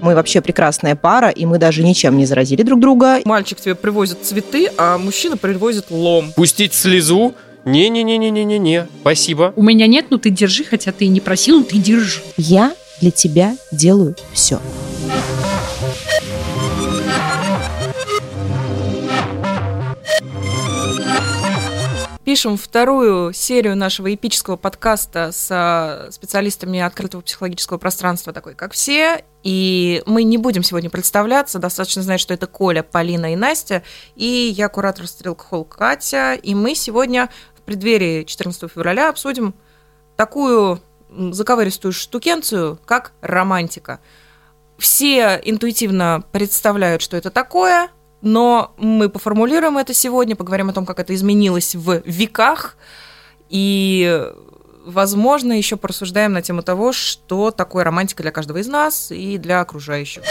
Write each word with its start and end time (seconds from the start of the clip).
Мы 0.00 0.14
вообще 0.14 0.40
прекрасная 0.40 0.96
пара, 0.96 1.28
и 1.28 1.46
мы 1.46 1.58
даже 1.58 1.82
ничем 1.82 2.16
не 2.16 2.26
заразили 2.26 2.62
друг 2.62 2.80
друга. 2.80 3.20
Мальчик 3.24 3.60
тебе 3.60 3.74
привозит 3.74 4.24
цветы, 4.24 4.70
а 4.76 4.98
мужчина 4.98 5.36
привозит 5.36 5.90
лом. 5.90 6.32
Пустить 6.34 6.74
слезу? 6.74 7.34
Не-не-не-не-не-не, 7.64 8.88
спасибо. 9.02 9.52
У 9.56 9.62
меня 9.62 9.86
нет, 9.86 10.06
ну 10.10 10.18
ты 10.18 10.30
держи, 10.30 10.64
хотя 10.64 10.92
ты 10.92 11.04
и 11.04 11.08
не 11.08 11.20
просил, 11.20 11.58
ну 11.58 11.64
ты 11.64 11.76
держи. 11.76 12.22
Я 12.36 12.72
для 13.00 13.10
тебя 13.10 13.56
делаю 13.70 14.16
все. 14.32 14.60
Пишем 22.30 22.56
вторую 22.56 23.32
серию 23.32 23.74
нашего 23.74 24.14
эпического 24.14 24.54
подкаста 24.54 25.32
с 25.32 25.48
а, 25.50 26.12
специалистами 26.12 26.78
открытого 26.78 27.22
психологического 27.22 27.76
пространства, 27.76 28.32
такой 28.32 28.54
как 28.54 28.72
все. 28.72 29.24
И 29.42 30.00
мы 30.06 30.22
не 30.22 30.38
будем 30.38 30.62
сегодня 30.62 30.90
представляться, 30.90 31.58
достаточно 31.58 32.02
знать, 32.02 32.20
что 32.20 32.32
это 32.32 32.46
Коля, 32.46 32.84
Полина 32.84 33.32
и 33.32 33.36
Настя. 33.36 33.82
И 34.14 34.54
я 34.56 34.68
куратор 34.68 35.08
Стрелка 35.08 35.42
Холл 35.42 35.64
Катя. 35.64 36.34
И 36.34 36.54
мы 36.54 36.76
сегодня 36.76 37.30
в 37.56 37.62
преддверии 37.62 38.22
14 38.22 38.70
февраля 38.70 39.08
обсудим 39.08 39.52
такую 40.14 40.80
заковыристую 41.10 41.90
штукенцию, 41.90 42.78
как 42.84 43.10
романтика. 43.22 43.98
Все 44.78 45.40
интуитивно 45.44 46.22
представляют, 46.30 47.02
что 47.02 47.16
это 47.16 47.32
такое– 47.32 47.90
но 48.22 48.72
мы 48.76 49.08
поформулируем 49.08 49.78
это 49.78 49.94
сегодня, 49.94 50.36
поговорим 50.36 50.70
о 50.70 50.72
том, 50.72 50.86
как 50.86 50.98
это 50.98 51.14
изменилось 51.14 51.74
в 51.74 52.02
веках, 52.04 52.76
и, 53.48 54.24
возможно, 54.84 55.52
еще 55.52 55.76
порассуждаем 55.76 56.32
на 56.32 56.42
тему 56.42 56.62
того, 56.62 56.92
что 56.92 57.50
такое 57.50 57.84
романтика 57.84 58.22
для 58.22 58.32
каждого 58.32 58.58
из 58.58 58.68
нас 58.68 59.10
и 59.10 59.38
для 59.38 59.60
окружающих. 59.60 60.22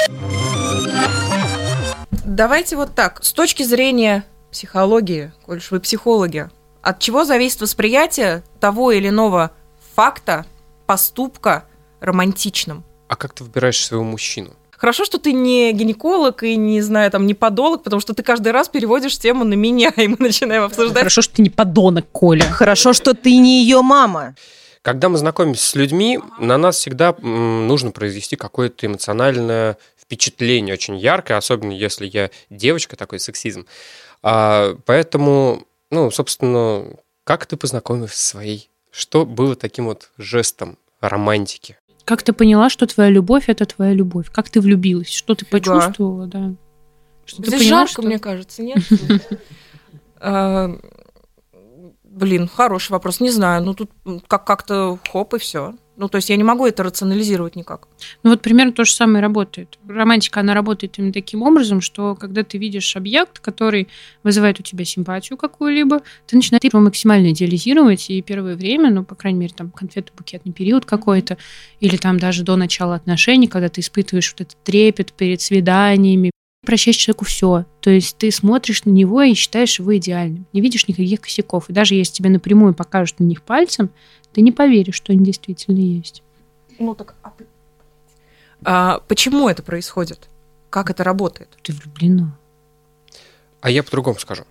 Давайте 2.25 2.75
вот 2.75 2.95
так, 2.95 3.23
с 3.23 3.33
точки 3.33 3.63
зрения 3.63 4.23
психологии, 4.51 5.31
коль 5.45 5.57
уж 5.57 5.71
вы 5.71 5.79
психологи, 5.79 6.49
от 6.81 6.99
чего 6.99 7.25
зависит 7.25 7.61
восприятие 7.61 8.43
того 8.59 8.91
или 8.91 9.09
иного 9.09 9.51
факта, 9.95 10.45
поступка 10.85 11.65
романтичным? 11.99 12.83
А 13.07 13.15
как 13.15 13.33
ты 13.33 13.43
выбираешь 13.43 13.83
своего 13.83 14.03
мужчину? 14.03 14.51
Хорошо, 14.79 15.03
что 15.03 15.17
ты 15.17 15.33
не 15.33 15.73
гинеколог 15.73 16.41
и 16.43 16.55
не 16.55 16.79
знаю, 16.81 17.11
там, 17.11 17.27
не 17.27 17.33
подолог, 17.33 17.83
потому 17.83 17.99
что 17.99 18.13
ты 18.13 18.23
каждый 18.23 18.53
раз 18.53 18.69
переводишь 18.69 19.19
тему 19.19 19.43
на 19.43 19.55
меня, 19.55 19.91
и 19.97 20.07
мы 20.07 20.15
начинаем 20.19 20.63
обсуждать. 20.63 20.99
Хорошо, 20.99 21.21
что 21.21 21.35
ты 21.35 21.41
не 21.41 21.49
подонок, 21.49 22.09
Коля. 22.13 22.45
Хорошо, 22.45 22.93
что 22.93 23.13
ты 23.13 23.35
не 23.35 23.61
ее 23.61 23.81
мама. 23.81 24.35
Когда 24.81 25.09
мы 25.09 25.17
знакомимся 25.17 25.69
с 25.69 25.75
людьми, 25.75 26.19
на 26.39 26.57
нас 26.57 26.77
всегда 26.77 27.13
нужно 27.21 27.91
произвести 27.91 28.37
какое-то 28.37 28.87
эмоциональное 28.87 29.77
впечатление 30.01 30.73
очень 30.73 30.97
яркое, 30.97 31.37
особенно 31.37 31.73
если 31.73 32.07
я 32.07 32.31
девочка, 32.49 32.95
такой 32.95 33.19
сексизм. 33.19 33.65
А, 34.23 34.77
поэтому, 34.85 35.67
ну, 35.91 36.09
собственно, 36.09 36.85
как 37.25 37.45
ты 37.45 37.57
познакомилась 37.57 38.13
со 38.13 38.29
своей? 38.29 38.69
Что 38.91 39.25
было 39.25 39.57
таким 39.57 39.87
вот 39.87 40.09
жестом 40.17 40.77
романтики? 41.01 41.77
Как 42.09 42.23
ты 42.23 42.33
поняла, 42.33 42.71
что 42.71 42.87
твоя 42.87 43.11
любовь 43.11 43.49
это 43.49 43.67
твоя 43.67 43.93
любовь? 43.93 44.31
Как 44.31 44.49
ты 44.49 44.61
влюбилась? 44.61 45.13
Что 45.13 45.35
ты 45.35 45.45
Фига. 45.45 45.59
почувствовала, 45.59 46.25
да? 46.25 46.55
Что 47.23 47.43
Здесь 47.43 47.59
поняла, 47.59 47.77
жарко, 47.81 47.91
что... 47.91 48.01
мне 48.01 48.17
кажется, 48.17 48.63
нет? 48.63 48.79
А, 50.21 50.75
блин, 52.03 52.47
хороший 52.47 52.93
вопрос. 52.93 53.19
Не 53.19 53.29
знаю. 53.29 53.63
Ну, 53.63 53.75
тут 53.75 53.91
как-то 54.27 54.97
хоп, 55.07 55.35
и 55.35 55.37
все. 55.37 55.75
Ну, 55.99 56.07
то 56.07 56.15
есть 56.15 56.29
я 56.29 56.37
не 56.37 56.45
могу 56.45 56.65
это 56.65 56.81
рационализировать 56.81 57.57
никак. 57.57 57.89
Ну, 58.23 58.29
вот 58.29 58.41
примерно 58.41 58.71
то 58.71 58.85
же 58.85 58.93
самое 58.93 59.21
работает. 59.21 59.77
Романтика, 59.85 60.39
она 60.39 60.53
работает 60.53 60.97
именно 60.97 61.11
таким 61.11 61.41
образом, 61.41 61.81
что 61.81 62.15
когда 62.15 62.43
ты 62.43 62.57
видишь 62.57 62.95
объект, 62.95 63.39
который 63.39 63.89
вызывает 64.23 64.61
у 64.61 64.63
тебя 64.63 64.85
симпатию 64.85 65.37
какую-либо, 65.37 66.01
ты 66.25 66.37
начинаешь 66.37 66.63
его 66.63 66.79
максимально 66.79 67.31
идеализировать, 67.31 68.09
и 68.09 68.21
первое 68.21 68.55
время, 68.55 68.91
ну, 68.91 69.03
по 69.03 69.15
крайней 69.15 69.39
мере, 69.39 69.53
там, 69.53 69.73
конфетно-букетный 69.75 70.53
период 70.53 70.85
какой-то, 70.85 71.37
или 71.81 71.97
там 71.97 72.17
даже 72.17 72.43
до 72.43 72.55
начала 72.55 72.95
отношений, 72.95 73.47
когда 73.47 73.67
ты 73.67 73.81
испытываешь 73.81 74.31
вот 74.31 74.39
этот 74.39 74.63
трепет 74.63 75.11
перед 75.11 75.41
свиданиями, 75.41 76.31
прощаешь 76.65 76.97
человеку 76.97 77.25
все. 77.25 77.65
То 77.81 77.89
есть 77.89 78.17
ты 78.17 78.31
смотришь 78.31 78.85
на 78.85 78.91
него 78.91 79.21
и 79.21 79.33
считаешь 79.33 79.79
его 79.79 79.97
идеальным. 79.97 80.45
Не 80.53 80.61
видишь 80.61 80.87
никаких 80.87 81.21
косяков. 81.21 81.69
И 81.69 81.73
даже 81.73 81.95
если 81.95 82.13
тебе 82.13 82.29
напрямую 82.29 82.73
покажут 82.73 83.19
на 83.19 83.23
них 83.23 83.41
пальцем, 83.41 83.89
ты 84.33 84.41
не 84.41 84.51
поверишь, 84.51 84.95
что 84.95 85.11
они 85.11 85.23
действительно 85.23 85.79
есть. 85.79 86.23
Ну 86.77 86.95
так, 86.95 87.15
а, 87.23 87.33
а 88.63 88.99
почему 89.07 89.49
это 89.49 89.63
происходит? 89.63 90.27
Как 90.69 90.89
это 90.89 91.03
работает? 91.03 91.49
Ты 91.61 91.73
влюблена. 91.73 92.37
А 93.61 93.69
я 93.69 93.83
по-другому 93.83 94.19
скажу. 94.19 94.43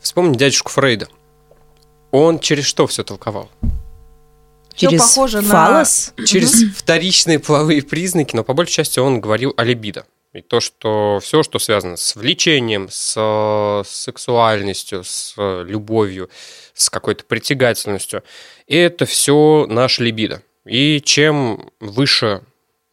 Вспомни 0.00 0.36
дядюшку 0.36 0.70
Фрейда. 0.70 1.08
Он 2.10 2.38
через 2.38 2.64
что 2.64 2.86
все 2.86 3.02
толковал? 3.02 3.50
Через 4.74 5.00
похоже 5.00 5.40
фалос? 5.40 6.12
На... 6.16 6.26
Через 6.26 6.76
вторичные 6.76 7.38
половые 7.38 7.82
признаки, 7.82 8.36
но 8.36 8.44
по 8.44 8.54
большей 8.54 8.74
части 8.74 8.98
он 8.98 9.20
говорил 9.20 9.54
о 9.56 9.64
либидо. 9.64 10.06
И 10.32 10.40
то, 10.40 10.58
что 10.60 11.20
все, 11.22 11.44
что 11.44 11.60
связано 11.60 11.96
с 11.96 12.16
влечением, 12.16 12.88
с, 12.90 13.14
с 13.14 13.88
сексуальностью, 13.88 15.04
с 15.04 15.34
любовью, 15.36 16.28
с 16.74 16.90
какой-то 16.90 17.24
притягательностью, 17.24 18.24
это 18.66 19.06
все 19.06 19.66
наше 19.68 20.04
либидо. 20.04 20.42
И 20.64 21.00
чем 21.00 21.70
выше 21.80 22.42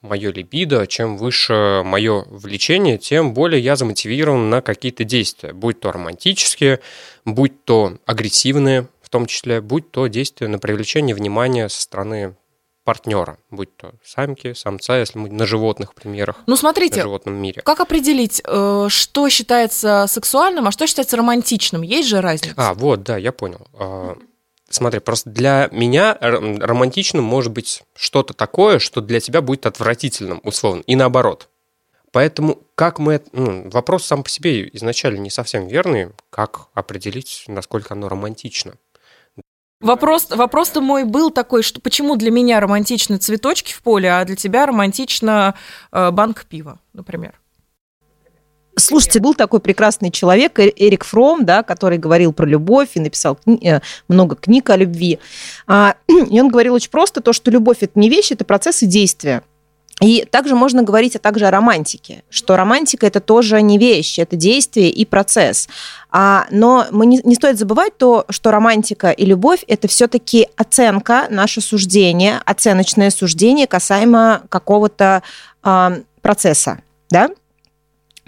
мое 0.02 0.32
либидо, 0.32 0.88
чем 0.88 1.18
выше 1.18 1.84
мое 1.86 2.26
влечение, 2.28 2.98
тем 2.98 3.34
более 3.34 3.62
я 3.62 3.76
замотивирован 3.76 4.50
на 4.50 4.62
какие-то 4.62 5.04
действия, 5.04 5.54
будь 5.54 5.80
то 5.80 5.92
романтические, 5.92 6.80
будь 7.24 7.64
то 7.64 7.98
агрессивные, 8.06 8.88
в 9.02 9.10
том 9.10 9.26
числе, 9.26 9.62
будь 9.62 9.92
то 9.92 10.08
действия 10.08 10.48
на 10.48 10.60
привлечение 10.60 11.16
внимания 11.16 11.70
со 11.70 11.82
стороны 11.82 12.36
партнера, 12.84 13.38
будь 13.52 13.76
то 13.78 13.94
самки, 14.04 14.54
самца, 14.54 14.98
если 14.98 15.20
мы 15.20 15.30
на 15.30 15.46
животных 15.46 15.94
примерах. 15.94 16.38
Ну, 16.48 16.56
смотрите, 16.56 16.98
на 16.98 17.04
животном 17.04 17.36
мире. 17.36 17.62
как 17.62 17.80
определить, 17.80 18.42
э, 18.44 18.88
что 18.90 19.30
считается 19.30 20.08
сексуальным, 20.10 20.68
а 20.68 20.72
что 20.72 20.88
считается 20.88 21.16
романтичным? 21.16 21.84
Есть 21.84 22.10
же 22.10 22.22
разница? 22.22 22.56
А, 22.58 22.74
вот, 22.74 23.04
да, 23.04 23.18
я 23.18 23.32
понял. 23.32 23.68
Смотри, 24.74 25.00
просто 25.00 25.30
для 25.30 25.70
меня 25.72 26.18
романтичным 26.20 27.24
может 27.24 27.52
быть 27.52 27.84
что-то 27.96 28.34
такое, 28.34 28.80
что 28.80 29.02
для 29.02 29.20
тебя 29.20 29.42
будет 29.42 29.66
отвратительным, 29.66 30.42
условно, 30.44 30.82
и 30.88 30.96
наоборот. 30.96 31.50
Поэтому 32.12 32.60
как 32.76 33.00
мы... 33.00 33.22
Ну, 33.32 33.70
вопрос 33.70 34.06
сам 34.06 34.24
по 34.24 34.30
себе 34.30 34.70
изначально 34.74 35.20
не 35.20 35.30
совсем 35.30 35.68
верный, 35.68 36.10
как 36.30 36.68
определить, 36.74 37.46
насколько 37.48 37.94
оно 37.94 38.10
романтично. 38.10 38.74
Вопрос, 39.82 40.30
вопрос-то 40.30 40.80
мой 40.80 41.06
был 41.06 41.32
такой, 41.32 41.64
что 41.64 41.82
почему 41.82 42.16
для 42.16 42.30
меня 42.30 42.60
романтичны 42.60 43.18
цветочки 43.18 43.74
в 43.74 43.82
поле, 43.82 44.12
а 44.12 44.24
для 44.26 44.36
тебя 44.36 44.68
романтично 44.68 45.56
э, 45.92 46.12
банк 46.12 46.46
пива, 46.46 46.80
например? 46.94 47.41
Слушайте, 48.82 49.20
был 49.20 49.34
такой 49.34 49.60
прекрасный 49.60 50.12
человек, 50.12 50.60
э, 50.60 50.72
Эрик 50.76 51.04
Фром, 51.06 51.46
да, 51.46 51.64
который 51.64 51.98
говорил 51.98 52.34
про 52.34 52.46
любовь 52.46 52.90
и 52.96 53.00
написал 53.00 53.38
кни- 53.46 53.64
э, 53.64 53.82
много 54.08 54.36
книг 54.36 54.70
о 54.70 54.76
любви. 54.76 55.20
А, 55.68 55.96
и 56.08 56.42
он 56.42 56.50
говорил 56.50 56.74
очень 56.74 56.90
просто 56.90 57.22
то, 57.22 57.34
что 57.34 57.52
любовь 57.52 57.78
это 57.82 58.00
не 58.00 58.10
вещь, 58.10 58.32
это 58.32 58.44
процесс 58.44 58.82
и 58.82 58.88
действие. 58.88 59.44
И 60.02 60.26
также 60.26 60.56
можно 60.56 60.82
говорить 60.82 61.16
а 61.16 61.20
также 61.20 61.46
о 61.46 61.52
романтике, 61.52 62.24
что 62.30 62.58
романтика 62.58 63.06
это 63.06 63.20
тоже 63.20 63.62
не 63.62 63.78
вещь, 63.78 64.18
это 64.18 64.36
действие 64.36 64.90
и 64.90 65.06
процесс. 65.06 65.70
А, 66.10 66.48
но 66.50 66.88
мы 66.90 67.06
не, 67.06 67.22
не 67.24 67.36
стоит 67.36 67.60
забывать 67.60 67.96
то, 67.98 68.26
что 68.30 68.50
романтика 68.50 69.12
и 69.12 69.26
любовь 69.26 69.64
это 69.68 69.88
все-таки 69.88 70.48
оценка, 70.58 71.28
наше 71.30 71.62
суждение, 71.62 72.42
оценочное 72.46 73.12
суждение 73.12 73.68
касаемо 73.68 74.42
какого-то 74.50 75.22
а, 75.62 76.00
процесса, 76.24 76.80
да? 77.12 77.30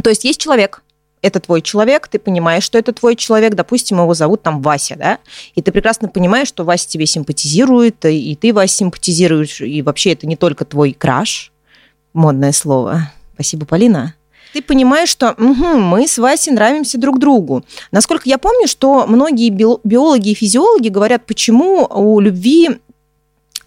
То 0.04 0.10
есть 0.10 0.24
есть 0.24 0.40
человек, 0.40 0.84
это 1.22 1.40
твой 1.40 1.62
человек, 1.62 2.08
ты 2.10 2.20
понимаешь, 2.20 2.64
что 2.64 2.78
это 2.78 2.92
твой 2.92 3.16
человек, 3.16 3.56
допустим, 3.56 4.00
его 4.02 4.14
зовут 4.14 4.44
там 4.44 4.62
Вася, 4.62 4.96
да, 4.98 5.20
и 5.56 5.62
ты 5.62 5.72
прекрасно 5.72 6.10
понимаешь, 6.10 6.50
что 6.50 6.66
Вася 6.66 6.88
тебе 6.88 7.06
симпатизирует, 7.06 8.06
и 8.06 8.36
ты 8.36 8.54
Вася 8.54 8.76
симпатизируешь, 8.76 9.62
и 9.62 9.82
вообще 9.82 10.12
это 10.12 10.28
не 10.28 10.36
только 10.36 10.66
твой 10.66 10.94
краш, 10.94 11.52
модное 12.14 12.52
слово. 12.52 13.12
Спасибо, 13.34 13.66
Полина. 13.66 14.14
Ты 14.54 14.62
понимаешь, 14.62 15.10
что 15.10 15.32
угу, 15.32 15.80
мы 15.80 16.08
с 16.08 16.20
Васей 16.20 16.54
нравимся 16.54 17.00
друг 17.00 17.18
другу. 17.18 17.66
Насколько 17.92 18.30
я 18.30 18.38
помню, 18.38 18.68
что 18.68 19.08
многие 19.08 19.50
биологи 19.50 20.30
и 20.30 20.36
физиологи 20.36 20.90
говорят, 20.90 21.26
почему 21.26 21.88
у 21.90 22.20
любви 22.20 22.70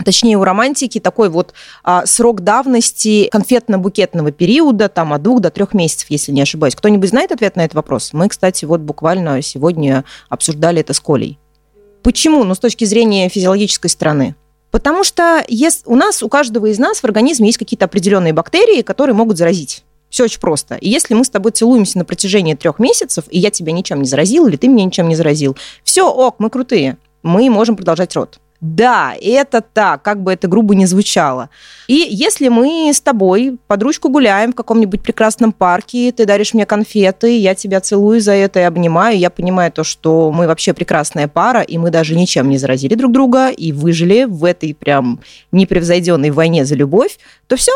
точнее 0.06 0.38
у 0.38 0.44
романтики 0.44 1.00
такой 1.00 1.28
вот 1.28 1.52
а, 1.82 2.06
срок 2.06 2.42
давности 2.42 3.28
конфетно-букетного 3.28 4.30
периода, 4.30 4.88
там 4.88 5.12
от 5.12 5.22
двух 5.22 5.40
до 5.40 5.50
трех 5.50 5.74
месяцев, 5.74 6.08
если 6.10 6.30
не 6.30 6.40
ошибаюсь. 6.40 6.76
Кто-нибудь 6.76 7.10
знает 7.10 7.32
ответ 7.32 7.56
на 7.56 7.64
этот 7.64 7.74
вопрос? 7.74 8.12
Мы, 8.12 8.28
кстати, 8.28 8.64
вот 8.64 8.80
буквально 8.80 9.42
сегодня 9.42 10.04
обсуждали 10.28 10.80
это 10.80 10.94
с 10.94 11.00
Колей. 11.00 11.38
Почему? 12.04 12.44
Ну, 12.44 12.54
с 12.54 12.60
точки 12.60 12.84
зрения 12.84 13.28
физиологической 13.28 13.90
стороны. 13.90 14.36
Потому 14.70 15.02
что 15.02 15.44
если, 15.48 15.82
у 15.86 15.96
нас, 15.96 16.22
у 16.22 16.28
каждого 16.28 16.66
из 16.66 16.78
нас 16.78 17.00
в 17.00 17.04
организме 17.04 17.48
есть 17.48 17.58
какие-то 17.58 17.86
определенные 17.86 18.32
бактерии, 18.32 18.82
которые 18.82 19.16
могут 19.16 19.38
заразить. 19.38 19.82
Все 20.08 20.24
очень 20.24 20.38
просто. 20.38 20.76
И 20.76 20.88
если 20.88 21.14
мы 21.14 21.24
с 21.24 21.30
тобой 21.30 21.50
целуемся 21.50 21.98
на 21.98 22.04
протяжении 22.04 22.54
трех 22.54 22.78
месяцев, 22.78 23.24
и 23.28 23.40
я 23.40 23.50
тебя 23.50 23.72
ничем 23.72 24.02
не 24.02 24.08
заразил, 24.08 24.46
или 24.46 24.56
ты 24.56 24.68
меня 24.68 24.84
ничем 24.84 25.08
не 25.08 25.16
заразил, 25.16 25.56
все, 25.82 26.08
ок, 26.08 26.36
мы 26.38 26.48
крутые. 26.48 26.96
Мы 27.24 27.50
можем 27.50 27.74
продолжать 27.74 28.14
род. 28.14 28.38
Да, 28.60 29.14
это 29.20 29.60
так, 29.60 30.02
как 30.02 30.22
бы 30.22 30.32
это 30.32 30.48
грубо 30.48 30.74
не 30.74 30.86
звучало. 30.86 31.50
И 31.88 32.06
если 32.10 32.48
мы 32.48 32.90
с 32.92 33.00
тобой 33.00 33.58
под 33.66 33.82
ручку 33.82 34.08
гуляем 34.08 34.52
в 34.52 34.54
каком-нибудь 34.54 35.02
прекрасном 35.02 35.52
парке, 35.52 36.10
ты 36.12 36.24
даришь 36.24 36.54
мне 36.54 36.64
конфеты, 36.64 37.38
я 37.38 37.54
тебя 37.54 37.80
целую 37.80 38.20
за 38.20 38.32
это 38.32 38.60
и 38.60 38.62
обнимаю, 38.62 39.18
я 39.18 39.30
понимаю 39.30 39.70
то, 39.70 39.84
что 39.84 40.32
мы 40.32 40.46
вообще 40.46 40.72
прекрасная 40.72 41.28
пара, 41.28 41.60
и 41.60 41.76
мы 41.76 41.90
даже 41.90 42.16
ничем 42.16 42.48
не 42.48 42.56
заразили 42.58 42.94
друг 42.94 43.12
друга, 43.12 43.50
и 43.50 43.72
выжили 43.72 44.24
в 44.24 44.44
этой 44.44 44.74
прям 44.74 45.20
непревзойденной 45.52 46.30
войне 46.30 46.64
за 46.64 46.74
любовь, 46.74 47.18
то 47.46 47.56
все, 47.56 47.72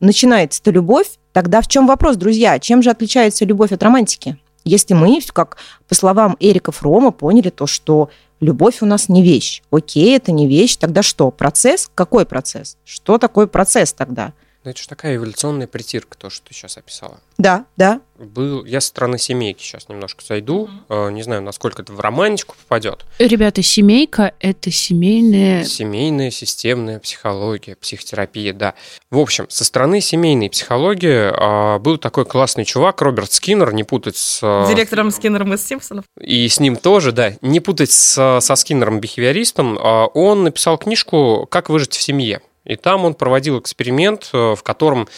начинается-то 0.00 0.70
любовь. 0.70 1.08
Тогда 1.32 1.60
в 1.60 1.68
чем 1.68 1.86
вопрос, 1.86 2.16
друзья? 2.16 2.58
Чем 2.58 2.82
же 2.82 2.90
отличается 2.90 3.44
любовь 3.44 3.72
от 3.72 3.82
романтики? 3.82 4.38
Если 4.64 4.94
мы, 4.94 5.20
как 5.32 5.56
по 5.88 5.94
словам 5.94 6.36
Эрика 6.40 6.72
Фрома, 6.72 7.12
поняли 7.12 7.50
то, 7.50 7.66
что 7.66 8.10
любовь 8.40 8.82
у 8.82 8.86
нас 8.86 9.08
не 9.08 9.22
вещь. 9.22 9.62
Окей, 9.70 10.16
это 10.16 10.32
не 10.32 10.46
вещь, 10.46 10.76
тогда 10.76 11.02
что? 11.02 11.30
Процесс? 11.30 11.90
Какой 11.94 12.26
процесс? 12.26 12.76
Что 12.84 13.18
такое 13.18 13.46
процесс 13.46 13.92
тогда? 13.92 14.32
Ну, 14.62 14.70
это 14.70 14.82
же 14.82 14.88
такая 14.88 15.16
эволюционная 15.16 15.66
притирка, 15.66 16.18
то, 16.18 16.28
что 16.28 16.48
ты 16.48 16.54
сейчас 16.54 16.76
описала. 16.76 17.20
Да, 17.38 17.64
да. 17.78 18.02
Был, 18.18 18.66
я 18.66 18.82
со 18.82 18.88
стороны 18.88 19.16
семейки 19.18 19.62
сейчас 19.62 19.88
немножко 19.88 20.22
зайду. 20.22 20.68
Mm-hmm. 20.88 21.12
Не 21.12 21.22
знаю, 21.22 21.40
насколько 21.40 21.80
это 21.80 21.94
в 21.94 22.00
романтику 22.00 22.54
попадет. 22.54 23.06
Ребята, 23.18 23.62
семейка– 23.62 24.34
это 24.40 24.70
семейная... 24.70 25.64
Семейная 25.64 26.30
системная 26.30 26.98
психология, 26.98 27.74
психотерапия, 27.76 28.52
да. 28.52 28.74
В 29.10 29.18
общем, 29.18 29.48
со 29.48 29.64
стороны 29.64 30.02
семейной 30.02 30.50
психологии 30.50 31.30
а, 31.32 31.78
был 31.78 31.96
такой 31.96 32.26
классный 32.26 32.66
чувак, 32.66 33.00
Роберт 33.00 33.32
Скиннер, 33.32 33.72
не 33.72 33.84
путать 33.84 34.18
с... 34.18 34.40
А, 34.42 34.68
Директором 34.68 35.10
Скиннером 35.10 35.54
из 35.54 35.66
Симпсонов. 35.66 36.04
И 36.20 36.46
с 36.46 36.60
ним 36.60 36.76
тоже, 36.76 37.12
да. 37.12 37.32
Не 37.40 37.60
путать 37.60 37.92
с, 37.92 38.40
со 38.40 38.52
Скиннером-бихевиористом. 38.52 39.78
Он 40.12 40.44
написал 40.44 40.76
книжку 40.76 41.48
«Как 41.50 41.70
выжить 41.70 41.94
в 41.94 42.02
семье». 42.02 42.42
И 42.64 42.76
там 42.76 43.04
он 43.04 43.14
проводил 43.14 43.58
эксперимент, 43.58 44.30
э, 44.32 44.54
в 44.54 44.62
котором, 44.62 45.08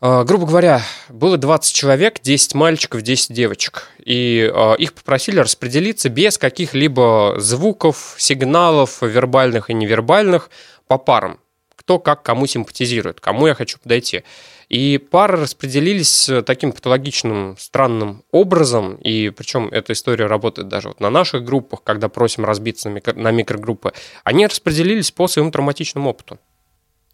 э, 0.00 0.24
грубо 0.24 0.46
говоря, 0.46 0.82
было 1.08 1.36
20 1.36 1.74
человек, 1.74 2.20
10 2.22 2.54
мальчиков, 2.54 3.02
10 3.02 3.32
девочек. 3.32 3.88
И 4.04 4.50
э, 4.52 4.76
их 4.78 4.94
попросили 4.94 5.40
распределиться 5.40 6.08
без 6.08 6.38
каких-либо 6.38 7.34
звуков, 7.38 8.14
сигналов, 8.18 9.02
вербальных 9.02 9.70
и 9.70 9.74
невербальных, 9.74 10.50
по 10.86 10.98
парам. 10.98 11.38
Кто 11.76 11.98
как 11.98 12.22
кому 12.22 12.46
симпатизирует, 12.46 13.20
кому 13.20 13.48
я 13.48 13.54
хочу 13.54 13.78
подойти. 13.78 14.24
И 14.68 14.98
пары 14.98 15.38
распределились 15.38 16.30
таким 16.46 16.72
патологичным, 16.72 17.56
странным 17.58 18.24
образом, 18.30 18.94
и 18.94 19.30
причем 19.30 19.68
эта 19.68 19.92
история 19.92 20.26
работает 20.26 20.68
даже 20.68 20.88
вот 20.88 21.00
на 21.00 21.10
наших 21.10 21.44
группах, 21.44 21.82
когда 21.82 22.08
просим 22.08 22.44
разбиться 22.44 22.88
на, 22.88 22.94
микро, 22.94 23.12
на 23.14 23.30
микрогруппы, 23.32 23.92
они 24.24 24.46
распределились 24.46 25.10
по 25.10 25.28
своему 25.28 25.50
травматичному 25.50 26.08
опыту. 26.08 26.38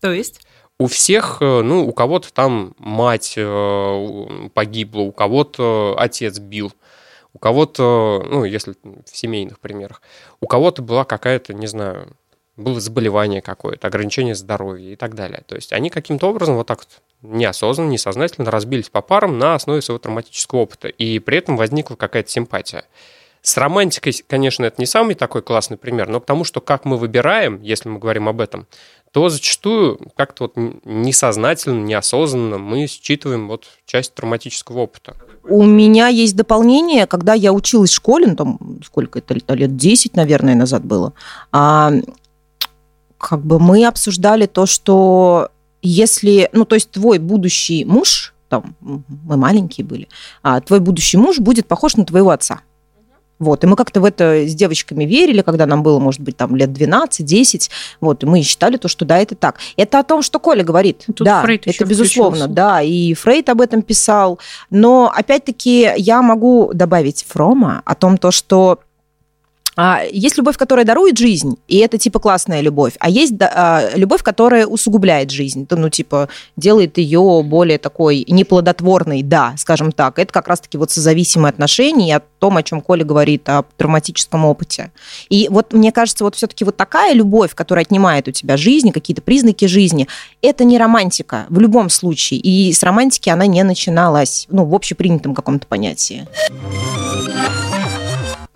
То 0.01 0.13
есть? 0.13 0.41
У 0.79 0.87
всех, 0.87 1.39
э, 1.41 1.63
ну, 1.63 1.87
у 1.87 1.93
кого-то 1.93 2.33
там 2.33 2.75
мать 2.79 3.35
э, 3.37 4.49
погибла, 4.55 5.01
у 5.01 5.13
кого-то 5.13 5.97
отец 5.99 6.39
бил, 6.39 6.73
у 7.33 7.39
кого-то, 7.39 8.25
ну, 8.29 8.45
если 8.45 8.75
в 8.83 9.17
семейных 9.17 9.59
примерах, 9.59 10.03
у 10.41 10.47
кого-то 10.47 10.83
была 10.83 11.05
какая-то, 11.05 11.53
не 11.53 11.67
знаю, 11.67 12.17
было 12.59 12.81
заболевание 12.81 13.41
какое-то, 13.41 13.87
ограничение 13.87 14.35
здоровья 14.35 14.93
и 14.93 14.97
так 14.97 15.15
далее. 15.15 15.43
То 15.47 15.55
есть 15.55 15.73
они 15.73 15.91
каким-то 15.91 16.29
образом 16.29 16.57
вот 16.57 16.67
так 16.67 16.81
вот 16.81 16.89
неосознанно, 17.23 17.91
несознательно 17.91 18.51
разбились 18.51 18.91
по 18.91 19.01
парам 19.01 19.39
на 19.39 19.55
основе 19.55 19.81
своего 19.81 20.01
травматического 20.01 20.61
опыта. 20.61 20.89
И 20.89 21.21
при 21.21 21.39
этом 21.39 21.57
возникла 21.57 21.95
какая-то 21.95 22.29
симпатия. 22.29 22.85
С 23.43 23.57
романтикой, 23.57 24.15
конечно, 24.27 24.65
это 24.65 24.77
не 24.79 24.87
самый 24.87 25.15
такой 25.15 25.43
классный 25.43 25.77
пример, 25.77 26.09
но 26.09 26.21
потому 26.21 26.45
что 26.45 26.61
как 26.61 26.85
мы 26.85 26.97
выбираем, 26.97 27.63
если 27.63 27.89
мы 27.89 27.99
говорим 27.99 28.29
об 28.29 28.41
этом, 28.41 28.67
то 29.13 29.29
зачастую 29.29 29.99
как-то 30.17 30.45
вот 30.45 30.53
несознательно, 30.85 31.83
неосознанно 31.83 32.59
мы 32.59 32.87
считываем 32.87 33.49
вот 33.49 33.65
часть 33.87 34.15
травматического 34.15 34.81
опыта. 34.81 35.15
У 35.45 35.65
меня 35.65 36.09
есть 36.09 36.37
дополнение, 36.37 37.07
когда 37.07 37.33
я 37.33 37.53
училась 37.53 37.91
в 37.91 37.95
школе, 37.95 38.27
ну 38.27 38.37
там 38.37 38.59
сколько 38.85 39.19
это 39.19 39.55
лет, 39.55 39.77
10, 39.77 40.15
наверное, 40.15 40.55
назад 40.55 40.85
было, 40.85 41.15
а, 41.53 41.93
как 43.17 43.45
бы 43.45 43.59
мы 43.59 43.87
обсуждали 43.87 44.47
то, 44.47 44.67
что 44.67 45.51
если, 45.81 46.51
ну 46.53 46.65
то 46.65 46.75
есть 46.75 46.91
твой 46.91 47.19
будущий 47.19 47.85
муж, 47.85 48.35
там 48.49 48.75
мы 48.81 49.37
маленькие 49.37 49.87
были, 49.87 50.09
а 50.43 50.61
твой 50.61 50.81
будущий 50.81 51.17
муж 51.17 51.39
будет 51.39 51.67
похож 51.67 51.97
на 51.97 52.05
твоего 52.05 52.31
отца. 52.31 52.61
Вот, 53.39 53.65
и 53.65 53.67
мы 53.67 53.77
как-то 53.77 54.01
в 54.01 54.05
это 54.05 54.47
с 54.47 54.55
девочками 54.55 55.05
верили, 55.05 55.43
когда 55.43 55.67
нам 55.67 55.83
было, 55.83 55.99
может 55.99 56.21
быть, 56.21 56.37
там 56.37 56.57
лет 56.57 56.71
12-10, 56.71 57.71
вот, 58.01 58.23
и 58.23 58.27
мы 58.27 58.43
считали 58.43 58.77
то, 58.77 58.89
что 58.89 59.05
да, 59.05 59.19
это 59.19 59.35
так. 59.35 59.57
Это 59.77 60.01
о 60.01 60.03
том, 60.03 60.23
что 60.23 60.39
Коля 60.39 60.65
говорит. 60.65 61.05
Тут 61.07 61.25
да, 61.25 61.43
Фрейд 61.43 61.67
это 61.67 61.85
безусловно, 61.85 62.47
включился. 62.47 62.55
да, 62.55 62.83
и 62.83 63.15
Фрейд 63.15 63.49
об 63.49 63.61
этом 63.61 63.83
писал, 63.83 64.39
но 64.71 65.13
опять-таки 65.15 65.93
я 65.97 66.23
могу 66.23 66.71
добавить 66.75 67.25
Фрома 67.29 67.83
о 67.85 67.95
том, 67.95 68.19
то, 68.19 68.31
что 68.31 68.81
а, 69.81 70.03
есть 70.11 70.37
любовь, 70.37 70.57
которая 70.57 70.85
дарует 70.85 71.17
жизнь, 71.19 71.57
и 71.69 71.77
это 71.77 71.99
типа 71.99 72.19
классная 72.19 72.63
любовь, 72.63 72.95
а 72.99 73.09
есть 73.09 73.35
а, 73.41 73.91
любовь, 73.95 74.25
которая 74.25 74.67
усугубляет 74.67 75.31
жизнь, 75.31 75.69
ну 75.71 75.89
типа 75.89 76.29
делает 76.57 76.99
ее 76.99 77.43
более 77.45 77.79
такой 77.79 78.25
неплодотворной, 78.27 79.23
да, 79.23 79.55
скажем 79.57 79.93
так. 79.93 80.19
Это 80.19 80.33
как 80.33 80.49
раз-таки 80.49 80.79
вот 80.79 80.91
созависимые 80.91 81.51
отношения 81.51 82.09
и 82.09 82.13
о 82.13 82.23
том, 82.41 82.57
о 82.57 82.65
чем 82.65 82.81
Коля 82.81 83.05
говорит, 83.05 83.49
о 83.49 83.65
травматическом 83.77 84.45
опыте. 84.45 84.91
И 85.29 85.47
вот 85.49 85.73
мне 85.73 85.93
кажется, 85.93 86.25
вот 86.25 86.35
все-таки 86.35 86.65
вот 86.65 86.77
такая 86.77 87.15
любовь, 87.15 87.55
которая 87.55 87.85
отнимает 87.85 88.27
у 88.27 88.33
тебя 88.33 88.57
жизнь, 88.57 88.91
какие-то 88.91 89.23
признаки 89.23 89.67
жизни, 89.67 90.09
это 90.43 90.65
не 90.65 90.77
романтика 90.77 91.47
в 91.51 91.61
любом 91.61 91.89
случае. 91.89 92.41
И 92.41 92.73
с 92.73 92.83
романтики 92.83 93.29
она 93.29 93.47
не 93.47 93.63
начиналась, 93.63 94.47
ну, 94.51 94.65
в 94.65 94.75
общепринятом 94.75 95.37
каком-то 95.37 95.69
понятии. 95.69 96.27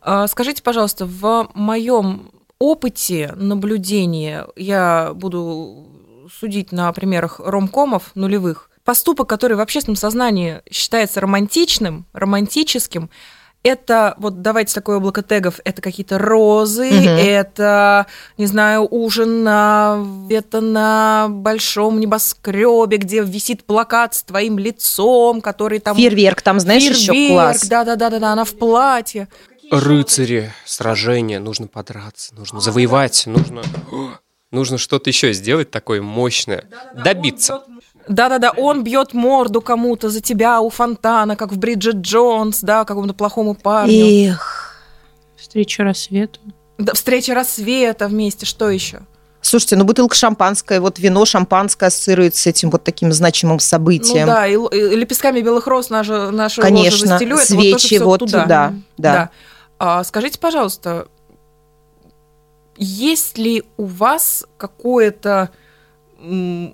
А, 0.03 0.27
скажите, 0.27 0.63
пожалуйста, 0.63 1.07
в 1.07 1.51
моем 1.55 2.31
опыте 2.59 3.33
наблюдения 3.37 4.47
я 4.57 5.13
буду 5.15 5.87
судить 6.39 6.73
на 6.73 6.93
примерах 6.93 7.41
ромкомов 7.41 8.11
нулевых. 8.15 8.71
Поступок, 8.85 9.29
который 9.29 9.57
в 9.57 9.61
общественном 9.61 9.97
сознании 9.97 10.61
считается 10.71 11.21
романтичным, 11.21 12.05
романтическим, 12.13 13.11
это 13.63 14.15
вот 14.19 14.43
давайте 14.43 14.75
такое 14.75 14.97
облако 14.97 15.23
тегов, 15.23 15.61
это 15.65 15.81
какие-то 15.81 16.19
розы, 16.19 16.89
угу. 16.89 17.09
это, 17.09 18.07
не 18.37 18.47
знаю, 18.47 18.89
ужин 18.91 19.45
на 19.45 20.05
где-то 20.27 20.61
на 20.61 21.29
большом 21.31 22.01
небоскребе, 22.01 22.97
где 22.97 23.21
висит 23.23 23.63
плакат 23.65 24.15
с 24.17 24.25
твоим 24.25 24.59
лицом, 24.59 25.41
который 25.41 25.79
там... 25.79 25.97
Фейерверк, 25.97 26.43
там, 26.43 26.59
знаешь, 26.59 26.83
Фейерверк, 26.83 27.15
еще 27.15 27.33
класс. 27.33 27.69
Да-да-да, 27.69 28.33
она 28.33 28.45
в 28.45 28.53
платье 28.55 29.29
рыцари, 29.73 30.53
сражения, 30.65 31.41
нужно 31.41 31.67
подраться, 31.67 32.35
нужно 32.35 32.61
завоевать, 32.61 33.25
нужно, 33.27 33.63
нужно 34.51 34.79
что-то 34.79 35.11
еще 35.11 35.33
сделать 35.33 35.71
такое 35.71 36.03
мощное, 36.03 36.65
добиться. 36.95 37.63
Да-да-да, 38.09 38.51
он 38.51 38.83
бьет 38.85 39.15
морду 39.15 39.61
кому-то 39.61 40.11
за 40.11 40.21
тебя 40.21 40.61
у 40.61 40.71
фонтана, 40.71 41.37
как 41.37 41.53
в 41.53 41.59
Бриджит 41.59 41.97
Джонс, 41.97 42.61
да, 42.61 42.85
какому-то 42.85 43.15
плохому 43.15 43.55
парню. 43.55 44.31
Эх. 44.31 44.77
Встреча 45.37 45.85
рассвета. 45.85 46.39
Да, 46.79 46.95
встреча 46.95 47.35
рассвета 47.35 48.09
вместе, 48.09 48.45
что 48.45 48.69
еще? 48.69 49.03
Слушайте, 49.41 49.77
ну 49.77 49.85
бутылка 49.85 50.15
шампанское, 50.15 50.81
вот 50.81 50.99
вино 50.99 51.25
шампанское 51.25 51.87
ассоциируется 51.87 52.43
с 52.43 52.47
этим 52.47 52.71
вот 52.71 52.85
таким 52.85 53.13
значимым 53.13 53.59
событием. 53.59 54.27
Ну 54.27 54.33
да, 54.33 54.47
и, 54.47 54.55
и 54.55 54.97
лепестками 54.97 55.41
белых 55.41 55.67
роз 55.67 55.91
наша, 55.91 56.31
наша 56.31 56.63
Конечно, 56.63 57.07
застелю, 57.07 57.37
свечи 57.39 57.99
вот, 57.99 58.07
вот 58.07 58.19
туда. 58.21 58.43
туда. 58.43 58.75
Да. 58.97 59.13
да. 59.13 59.31
А 59.85 60.05
скажите, 60.05 60.39
пожалуйста, 60.39 61.09
есть 62.77 63.37
ли 63.37 63.65
у 63.77 63.87
вас 63.87 64.47
какое-то 64.57 65.51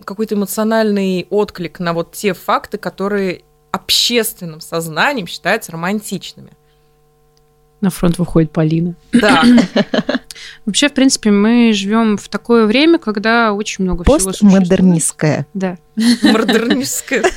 какой-то 0.05 0.35
эмоциональный 0.35 1.27
отклик 1.31 1.81
на 1.81 1.95
вот 1.95 2.12
те 2.12 2.35
факты, 2.35 2.77
которые 2.77 3.45
общественным 3.71 4.61
сознанием 4.61 5.27
считаются 5.27 5.73
романтичными? 5.73 6.50
На 7.81 7.88
фронт 7.88 8.19
выходит 8.19 8.53
Полина. 8.53 8.95
Да. 9.12 9.43
Вообще, 10.66 10.88
в 10.88 10.95
принципе, 10.95 11.30
мы 11.30 11.73
живем 11.73 12.16
в 12.16 12.28
такое 12.28 12.66
время, 12.66 12.99
когда 12.99 13.52
очень 13.52 13.85
много 13.85 14.04
всего 14.04 14.18
существует. 14.18 14.61
Постмодернистское. 14.61 15.47
Да. 15.54 15.76
Модернистское. 16.23 17.25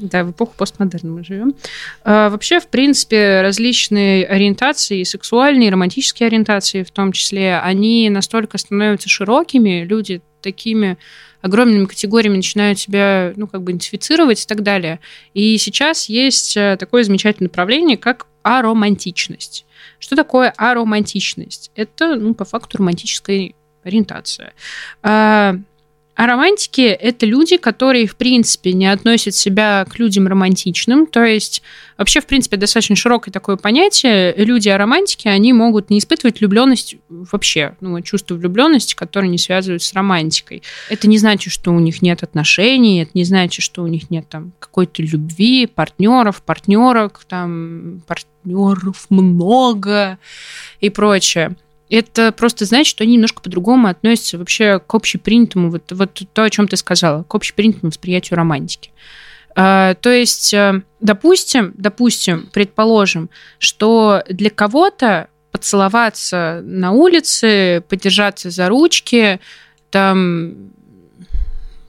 Да, 0.00 0.22
в 0.22 0.30
эпоху 0.30 0.54
постмодерна 0.56 1.10
мы 1.10 1.24
живем. 1.24 1.56
А, 2.04 2.28
вообще, 2.28 2.60
в 2.60 2.68
принципе, 2.68 3.40
различные 3.42 4.24
ориентации, 4.26 5.02
сексуальные, 5.02 5.70
романтические 5.70 6.28
ориентации 6.28 6.84
в 6.84 6.92
том 6.92 7.10
числе, 7.10 7.58
они 7.58 8.08
настолько 8.08 8.58
становятся 8.58 9.08
широкими, 9.08 9.84
люди 9.84 10.22
такими 10.40 10.98
огромными 11.40 11.86
категориями 11.86 12.36
начинают 12.36 12.78
себя, 12.78 13.32
ну, 13.36 13.46
как 13.46 13.62
бы 13.62 13.72
идентифицировать 13.72 14.42
и 14.42 14.46
так 14.46 14.62
далее. 14.62 15.00
И 15.34 15.56
сейчас 15.58 16.08
есть 16.08 16.56
э, 16.56 16.76
такое 16.78 17.04
замечательное 17.04 17.48
направление, 17.48 17.96
как 17.96 18.26
аромантичность. 18.42 19.64
Что 19.98 20.16
такое 20.16 20.52
аромантичность? 20.56 21.70
Это, 21.74 22.16
ну, 22.16 22.34
по 22.34 22.44
факту, 22.44 22.78
романтическая 22.78 23.52
ориентация. 23.82 24.52
А, 26.18 26.26
романтики— 26.26 26.80
это 26.80 27.26
люди, 27.26 27.58
которые, 27.58 28.08
в 28.08 28.16
принципе, 28.16 28.72
не 28.72 28.88
относят 28.88 29.36
себя 29.36 29.86
к 29.88 30.00
людям 30.00 30.26
романтичным. 30.26 31.06
То 31.06 31.22
есть 31.22 31.62
вообще, 31.96 32.20
в 32.20 32.26
принципе, 32.26 32.56
достаточно 32.56 32.96
широкое 32.96 33.30
такое 33.30 33.56
понятие. 33.56 34.34
Люди 34.36 34.68
романтики, 34.68 35.28
они 35.28 35.52
могут 35.52 35.90
не 35.90 36.00
испытывать 36.00 36.40
влюбленность 36.40 36.96
вообще, 37.08 37.76
ну, 37.80 38.00
чувство 38.00 38.34
влюбленности, 38.34 38.96
которое 38.96 39.28
не 39.28 39.38
связывают 39.38 39.84
с 39.84 39.92
романтикой. 39.92 40.64
Это 40.90 41.06
не 41.06 41.18
значит, 41.18 41.52
что 41.52 41.70
у 41.70 41.78
них 41.78 42.02
нет 42.02 42.24
отношений, 42.24 43.02
это 43.02 43.12
не 43.14 43.22
значит, 43.22 43.64
что 43.64 43.84
у 43.84 43.86
них 43.86 44.10
нет 44.10 44.28
там 44.28 44.50
какой-то 44.58 45.00
любви, 45.04 45.66
партнеров, 45.66 46.42
партнерок, 46.42 47.24
там 47.28 48.02
партнеров 48.08 49.06
много 49.08 50.18
и 50.80 50.90
прочее 50.90 51.54
это 51.90 52.32
просто 52.32 52.64
значит, 52.64 52.90
что 52.90 53.04
они 53.04 53.14
немножко 53.14 53.40
по-другому 53.42 53.88
относятся 53.88 54.38
вообще 54.38 54.78
к 54.78 54.94
общепринятому, 54.94 55.70
вот, 55.70 55.90
вот 55.90 56.22
то, 56.32 56.44
о 56.44 56.50
чем 56.50 56.68
ты 56.68 56.76
сказала, 56.76 57.22
к 57.22 57.34
общепринятому 57.34 57.90
восприятию 57.90 58.36
романтики. 58.36 58.90
А, 59.54 59.94
то 59.94 60.10
есть, 60.10 60.52
э, 60.54 60.82
допустим, 61.00 61.72
допустим, 61.76 62.48
предположим, 62.52 63.30
что 63.58 64.22
для 64.28 64.50
кого-то 64.50 65.28
поцеловаться 65.50 66.60
на 66.62 66.92
улице, 66.92 67.82
подержаться 67.88 68.50
за 68.50 68.68
ручки, 68.68 69.40
там 69.90 70.70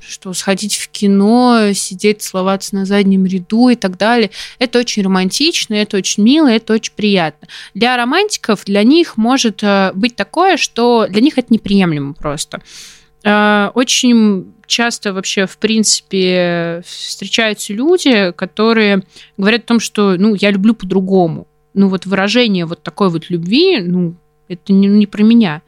что 0.10 0.34
сходить 0.34 0.76
в 0.76 0.90
кино, 0.90 1.72
сидеть, 1.74 2.22
целоваться 2.22 2.76
на 2.76 2.86
заднем 2.86 3.26
ряду 3.26 3.70
и 3.70 3.76
так 3.76 3.98
далее. 3.98 4.32
Это 4.58 4.80
очень 4.80 5.04
романтично, 5.04 5.76
это 5.76 5.98
очень 5.98 6.24
мило, 6.24 6.48
это 6.48 6.74
очень 6.74 6.94
приятно. 6.96 7.48
Для 7.74 7.96
романтиков, 7.96 8.66
для 8.66 8.84
них 8.84 9.18
может 9.18 9.64
э, 9.64 9.92
быть 9.94 10.16
такое, 10.16 10.58
что 10.58 11.08
для 11.10 11.22
них 11.22 11.38
это 11.38 11.54
неприемлемо 11.54 12.14
просто. 12.14 12.62
Э, 13.24 13.70
очень 13.74 14.54
часто 14.66 15.14
вообще, 15.14 15.46
в 15.46 15.58
принципе, 15.58 16.82
встречаются 16.86 17.74
люди, 17.74 18.32
которые 18.32 19.04
говорят 19.38 19.64
о 19.64 19.68
том, 19.68 19.80
что, 19.80 20.16
ну, 20.18 20.36
я 20.36 20.52
люблю 20.52 20.74
по-другому. 20.74 21.48
Ну, 21.74 21.88
вот 21.88 22.06
выражение 22.06 22.66
вот 22.66 22.82
такой 22.82 23.10
вот 23.10 23.30
любви, 23.30 23.80
ну, 23.82 24.16
это 24.48 24.74
не, 24.74 24.88
не 24.88 25.06
про 25.06 25.24
меня 25.24 25.62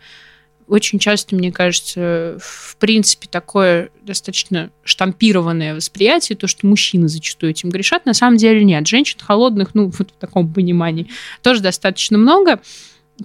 очень 0.71 0.99
часто, 0.99 1.35
мне 1.35 1.51
кажется, 1.51 2.37
в 2.39 2.77
принципе, 2.77 3.27
такое 3.29 3.89
достаточно 4.03 4.71
штампированное 4.85 5.75
восприятие, 5.75 6.37
то, 6.37 6.47
что 6.47 6.65
мужчины 6.65 7.09
зачастую 7.09 7.51
этим 7.51 7.69
грешат, 7.69 8.05
на 8.05 8.13
самом 8.13 8.37
деле 8.37 8.63
нет. 8.63 8.87
Женщин 8.87 9.19
холодных, 9.21 9.75
ну, 9.75 9.87
вот 9.97 10.11
в 10.11 10.13
таком 10.13 10.51
понимании, 10.51 11.09
тоже 11.41 11.61
достаточно 11.61 12.17
много, 12.17 12.61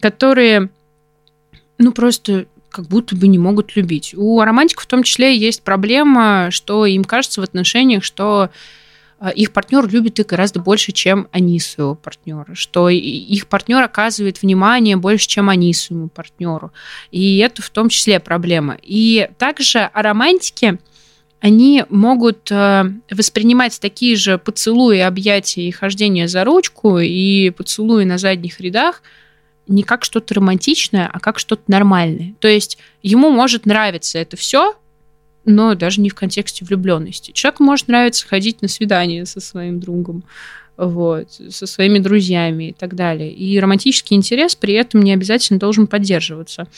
которые, 0.00 0.70
ну, 1.78 1.92
просто 1.92 2.46
как 2.68 2.88
будто 2.88 3.14
бы 3.14 3.28
не 3.28 3.38
могут 3.38 3.76
любить. 3.76 4.12
У 4.16 4.42
романтиков 4.42 4.82
в 4.82 4.88
том 4.88 5.04
числе 5.04 5.36
есть 5.36 5.62
проблема, 5.62 6.48
что 6.50 6.84
им 6.84 7.04
кажется 7.04 7.40
в 7.40 7.44
отношениях, 7.44 8.02
что 8.02 8.50
их 9.34 9.52
партнер 9.52 9.88
любит 9.88 10.18
их 10.18 10.26
гораздо 10.26 10.60
больше, 10.60 10.92
чем 10.92 11.28
они 11.32 11.58
своего 11.58 11.94
партнера, 11.94 12.54
что 12.54 12.88
их 12.90 13.46
партнер 13.46 13.82
оказывает 13.82 14.42
внимание 14.42 14.96
больше, 14.96 15.26
чем 15.26 15.48
они 15.48 15.72
своему 15.72 16.08
партнеру. 16.08 16.72
И 17.10 17.38
это 17.38 17.62
в 17.62 17.70
том 17.70 17.88
числе 17.88 18.20
проблема. 18.20 18.76
И 18.82 19.28
также 19.38 19.80
о 19.80 20.02
романтике 20.02 20.78
они 21.40 21.84
могут 21.90 22.50
э, 22.50 22.84
воспринимать 23.10 23.78
такие 23.80 24.16
же 24.16 24.38
поцелуи, 24.38 24.98
объятия 24.98 25.68
и 25.68 25.70
хождение 25.70 26.28
за 26.28 26.44
ручку 26.44 26.98
и 26.98 27.50
поцелуи 27.50 28.04
на 28.04 28.18
задних 28.18 28.60
рядах 28.60 29.02
не 29.68 29.82
как 29.82 30.04
что-то 30.04 30.34
романтичное, 30.34 31.10
а 31.12 31.20
как 31.20 31.38
что-то 31.38 31.62
нормальное. 31.66 32.34
То 32.40 32.48
есть 32.48 32.78
ему 33.02 33.30
может 33.30 33.66
нравиться 33.66 34.18
это 34.18 34.36
все, 34.36 34.76
но 35.46 35.74
даже 35.74 36.00
не 36.00 36.10
в 36.10 36.14
контексте 36.14 36.64
влюбленности. 36.64 37.30
Человеку 37.30 37.62
может 37.62 37.88
нравиться 37.88 38.26
ходить 38.26 38.60
на 38.62 38.68
свидание 38.68 39.24
со 39.24 39.40
своим 39.40 39.80
другом, 39.80 40.24
вот, 40.76 41.40
со 41.48 41.66
своими 41.66 41.98
друзьями 41.98 42.70
и 42.70 42.72
так 42.72 42.94
далее. 42.94 43.32
И 43.32 43.58
романтический 43.58 44.16
интерес 44.16 44.54
при 44.54 44.74
этом 44.74 45.00
не 45.00 45.14
обязательно 45.14 45.58
должен 45.58 45.86
поддерживаться. 45.86 46.68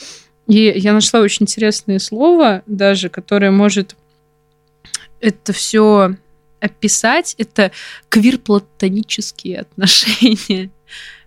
И 0.47 0.73
я 0.77 0.93
нашла 0.93 1.21
очень 1.21 1.45
интересное 1.45 1.99
слово, 1.99 2.63
даже, 2.67 3.09
которое 3.09 3.51
может 3.51 3.97
это 5.21 5.53
все 5.53 6.15
описать. 6.61 7.35
Это 7.39 7.73
квир-платонические 8.09 9.61
отношения. 9.61 10.71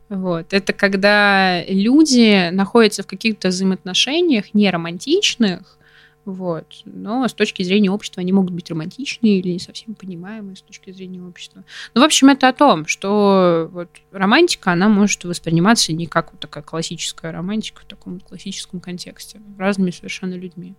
Вот. 0.10 0.54
Это 0.54 0.74
когда 0.74 1.64
люди 1.66 2.50
находятся 2.50 3.04
в 3.04 3.08
каких-то 3.08 3.48
взаимоотношениях 3.48 4.54
не 4.54 4.70
романтичных, 4.70 5.78
вот. 6.25 6.82
Но 6.86 7.28
с 7.28 7.34
точки 7.34 7.63
зрения 7.63 7.90
общества 7.90 8.22
они 8.22 8.32
могут 8.32 8.51
быть 8.51 8.70
романтичные 8.70 9.40
или 9.40 9.54
не 9.54 9.60
совсем 9.60 9.96
понимаемые 9.96 10.56
с 10.56 10.62
точки 10.62 10.92
зрения 10.92 11.22
общества. 11.22 11.63
Ну, 11.94 12.01
в 12.01 12.04
общем, 12.04 12.30
это 12.30 12.48
о 12.48 12.54
том, 12.54 12.86
что 12.86 13.70
вот 13.72 13.90
романтика, 14.12 14.72
она 14.72 14.88
может 14.88 15.24
восприниматься 15.24 15.94
не 15.94 16.06
как 16.06 16.32
вот 16.32 16.40
такая 16.40 16.63
классическая 16.63 17.32
романтика 17.32 17.82
в 17.82 17.86
таком 17.86 18.20
классическом 18.20 18.80
контексте, 18.80 19.42
разными 19.58 19.92
совершенно 19.92 20.36
людьми. 20.36 20.75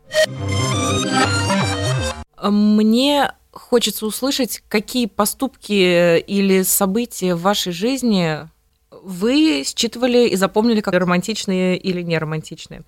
Мне 2.43 3.33
хочется 3.53 4.07
услышать, 4.07 4.63
какие 4.69 5.07
поступки 5.07 6.19
или 6.19 6.63
события 6.63 7.35
в 7.35 7.43
вашей 7.43 7.73
жизни 7.73 8.49
вы 8.91 9.65
считывали 9.65 10.29
и 10.29 10.37
запомнили 10.37 10.81
как 10.81 10.95
романтичные 10.95 11.77
или 11.77 12.03
неромантичные. 12.03 12.83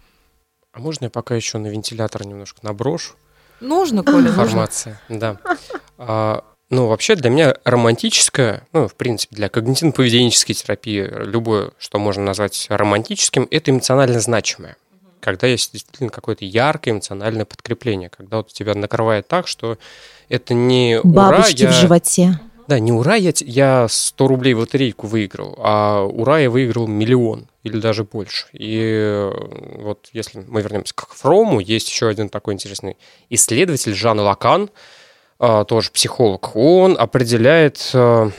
А 0.74 0.80
можно 0.80 1.04
я 1.04 1.10
пока 1.10 1.36
еще 1.36 1.58
на 1.58 1.68
вентилятор 1.68 2.26
немножко 2.26 2.58
наброшу? 2.62 3.14
Нужно, 3.60 4.02
Коля, 4.02 4.30
Информация, 4.30 5.00
да. 5.08 5.38
А, 5.96 6.44
ну, 6.68 6.88
вообще 6.88 7.14
для 7.14 7.30
меня 7.30 7.56
романтическое, 7.64 8.66
ну, 8.72 8.88
в 8.88 8.96
принципе, 8.96 9.36
для 9.36 9.46
когнитивно-поведенческой 9.46 10.54
терапии 10.54 11.02
любое, 11.02 11.70
что 11.78 12.00
можно 12.00 12.24
назвать 12.24 12.66
романтическим, 12.68 13.46
это 13.52 13.70
эмоционально 13.70 14.18
значимое. 14.18 14.76
Когда 15.20 15.46
есть 15.46 15.72
действительно 15.72 16.10
какое-то 16.10 16.44
яркое 16.44 16.94
эмоциональное 16.94 17.44
подкрепление, 17.44 18.10
когда 18.10 18.38
вот 18.38 18.52
тебя 18.52 18.74
накрывает 18.74 19.28
так, 19.28 19.46
что 19.46 19.78
это 20.28 20.52
не 20.54 21.00
Бабочки 21.04 21.62
ура, 21.62 21.70
я... 21.70 21.78
в 21.78 21.80
животе. 21.80 22.40
Да, 22.66 22.78
не 22.78 22.92
ура, 22.92 23.14
я, 23.14 23.32
я 23.40 23.86
100 23.88 24.26
рублей 24.26 24.54
в 24.54 24.60
лотерейку 24.60 25.06
выиграл, 25.06 25.54
а 25.58 26.02
ура, 26.02 26.38
я 26.38 26.48
выиграл 26.48 26.86
миллион 26.86 27.46
или 27.62 27.78
даже 27.78 28.04
больше. 28.04 28.46
И 28.52 28.78
э, 28.80 29.32
вот 29.82 30.08
если 30.12 30.42
мы 30.46 30.62
вернемся 30.62 30.94
к 30.94 31.14
Фрому, 31.14 31.60
есть 31.60 31.90
еще 31.90 32.08
один 32.08 32.30
такой 32.30 32.54
интересный 32.54 32.96
исследователь, 33.28 33.94
Жан 33.94 34.18
Лакан, 34.18 34.70
э, 35.40 35.64
тоже 35.68 35.90
психолог. 35.90 36.56
Он 36.56 36.96
определяет 36.98 37.90
э, 37.92 38.30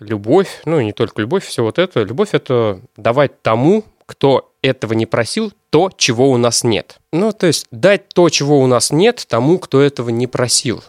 любовь, 0.00 0.62
ну 0.64 0.80
и 0.80 0.84
не 0.86 0.92
только 0.92 1.20
любовь, 1.20 1.44
все 1.44 1.62
вот 1.62 1.78
это. 1.78 2.02
Любовь– 2.02 2.30
это 2.32 2.80
давать 2.96 3.42
тому, 3.42 3.84
кто 4.06 4.52
этого 4.62 4.92
не 4.94 5.06
просил, 5.06 5.52
то, 5.70 5.90
чего 5.96 6.30
у 6.30 6.36
нас 6.36 6.64
нет. 6.64 6.98
Ну, 7.12 7.32
то 7.32 7.46
есть 7.46 7.66
дать 7.70 8.08
то, 8.10 8.28
чего 8.28 8.60
у 8.60 8.66
нас 8.66 8.92
нет, 8.92 9.24
тому, 9.28 9.58
кто 9.58 9.80
этого 9.80 10.10
не 10.10 10.26
просил. 10.26 10.82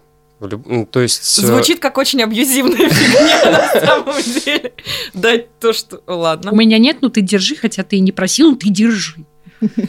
Ну, 0.66 0.86
то 0.86 1.02
есть... 1.02 1.40
Э, 1.40 1.46
Звучит 1.46 1.80
как 1.80 1.98
очень 1.98 2.22
абьюзивная 2.22 2.90
фигня 2.90 3.52
на 3.52 3.82
самом 3.82 4.16
деле. 4.46 4.74
Дать 5.14 5.60
то, 5.60 5.74
что... 5.74 6.02
Ладно. 6.08 6.52
У 6.52 6.56
меня 6.56 6.78
нет, 6.78 6.98
ну 7.02 7.10
ты 7.10 7.22
держи, 7.22 7.56
хотя 7.56 7.84
ты 7.84 7.98
и 7.98 8.00
не 8.00 8.12
просил, 8.12 8.52
ну 8.52 8.56
ты 8.56 8.70
держи. 8.70 9.26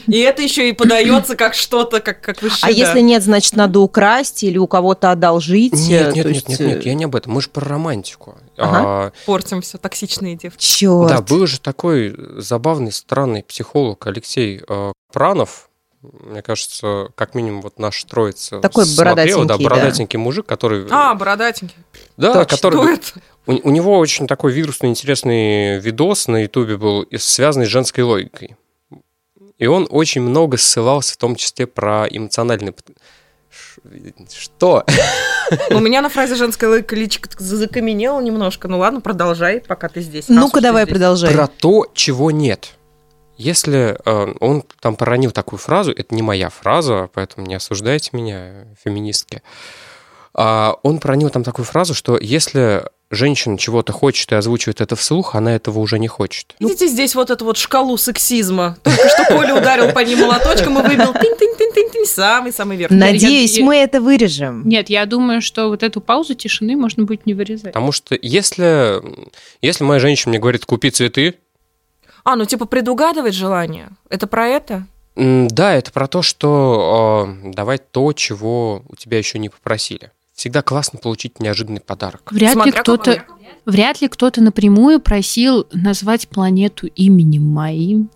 И 0.06 0.18
это 0.18 0.42
еще 0.42 0.68
и 0.68 0.72
подается 0.72 1.36
как 1.36 1.54
что-то, 1.54 2.00
как, 2.00 2.20
как 2.20 2.42
высшее. 2.42 2.60
А 2.62 2.70
если 2.70 3.00
нет, 3.00 3.22
значит, 3.22 3.56
надо 3.56 3.80
украсть 3.80 4.42
или 4.42 4.58
у 4.58 4.66
кого-то 4.66 5.10
одолжить? 5.10 5.72
Нет, 5.72 6.14
нет, 6.14 6.26
нет, 6.26 6.48
нет, 6.48 6.60
нет, 6.60 6.86
я 6.86 6.94
не 6.94 7.04
об 7.04 7.16
этом. 7.16 7.32
Мы 7.32 7.42
же 7.42 7.48
про 7.48 7.66
романтику. 7.68 8.38
Ага. 8.56 8.80
А, 8.82 9.12
Портим 9.26 9.62
все, 9.62 9.78
токсичные 9.78 10.36
девки. 10.36 10.62
Черт. 10.62 11.08
Да, 11.08 11.20
был 11.20 11.46
же 11.46 11.60
такой 11.60 12.14
забавный, 12.36 12.92
странный 12.92 13.42
психолог 13.42 14.06
Алексей 14.06 14.62
э, 14.66 14.92
Пранов, 15.12 15.68
мне 16.20 16.42
кажется, 16.42 17.08
как 17.14 17.34
минимум 17.34 17.62
вот 17.62 17.78
наш 17.78 18.02
троица 18.04 18.60
Такой 18.60 18.84
смотрела, 18.84 19.44
да, 19.44 19.56
бородатенький 19.56 20.18
да. 20.18 20.22
мужик, 20.22 20.46
который... 20.46 20.86
А, 20.90 21.14
бородатенький. 21.14 21.76
Да, 22.16 22.34
Точно. 22.34 22.56
который... 22.56 22.76
Что 22.76 22.88
это? 22.88 23.06
У, 23.46 23.68
у 23.68 23.70
него 23.70 23.98
очень 23.98 24.26
такой 24.26 24.52
вирусный 24.52 24.90
интересный 24.90 25.78
видос 25.78 26.28
на 26.28 26.42
Ютубе 26.42 26.76
был, 26.76 27.06
связанный 27.18 27.66
с 27.66 27.68
женской 27.68 28.04
логикой. 28.04 28.56
И 29.58 29.66
он 29.66 29.86
очень 29.90 30.20
много 30.20 30.56
ссылался, 30.56 31.14
в 31.14 31.16
том 31.16 31.36
числе 31.36 31.66
про 31.66 32.06
эмоциональный... 32.08 32.74
Что? 34.32 34.84
У 35.70 35.78
меня 35.78 36.00
на 36.00 36.08
фразе 36.08 36.34
женская 36.34 36.68
логика 36.68 36.96
личико 36.96 37.28
закаменело 37.38 38.20
немножко. 38.20 38.66
Ну 38.68 38.78
ладно, 38.78 39.00
продолжай, 39.00 39.60
пока 39.60 39.88
ты 39.88 40.00
здесь. 40.00 40.28
Ну-ка 40.28 40.60
давай 40.60 40.86
продолжай. 40.86 41.32
Про 41.32 41.46
то, 41.46 41.86
чего 41.94 42.30
нет. 42.30 42.76
Если 43.36 43.96
э, 44.04 44.34
он 44.40 44.64
там 44.80 44.96
поронил 44.96 45.30
такую 45.30 45.58
фразу, 45.58 45.92
это 45.92 46.14
не 46.14 46.22
моя 46.22 46.50
фраза, 46.50 47.08
поэтому 47.12 47.46
не 47.46 47.54
осуждайте 47.54 48.10
меня, 48.12 48.66
феминистки. 48.84 49.42
А 50.34 50.76
он 50.82 50.98
проронил 50.98 51.30
там 51.30 51.44
такую 51.44 51.64
фразу, 51.64 51.94
что 51.94 52.18
если 52.20 52.84
женщина 53.10 53.56
чего-то 53.56 53.92
хочет 53.92 54.32
и 54.32 54.34
озвучивает 54.34 54.80
это 54.80 54.96
вслух, 54.96 55.34
она 55.34 55.54
этого 55.54 55.78
уже 55.78 55.98
не 55.98 56.08
хочет. 56.08 56.54
Видите 56.58 56.88
здесь 56.88 57.14
вот 57.14 57.30
эту 57.30 57.44
вот 57.44 57.56
шкалу 57.56 57.96
сексизма. 57.96 58.76
Только 58.82 59.08
что 59.08 59.24
Коля 59.28 59.54
ударил 59.54 59.92
по 59.92 60.00
ней 60.00 60.16
молоточком 60.16 60.78
и 60.78 60.82
выбил 60.82 61.12
тынь-тынь-тынь-тынь, 61.12 62.06
самый-самый 62.06 62.76
верх. 62.76 62.90
Надеюсь, 62.90 63.58
мы 63.58 63.76
это 63.76 64.00
вырежем. 64.00 64.68
Нет, 64.68 64.90
я 64.90 65.06
думаю, 65.06 65.40
что 65.40 65.68
вот 65.68 65.82
эту 65.82 66.00
паузу 66.00 66.34
тишины 66.34 66.76
можно 66.76 67.04
будет 67.04 67.26
не 67.26 67.34
вырезать. 67.34 67.72
Потому 67.72 67.92
что 67.92 68.16
если, 68.20 69.00
если 69.62 69.84
моя 69.84 70.00
женщина 70.00 70.30
мне 70.30 70.38
говорит, 70.38 70.64
купи 70.64 70.90
цветы, 70.90 71.36
а, 72.24 72.36
ну 72.36 72.44
типа 72.46 72.64
предугадывать 72.64 73.34
желание. 73.34 73.90
Это 74.08 74.26
про 74.26 74.46
это? 74.46 74.86
Да, 75.16 75.72
это 75.72 75.92
про 75.92 76.08
то, 76.08 76.22
что 76.22 77.28
э, 77.44 77.52
давать 77.52 77.90
то, 77.92 78.12
чего 78.12 78.82
у 78.88 78.96
тебя 78.96 79.18
еще 79.18 79.38
не 79.38 79.48
попросили. 79.48 80.10
Всегда 80.34 80.62
классно 80.62 80.98
получить 80.98 81.38
неожиданный 81.38 81.80
подарок. 81.80 82.32
Вряд 82.32 82.54
Смотря 82.54 82.72
ли 82.72 82.78
кто-то, 82.80 83.24
вряд 83.64 84.00
ли 84.00 84.08
кто-то 84.08 84.42
напрямую 84.42 85.00
просил 85.00 85.68
назвать 85.72 86.28
планету 86.28 86.88
именем 86.88 87.44
моим. 87.44 88.10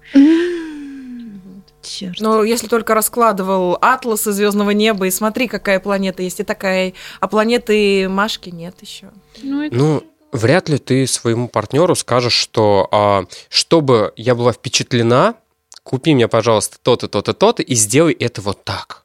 Черт. 1.80 2.20
Но 2.20 2.42
если 2.42 2.66
только 2.66 2.94
раскладывал 2.94 3.78
атласы 3.80 4.32
звездного 4.32 4.70
неба 4.70 5.06
и 5.06 5.10
смотри, 5.10 5.46
какая 5.46 5.78
планета 5.78 6.22
есть 6.22 6.40
и 6.40 6.42
такая, 6.42 6.92
а 7.20 7.28
планеты 7.28 8.08
Машки 8.08 8.50
нет 8.50 8.74
еще. 8.82 9.10
Ну, 9.42 9.62
это... 9.62 9.76
ну 9.76 10.02
вряд 10.32 10.68
ли 10.68 10.78
ты 10.78 11.06
своему 11.06 11.48
партнеру 11.48 11.94
скажешь, 11.94 12.34
что 12.34 12.88
а, 12.90 13.24
чтобы 13.48 14.12
я 14.16 14.34
была 14.34 14.52
впечатлена, 14.52 15.34
купи 15.82 16.14
мне, 16.14 16.28
пожалуйста, 16.28 16.78
то-то, 16.82 17.08
то-то, 17.08 17.32
то-то 17.32 17.62
и 17.62 17.74
сделай 17.74 18.12
это 18.12 18.40
вот 18.40 18.64
так. 18.64 19.04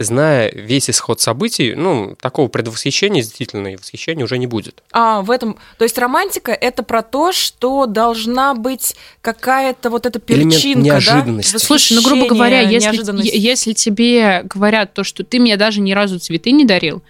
Зная 0.00 0.50
весь 0.50 0.90
исход 0.90 1.20
событий, 1.20 1.74
ну, 1.74 2.16
такого 2.20 2.48
предвосхищения, 2.48 3.22
действительно, 3.22 3.70
восхищения 3.78 4.24
уже 4.24 4.38
не 4.38 4.46
будет. 4.46 4.82
А, 4.90 5.22
в 5.22 5.30
этом... 5.30 5.56
То 5.78 5.84
есть 5.84 5.96
романтика— 5.98 6.50
это 6.60 6.82
про 6.82 7.02
то, 7.02 7.32
что 7.32 7.86
должна 7.86 8.54
быть 8.54 8.96
какая-то 9.20 9.90
вот 9.90 10.06
эта 10.06 10.18
перчинка, 10.18 10.58
Элемент 10.66 10.84
неожиданности. 10.84 11.52
да? 11.52 11.58
Слушай, 11.60 11.94
ну, 11.94 12.02
грубо 12.02 12.26
говоря, 12.26 12.60
если, 12.62 13.38
если 13.38 13.72
тебе 13.72 14.42
говорят 14.44 14.94
то, 14.94 15.04
что 15.04 15.22
ты 15.22 15.38
мне 15.38 15.56
даже 15.56 15.80
ни 15.80 15.92
разу 15.92 16.18
цветы 16.18 16.50
не 16.50 16.64
дарил, 16.64 17.02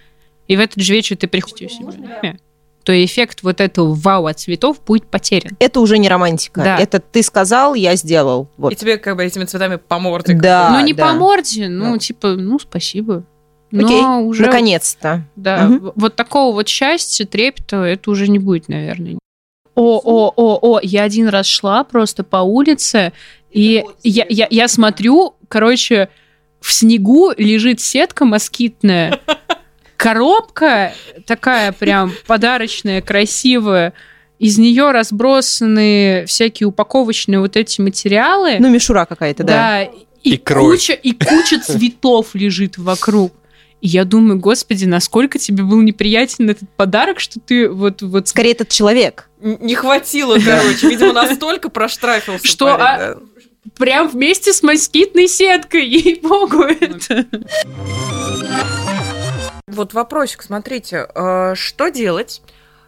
и 0.49 0.57
в 0.57 0.61
этот 0.61 0.83
же 0.83 0.93
вечер 0.93 1.17
ты 1.17 1.27
приходишь 1.27 1.73
у 1.81 1.93
себя, 1.93 2.37
то 2.85 3.05
эффект 3.05 3.43
вот 3.43 3.61
этого 3.61 3.95
вау 3.95 4.27
от 4.27 4.39
цветов 4.39 4.83
будет 4.85 5.07
потерян. 5.07 5.57
Это 5.59 5.81
уже 5.81 5.99
не 5.99 6.09
романтика. 6.09 6.63
Да. 6.63 6.79
Это 6.79 7.01
ты 7.01 7.23
сказал, 7.23 7.75
я 7.75 7.97
сделал. 7.97 8.51
Вот. 8.59 8.73
И 8.73 8.77
тебе 8.77 8.99
как 8.99 9.17
бы 9.17 9.25
этими 9.25 9.45
цветами 9.45 9.77
по 9.77 9.99
морде. 9.99 10.35
Да. 10.35 10.71
Ну, 10.71 10.85
не 10.85 10.93
да. 10.93 11.09
по 11.09 11.15
морде, 11.15 11.69
ну, 11.69 11.95
да. 11.95 11.99
типа, 11.99 12.35
ну, 12.35 12.59
спасибо. 12.59 13.25
Но 13.71 13.87
Окей, 13.87 14.03
уже... 14.29 14.43
наконец-то. 14.43 15.25
Да, 15.35 15.67
угу. 15.69 15.93
вот 15.97 16.15
такого 16.15 16.55
вот 16.55 16.69
счастья, 16.69 17.25
трепета, 17.25 17.79
это 17.79 18.11
уже 18.11 18.29
не 18.29 18.39
будет, 18.39 18.69
наверное. 18.69 19.19
О, 19.75 20.01
о, 20.05 20.33
о, 20.37 20.59
о, 20.63 20.81
я 20.81 21.03
один 21.03 21.27
раз 21.29 21.47
шла 21.47 21.83
просто 21.83 22.23
по 22.23 22.37
улице, 22.37 23.13
и 23.51 23.85
я, 24.05 24.27
я, 24.29 24.47
я 24.49 24.69
смотрю, 24.69 25.35
короче, 25.49 26.09
в 26.61 26.73
снегу 26.73 27.33
лежит 27.37 27.81
сетка 27.81 28.25
москитная, 28.25 29.19
коробка 29.97 30.95
такая 31.27 31.73
прям 31.73 32.13
подарочная, 32.27 33.03
красивая. 33.03 33.93
Из 34.39 34.59
нее 34.59 34.91
разбросаны 34.91 36.25
всякие 36.27 36.67
упаковочные 36.67 37.41
вот 37.41 37.57
эти 37.57 37.81
материалы. 37.81 38.57
Ну, 38.59 38.69
мишура 38.69 39.07
какая-то, 39.07 39.45
да. 39.45 39.53
Да, 39.53 39.83
и, 39.83 40.35
и 40.35 40.37
куча, 40.37 40.93
и 40.93 41.13
куча 41.13 41.61
цветов 41.61 42.35
лежит 42.35 42.77
вокруг. 42.77 43.33
И 43.85 43.89
я 43.89 44.07
думаю, 44.07 44.41
господи, 44.41 44.87
насколько 44.87 45.39
тебе 45.39 45.63
был 45.63 45.83
неприятен 45.83 46.49
этот 46.49 46.71
подарок, 46.71 47.21
что 47.21 47.39
ты 47.39 47.69
вот... 47.69 48.01
вот... 48.01 48.29
Скорее, 48.29 48.53
этот 48.53 48.71
человек. 48.71 49.29
Не 49.43 49.75
хватило, 49.75 50.39
короче. 50.39 50.89
Видимо, 50.89 51.13
настолько 51.29 51.69
проштрафился. 51.69 52.47
Что 52.47 52.69
а... 52.69 53.19
прям 53.77 54.09
вместе 54.09 54.55
с 54.55 54.63
москитной 54.63 55.29
сеткой, 55.29 55.87
ей-богу, 55.87 56.63
это... 56.63 57.27
Вот 59.75 59.93
вопросик, 59.93 60.43
смотрите, 60.43 61.09
э, 61.15 61.55
что 61.57 61.89
делать, 61.89 62.43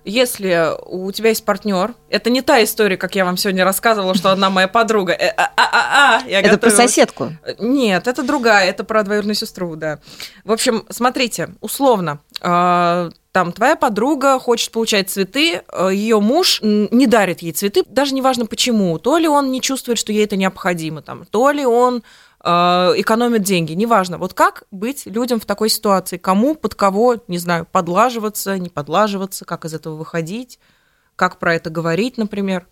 если 0.04 0.70
у 0.86 1.10
тебя 1.10 1.30
есть 1.30 1.44
партнер, 1.44 1.94
это 2.10 2.30
не 2.30 2.40
та 2.40 2.62
история, 2.62 2.96
как 2.96 3.16
я 3.16 3.24
вам 3.24 3.36
сегодня 3.36 3.64
рассказывала, 3.64 4.14
что 4.14 4.30
одна 4.30 4.50
моя 4.50 4.68
подруга. 4.68 5.12
Э, 5.12 5.30
а, 5.36 5.50
а, 5.56 5.66
а, 5.66 6.22
а, 6.24 6.28
это 6.28 6.58
про 6.58 6.70
соседку? 6.70 7.32
Нет, 7.58 8.06
это 8.06 8.22
другая, 8.22 8.68
это 8.70 8.84
про 8.84 9.02
двоюродную 9.02 9.34
сестру, 9.34 9.74
да. 9.74 9.98
В 10.44 10.52
общем, 10.52 10.86
смотрите, 10.90 11.50
условно, 11.60 12.20
э, 12.40 13.10
там 13.32 13.52
твоя 13.52 13.74
подруга 13.74 14.38
хочет 14.38 14.70
получать 14.70 15.10
цветы, 15.10 15.62
ее 15.90 16.20
муж 16.20 16.60
не 16.62 17.06
дарит 17.08 17.42
ей 17.42 17.52
цветы, 17.52 17.82
даже 17.88 18.14
неважно 18.14 18.46
почему. 18.46 18.98
То 19.00 19.18
ли 19.18 19.26
он 19.26 19.50
не 19.50 19.60
чувствует, 19.60 19.98
что 19.98 20.12
ей 20.12 20.24
это 20.24 20.36
необходимо, 20.36 21.02
там, 21.02 21.26
то 21.26 21.50
ли 21.50 21.66
он 21.66 21.96
Э, 21.96 22.02
экономят 22.46 23.42
деньги, 23.42 23.72
неважно. 23.72 24.18
Вот 24.18 24.32
как 24.32 24.64
быть 24.70 25.06
людям 25.06 25.40
в 25.40 25.46
такой 25.46 25.68
ситуации? 25.68 26.16
Кому, 26.16 26.54
под 26.54 26.76
кого, 26.76 27.16
не 27.26 27.38
знаю, 27.38 27.66
подлаживаться, 27.70 28.56
не 28.56 28.68
подлаживаться, 28.68 29.44
как 29.44 29.64
из 29.64 29.74
этого 29.74 29.96
выходить, 29.96 30.60
как 31.16 31.38
про 31.40 31.56
это 31.56 31.70
говорить, 31.70 32.18
например? 32.18 32.68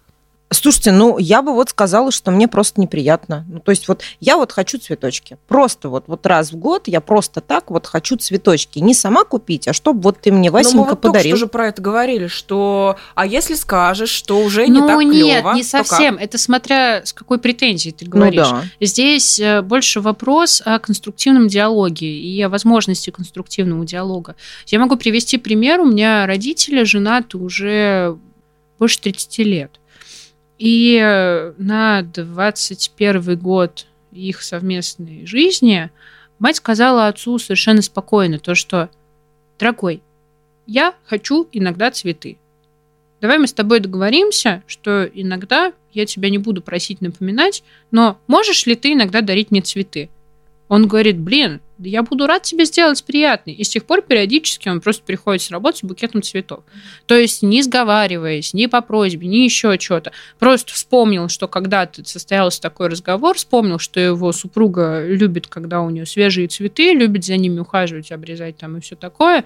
Слушайте, 0.50 0.92
ну 0.92 1.18
я 1.18 1.42
бы 1.42 1.52
вот 1.52 1.70
сказала, 1.70 2.10
что 2.10 2.30
мне 2.30 2.48
просто 2.48 2.80
неприятно. 2.80 3.44
Ну, 3.48 3.60
то 3.60 3.70
есть 3.70 3.88
вот 3.88 4.02
я 4.20 4.36
вот 4.36 4.52
хочу 4.52 4.78
цветочки. 4.78 5.38
Просто 5.48 5.88
вот, 5.88 6.04
вот 6.06 6.24
раз 6.26 6.52
в 6.52 6.56
год 6.56 6.86
я 6.86 7.00
просто 7.00 7.40
так 7.40 7.70
вот 7.70 7.86
хочу 7.86 8.16
цветочки. 8.16 8.78
Не 8.78 8.94
сама 8.94 9.24
купить, 9.24 9.66
а 9.68 9.72
чтобы 9.72 10.02
вот 10.02 10.20
ты 10.20 10.30
мне, 10.30 10.50
Васенька, 10.50 10.76
Но 10.76 10.82
мы 10.84 10.90
вот 10.90 11.00
подарил. 11.00 11.32
Только 11.32 11.36
что 11.36 11.46
же 11.46 11.50
про 11.50 11.68
это 11.68 11.82
говорили, 11.82 12.26
что 12.26 12.96
а 13.14 13.26
если 13.26 13.54
скажешь, 13.54 14.10
что 14.10 14.38
уже 14.38 14.66
не 14.66 14.80
ну, 14.80 14.86
так 14.86 15.00
нет, 15.00 15.42
клево, 15.42 15.54
не 15.54 15.62
совсем. 15.62 16.16
Это 16.16 16.38
смотря 16.38 17.04
с 17.04 17.12
какой 17.12 17.38
претензией 17.38 17.92
ты 17.92 18.06
говоришь. 18.06 18.48
Ну, 18.48 18.60
да. 18.60 18.64
Здесь 18.80 19.40
э, 19.40 19.62
больше 19.62 20.00
вопрос 20.00 20.62
о 20.64 20.78
конструктивном 20.78 21.48
диалоге 21.48 22.06
и 22.06 22.40
о 22.42 22.48
возможности 22.48 23.10
конструктивного 23.10 23.84
диалога. 23.84 24.36
Я 24.66 24.78
могу 24.78 24.96
привести 24.96 25.38
пример. 25.38 25.80
У 25.80 25.86
меня 25.86 26.26
родители 26.26 26.84
женаты 26.84 27.38
уже 27.38 28.16
больше 28.78 29.00
30 29.00 29.38
лет. 29.38 29.80
И 30.58 30.98
э, 31.02 31.52
на 31.58 32.02
21 32.02 33.38
год 33.38 33.86
их 34.12 34.42
совместной 34.42 35.26
жизни 35.26 35.90
мать 36.38 36.56
сказала 36.56 37.08
отцу 37.08 37.38
совершенно 37.38 37.82
спокойно 37.82 38.38
то, 38.38 38.54
что 38.54 38.88
«Дорогой, 39.58 40.02
я 40.66 40.94
хочу 41.04 41.48
иногда 41.52 41.90
цветы. 41.90 42.38
Давай 43.20 43.38
мы 43.38 43.46
с 43.46 43.52
тобой 43.52 43.80
договоримся, 43.80 44.62
что 44.66 45.04
иногда 45.04 45.72
я 45.92 46.06
тебя 46.06 46.28
не 46.30 46.38
буду 46.38 46.60
просить 46.62 47.00
напоминать, 47.00 47.64
но 47.90 48.18
можешь 48.26 48.66
ли 48.66 48.74
ты 48.74 48.92
иногда 48.92 49.20
дарить 49.20 49.50
мне 49.50 49.62
цветы?» 49.62 50.08
Он 50.68 50.86
говорит, 50.86 51.18
блин, 51.18 51.60
я 51.78 52.02
буду 52.02 52.26
рад 52.26 52.42
тебе 52.42 52.64
сделать 52.64 53.02
приятный. 53.04 53.52
И 53.52 53.64
с 53.64 53.68
тех 53.68 53.84
пор 53.84 54.02
периодически 54.02 54.68
он 54.68 54.80
просто 54.80 55.02
приходит 55.02 55.42
с 55.42 55.50
работы 55.50 55.78
с 55.78 55.82
букетом 55.82 56.22
цветов. 56.22 56.64
То 57.06 57.16
есть 57.16 57.42
не 57.42 57.62
сговариваясь, 57.62 58.54
ни 58.54 58.66
по 58.66 58.80
просьбе, 58.80 59.26
ни 59.26 59.38
еще 59.38 59.78
что-то. 59.78 60.12
Просто 60.38 60.72
вспомнил, 60.72 61.28
что 61.28 61.48
когда-то 61.48 62.04
состоялся 62.04 62.60
такой 62.60 62.88
разговор, 62.88 63.36
вспомнил, 63.36 63.78
что 63.78 64.00
его 64.00 64.32
супруга 64.32 65.04
любит, 65.06 65.46
когда 65.46 65.80
у 65.82 65.90
нее 65.90 66.06
свежие 66.06 66.48
цветы, 66.48 66.92
любит 66.92 67.24
за 67.24 67.36
ними 67.36 67.60
ухаживать, 67.60 68.12
обрезать 68.12 68.56
там 68.56 68.76
и 68.76 68.80
все 68.80 68.96
такое 68.96 69.44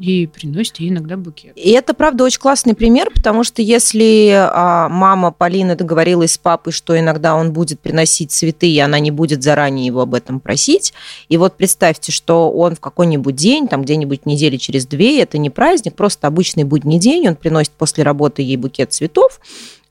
и 0.00 0.26
приносит 0.26 0.80
ей 0.80 0.88
иногда 0.88 1.16
букет. 1.18 1.52
И 1.56 1.70
это, 1.72 1.92
правда, 1.92 2.24
очень 2.24 2.40
классный 2.40 2.74
пример, 2.74 3.10
потому 3.14 3.44
что 3.44 3.60
если 3.60 4.30
а, 4.34 4.88
мама 4.88 5.30
Полина 5.30 5.76
договорилась 5.76 6.32
с 6.32 6.38
папой, 6.38 6.72
что 6.72 6.98
иногда 6.98 7.36
он 7.36 7.52
будет 7.52 7.80
приносить 7.80 8.32
цветы, 8.32 8.66
и 8.66 8.78
она 8.78 8.98
не 8.98 9.10
будет 9.10 9.42
заранее 9.42 9.84
его 9.84 10.00
об 10.00 10.14
этом 10.14 10.40
просить, 10.40 10.94
и 11.28 11.36
вот 11.36 11.56
представьте, 11.56 12.12
что 12.12 12.50
он 12.50 12.76
в 12.76 12.80
какой-нибудь 12.80 13.36
день, 13.36 13.68
там 13.68 13.82
где-нибудь 13.82 14.24
недели 14.24 14.56
через 14.56 14.86
две, 14.86 15.20
это 15.20 15.36
не 15.36 15.50
праздник, 15.50 15.94
просто 15.94 16.26
обычный 16.26 16.64
будний 16.64 16.98
день, 16.98 17.28
он 17.28 17.36
приносит 17.36 17.72
после 17.72 18.02
работы 18.02 18.40
ей 18.40 18.56
букет 18.56 18.94
цветов, 18.94 19.38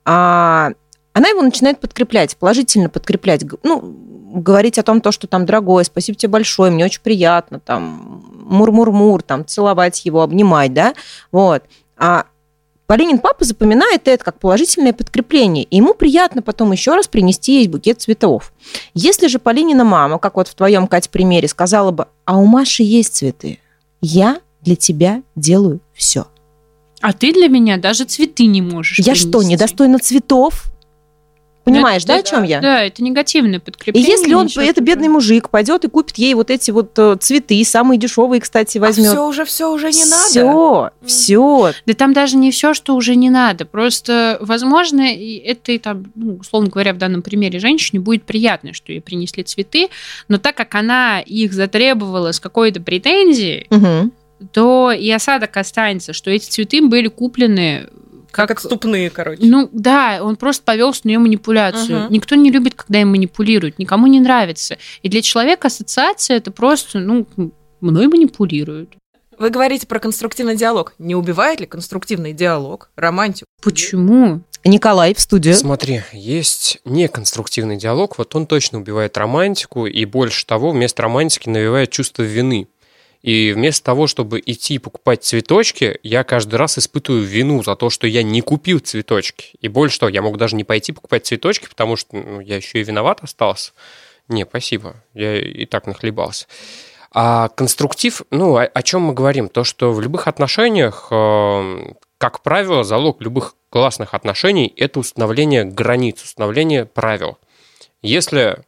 а 0.06 0.72
она 1.14 1.30
его 1.30 1.42
начинает 1.44 1.80
подкреплять, 1.80 2.36
положительно 2.36 2.90
подкреплять, 2.90 3.44
ну, 3.62 4.09
говорить 4.34 4.78
о 4.78 4.84
том, 4.84 5.02
то, 5.02 5.12
что 5.12 5.28
там 5.28 5.46
дорогое, 5.46 5.84
спасибо 5.84 6.18
тебе 6.18 6.30
большое, 6.30 6.72
мне 6.72 6.86
очень 6.86 7.02
приятно, 7.02 7.60
там, 7.60 8.24
мур-мур-мур, 8.46 9.22
там, 9.24 9.46
целовать 9.46 10.06
его, 10.06 10.22
обнимать, 10.22 10.74
да, 10.74 10.94
вот. 11.32 11.64
А 11.98 12.26
Полинин 12.90 13.20
папа 13.20 13.46
запоминает 13.46 14.08
это 14.08 14.24
как 14.24 14.40
положительное 14.40 14.94
подкрепление, 14.94 15.64
и 15.64 15.78
ему 15.78 15.94
приятно 15.94 16.42
потом 16.42 16.72
еще 16.72 16.96
раз 16.96 17.08
принести 17.08 17.60
ей 17.60 17.68
букет 17.68 18.02
цветов. 18.02 18.52
Если 18.96 19.28
же 19.28 19.38
Полинина 19.38 19.84
мама, 19.84 20.18
как 20.18 20.38
вот 20.38 20.48
в 20.48 20.56
твоем, 20.56 20.88
Кать, 20.88 21.10
примере, 21.12 21.48
сказала 21.48 21.92
бы, 21.92 22.08
а 22.26 22.38
у 22.38 22.46
Маши 22.46 22.82
есть 22.82 23.16
цветы, 23.16 23.60
я 24.02 24.40
для 24.62 24.76
тебя 24.76 25.22
делаю 25.36 25.82
все. 25.94 26.26
А 27.02 27.14
ты 27.14 27.32
для 27.32 27.48
меня 27.48 27.78
даже 27.78 28.06
цветы 28.06 28.46
не 28.46 28.62
можешь 28.62 28.98
Я 28.98 29.14
принести. 29.14 29.28
что, 29.28 29.44
недостойна 29.44 30.00
цветов? 30.00 30.66
Понимаешь, 31.74 32.06
да, 32.06 32.16
о 32.16 32.24
чем 32.24 32.44
я? 32.44 32.60
Да, 32.62 32.84
это 32.84 33.04
негативное 33.04 33.60
И 33.60 33.62
подкрепление. 33.62 34.10
если 34.12 34.34
он, 34.34 34.48
это 34.56 34.82
бедный 34.82 35.08
мужик, 35.10 35.50
пойдет 35.50 35.86
и 35.86 35.90
купит 35.90 36.18
ей 36.18 36.34
вот 36.34 36.50
эти 36.50 36.72
вот 36.72 36.98
э, 36.98 37.16
цветы, 37.20 37.64
самые 37.64 37.98
дешевые, 37.98 38.42
кстати, 38.42 38.78
возьмет. 38.78 39.10
все 39.12 39.26
уже, 39.28 39.46
все 39.46 39.72
уже 39.72 39.92
не 39.92 40.06
надо. 40.06 40.30
Все, 40.30 40.90
все. 41.06 41.74
Да 41.86 41.94
там 41.94 42.14
даже 42.14 42.38
не 42.38 42.52
все, 42.52 42.74
что 42.74 42.96
уже 42.96 43.16
не 43.16 43.30
надо. 43.30 43.66
Просто, 43.66 44.38
возможно, 44.42 45.14
и 45.14 45.36
это, 45.38 45.72
и 45.72 45.78
там, 45.78 46.06
ну, 46.16 46.36
условно 46.42 46.70
говоря, 46.70 46.94
в 46.94 46.98
данном 46.98 47.22
примере 47.22 47.60
женщине 47.60 48.00
будет 48.00 48.24
приятно, 48.24 48.74
что 48.74 48.92
ей 48.92 49.02
принесли 49.02 49.44
цветы, 49.44 49.90
но 50.28 50.38
так 50.38 50.56
как 50.56 50.76
она 50.76 51.20
их 51.22 51.54
затребовала 51.54 52.32
с 52.32 52.40
какой-то 52.40 52.82
претензией, 52.82 53.68
Мгм. 53.70 54.12
то 54.54 54.92
и 54.92 55.10
осадок 55.12 55.56
останется, 55.58 56.14
что 56.14 56.32
эти 56.32 56.50
цветы 56.50 56.82
были 56.82 57.08
куплены 57.08 57.88
Как 58.32 58.52
отступные, 58.52 59.10
короче. 59.10 59.42
Ну 59.44 59.70
да, 59.72 60.20
он 60.22 60.36
просто 60.36 60.64
повелся 60.64 61.02
на 61.06 61.12
ее 61.12 61.20
манипуляцию. 61.20 62.04
Мгм. 62.04 62.14
Никто 62.14 62.36
не 62.36 62.52
любит, 62.52 62.76
когда 62.76 63.02
им 63.02 63.10
манипулируют, 63.10 63.80
никому 63.80 64.08
не 64.08 64.20
нравится. 64.20 64.78
И 65.02 65.10
для 65.10 65.22
человека 65.22 65.68
ассоциация 65.68 66.38
это 66.38 66.52
просто, 66.52 67.00
ну, 67.00 67.28
мной 67.82 68.08
манипулируют. 68.08 68.94
Вы 69.38 69.50
говорите 69.52 69.88
про 69.88 70.00
конструктивный 70.00 70.58
диалог. 70.58 70.94
Не 71.00 71.16
убивает 71.16 71.62
ли 71.62 71.66
конструктивный 71.66 72.34
диалог 72.34 72.90
романтику? 72.98 73.48
Почему? 73.62 74.42
Николай 74.66 75.14
в 75.14 75.20
студию. 75.22 75.56
Смотри, 75.56 76.02
есть 76.12 76.80
неконструктивный 76.84 77.78
диалог, 77.78 78.18
вот 78.18 78.36
он 78.36 78.46
точно 78.46 78.80
убивает 78.80 79.18
романтику, 79.18 79.86
и 79.86 80.04
больше 80.04 80.46
того, 80.46 80.72
вместо 80.72 81.04
романтики 81.04 81.48
навевает 81.48 81.90
чувство 81.90 82.24
вины. 82.24 82.68
И 83.22 83.52
вместо 83.52 83.84
того, 83.84 84.08
чтобы 84.08 84.42
идти 84.46 84.80
покупать 84.80 85.24
цветочки, 85.24 86.00
я 86.04 86.24
каждый 86.24 86.56
раз 86.56 86.78
испытываю 86.78 87.24
вину 87.24 87.62
за 87.64 87.76
то, 87.76 87.90
что 87.90 88.08
я 88.08 88.24
не 88.24 88.42
купил 88.42 88.80
цветочки. 88.80 89.58
И 89.60 89.68
больше 89.68 90.00
того, 90.00 90.10
я 90.10 90.22
мог 90.22 90.38
даже 90.38 90.56
не 90.56 90.64
пойти 90.64 90.94
покупать 90.94 91.26
цветочки, 91.26 91.68
потому 91.68 91.98
что 91.98 92.16
ну, 92.16 92.40
я 92.40 92.56
еще 92.56 92.80
и 92.80 92.84
виноват 92.84 93.20
остался. 93.22 93.74
Не, 94.30 94.46
спасибо, 94.46 95.04
я 95.14 95.38
и 95.38 95.66
так 95.66 95.86
нахлебался. 95.88 96.48
А 97.12 97.50
конструктив, 97.50 98.22
ну, 98.30 98.56
о, 98.56 98.64
о 98.64 98.84
чем 98.84 99.02
мы 99.02 99.14
говорим? 99.14 99.50
То, 99.50 99.64
что 99.64 99.92
в 99.92 100.00
любых 100.00 100.28
отношениях, 100.28 101.08
э, 101.10 101.94
как 102.18 102.42
правило, 102.44 102.84
залог 102.84 103.22
любых 103.22 103.56
классных 103.70 104.14
отношений– 104.14 104.72
это 104.78 105.00
установление 105.00 105.66
границ, 105.66 106.22
установление 106.24 106.86
правил. 106.86 107.38
Если 108.02 108.64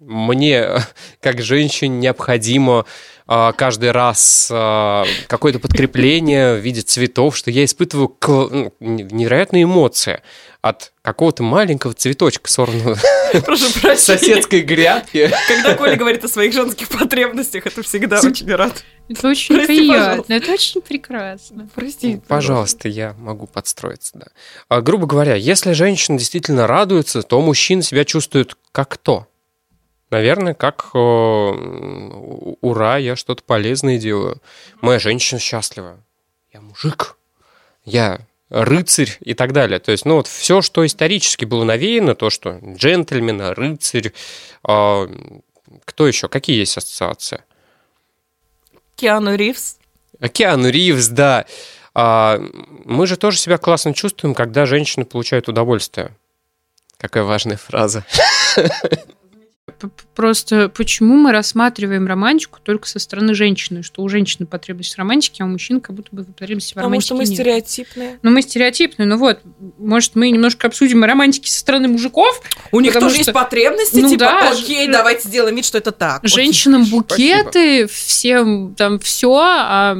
мне, 0.00 0.78
как 1.20 1.40
женщине, 1.40 1.98
необходимо 1.98 2.84
каждый 3.26 3.90
раз 3.90 4.48
а, 4.52 5.04
какое-то 5.28 5.58
подкрепление 5.58 6.56
в 6.56 6.58
виде 6.58 6.82
цветов, 6.82 7.36
что 7.36 7.50
я 7.50 7.64
испытываю 7.64 8.14
ну, 8.22 8.72
невероятные 8.80 9.64
эмоции 9.64 10.20
от 10.60 10.92
какого-то 11.02 11.42
маленького 11.42 11.92
цветочка, 11.92 12.50
сорванного 12.50 12.94
с 12.96 14.00
соседской 14.00 14.62
грядки. 14.62 15.30
Когда 15.48 15.74
Коля 15.74 15.96
говорит 15.96 16.24
о 16.24 16.28
своих 16.28 16.54
женских 16.54 16.88
потребностях, 16.88 17.66
это 17.66 17.82
всегда 17.82 18.20
очень 18.20 18.50
рад. 18.54 18.82
Это 19.08 19.28
очень 19.28 19.54
Прости, 19.54 19.76
приятно, 19.76 19.98
пожалуйста. 19.98 20.32
это 20.32 20.52
очень 20.52 20.80
прекрасно. 20.80 21.68
Прости. 21.74 22.20
Пожалуйста, 22.26 22.88
я 22.88 23.14
могу 23.18 23.46
подстроиться, 23.46 24.12
да. 24.14 24.26
А, 24.68 24.80
грубо 24.80 25.06
говоря, 25.06 25.34
если 25.34 25.72
женщина 25.72 26.18
действительно 26.18 26.66
радуется, 26.66 27.22
то 27.22 27.40
мужчина 27.42 27.82
себя 27.82 28.06
чувствует 28.06 28.56
как 28.72 28.88
кто? 28.88 29.26
Наверное, 30.10 30.54
как 30.54 30.90
э, 30.94 30.98
ура, 30.98 32.98
я 32.98 33.16
что-то 33.16 33.42
полезное 33.42 33.98
делаю. 33.98 34.40
Моя 34.80 34.98
женщина 34.98 35.40
счастлива. 35.40 35.98
Я 36.52 36.60
мужик. 36.60 37.16
Я 37.84 38.20
рыцарь 38.50 39.16
и 39.20 39.34
так 39.34 39.52
далее. 39.52 39.80
То 39.80 39.92
есть, 39.92 40.04
ну 40.04 40.16
вот 40.16 40.26
все, 40.26 40.62
что 40.62 40.86
исторически 40.86 41.44
было 41.44 41.64
навеяно, 41.64 42.14
то, 42.14 42.30
что 42.30 42.60
джентльмен, 42.62 43.40
рыцарь, 43.40 44.12
э, 44.68 45.08
кто 45.84 46.06
еще? 46.06 46.28
Какие 46.28 46.58
есть 46.58 46.76
ассоциации? 46.76 47.42
Киану 48.96 49.34
Ривз. 49.34 49.78
Киану 50.32 50.68
Ривз, 50.68 51.08
да. 51.08 51.46
А, 51.94 52.40
мы 52.84 53.06
же 53.06 53.16
тоже 53.16 53.38
себя 53.38 53.58
классно 53.58 53.94
чувствуем, 53.94 54.34
когда 54.34 54.66
женщины 54.66 55.04
получают 55.04 55.48
удовольствие. 55.48 56.12
Какая 56.96 57.24
важная 57.24 57.56
фраза. 57.56 58.04
Просто 60.14 60.68
почему 60.68 61.16
мы 61.16 61.32
рассматриваем 61.32 62.06
романтику 62.06 62.58
только 62.62 62.86
со 62.88 62.98
стороны 62.98 63.34
женщины, 63.34 63.82
что 63.82 64.02
у 64.02 64.08
женщины 64.08 64.46
потребность 64.46 64.94
в 64.94 64.98
романтике, 64.98 65.42
а 65.42 65.46
у 65.46 65.48
мужчин 65.48 65.80
как 65.80 65.94
будто 65.96 66.08
бы 66.14 66.24
потребности 66.24 66.72
в 66.72 66.74
Потому 66.74 66.90
романтике 66.90 67.06
что 67.06 67.14
мы 67.16 67.24
нет. 67.24 67.34
стереотипные. 67.34 68.18
Ну, 68.22 68.30
мы 68.30 68.42
стереотипные, 68.42 69.06
ну 69.06 69.16
вот, 69.18 69.40
может, 69.78 70.14
мы 70.14 70.30
немножко 70.30 70.66
обсудим 70.66 71.02
о 71.04 71.06
романтике 71.06 71.50
со 71.50 71.58
стороны 71.58 71.88
мужиков? 71.88 72.40
У 72.72 72.80
них 72.80 72.92
Потому 72.92 73.10
тоже 73.10 73.22
что- 73.22 73.30
есть 73.30 73.34
потребности, 73.34 73.98
Ну 74.00 74.08
типа, 74.08 74.18
да, 74.20 74.50
окей, 74.52 74.86
ж- 74.88 74.92
давайте 74.92 75.28
сделаем 75.28 75.56
вид, 75.56 75.64
что 75.64 75.78
это 75.78 75.92
так. 75.92 76.18
Окей. 76.24 76.30
Женщинам 76.34 76.84
букеты, 76.84 77.86
всем 77.86 78.74
там 78.76 78.98
все, 78.98 79.34
а 79.36 79.96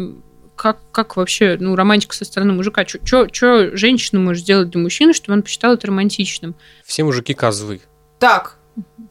как, 0.57 0.79
как 0.93 1.17
вообще, 1.17 1.57
ну, 1.59 1.75
романтика 1.75 2.15
со 2.15 2.25
стороны 2.25 2.53
мужика? 2.53 2.87
Что 2.87 3.77
женщина 3.77 4.21
может 4.21 4.43
сделать 4.45 4.71
для 4.71 4.81
мужчины, 4.81 5.13
чтобы 5.13 5.35
он 5.35 5.43
посчитал 5.43 5.75
это 5.75 5.89
романтичным? 5.89 6.55
Все 6.85 7.03
мужики 7.05 7.35
козлы. 7.35 7.81
Так, 8.21 8.57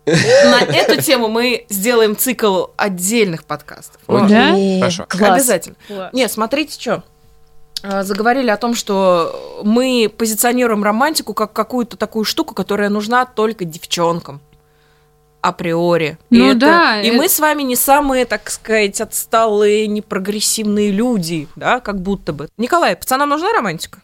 на 0.06 0.62
эту 0.64 1.02
тему 1.02 1.28
мы 1.28 1.66
сделаем 1.70 2.16
цикл 2.18 2.66
отдельных 2.78 3.46
подкастов. 3.46 4.02
Окей. 4.08 4.30
Да? 4.80 4.80
Хорошо. 4.80 5.06
класс. 5.08 5.32
Обязательно. 5.36 5.76
Нет, 6.14 6.32
смотрите, 6.32 6.80
что. 6.80 7.04
Заговорили 8.04 8.50
о 8.50 8.56
том, 8.58 8.76
что 8.76 9.60
мы 9.64 10.10
позиционируем 10.18 10.84
романтику 10.84 11.34
как 11.34 11.52
какую-то 11.52 11.98
такую 11.98 12.24
штуку, 12.24 12.54
которая 12.56 12.90
нужна 12.90 13.26
только 13.26 13.66
девчонкам. 13.66 14.40
Априори. 15.42 16.18
И 16.30 16.38
Ну 16.38 16.52
это- 16.52 16.60
да, 16.60 17.02
И 17.02 17.08
это- 17.10 17.18
мы 17.18 17.28
с 17.28 17.38
вами 17.40 17.64
не 17.64 17.76
самые, 17.76 18.24
так 18.24 18.50
сказать, 18.50 19.02
отсталые, 19.02 19.88
непрогрессивные 19.88 20.92
люди, 20.92 21.50
да, 21.58 21.82
как 21.82 22.00
будто 22.02 22.32
бы. 22.32 22.48
Николай, 22.58 22.96
пацанам 22.96 23.28
нужна 23.28 23.52
романтика? 23.52 24.00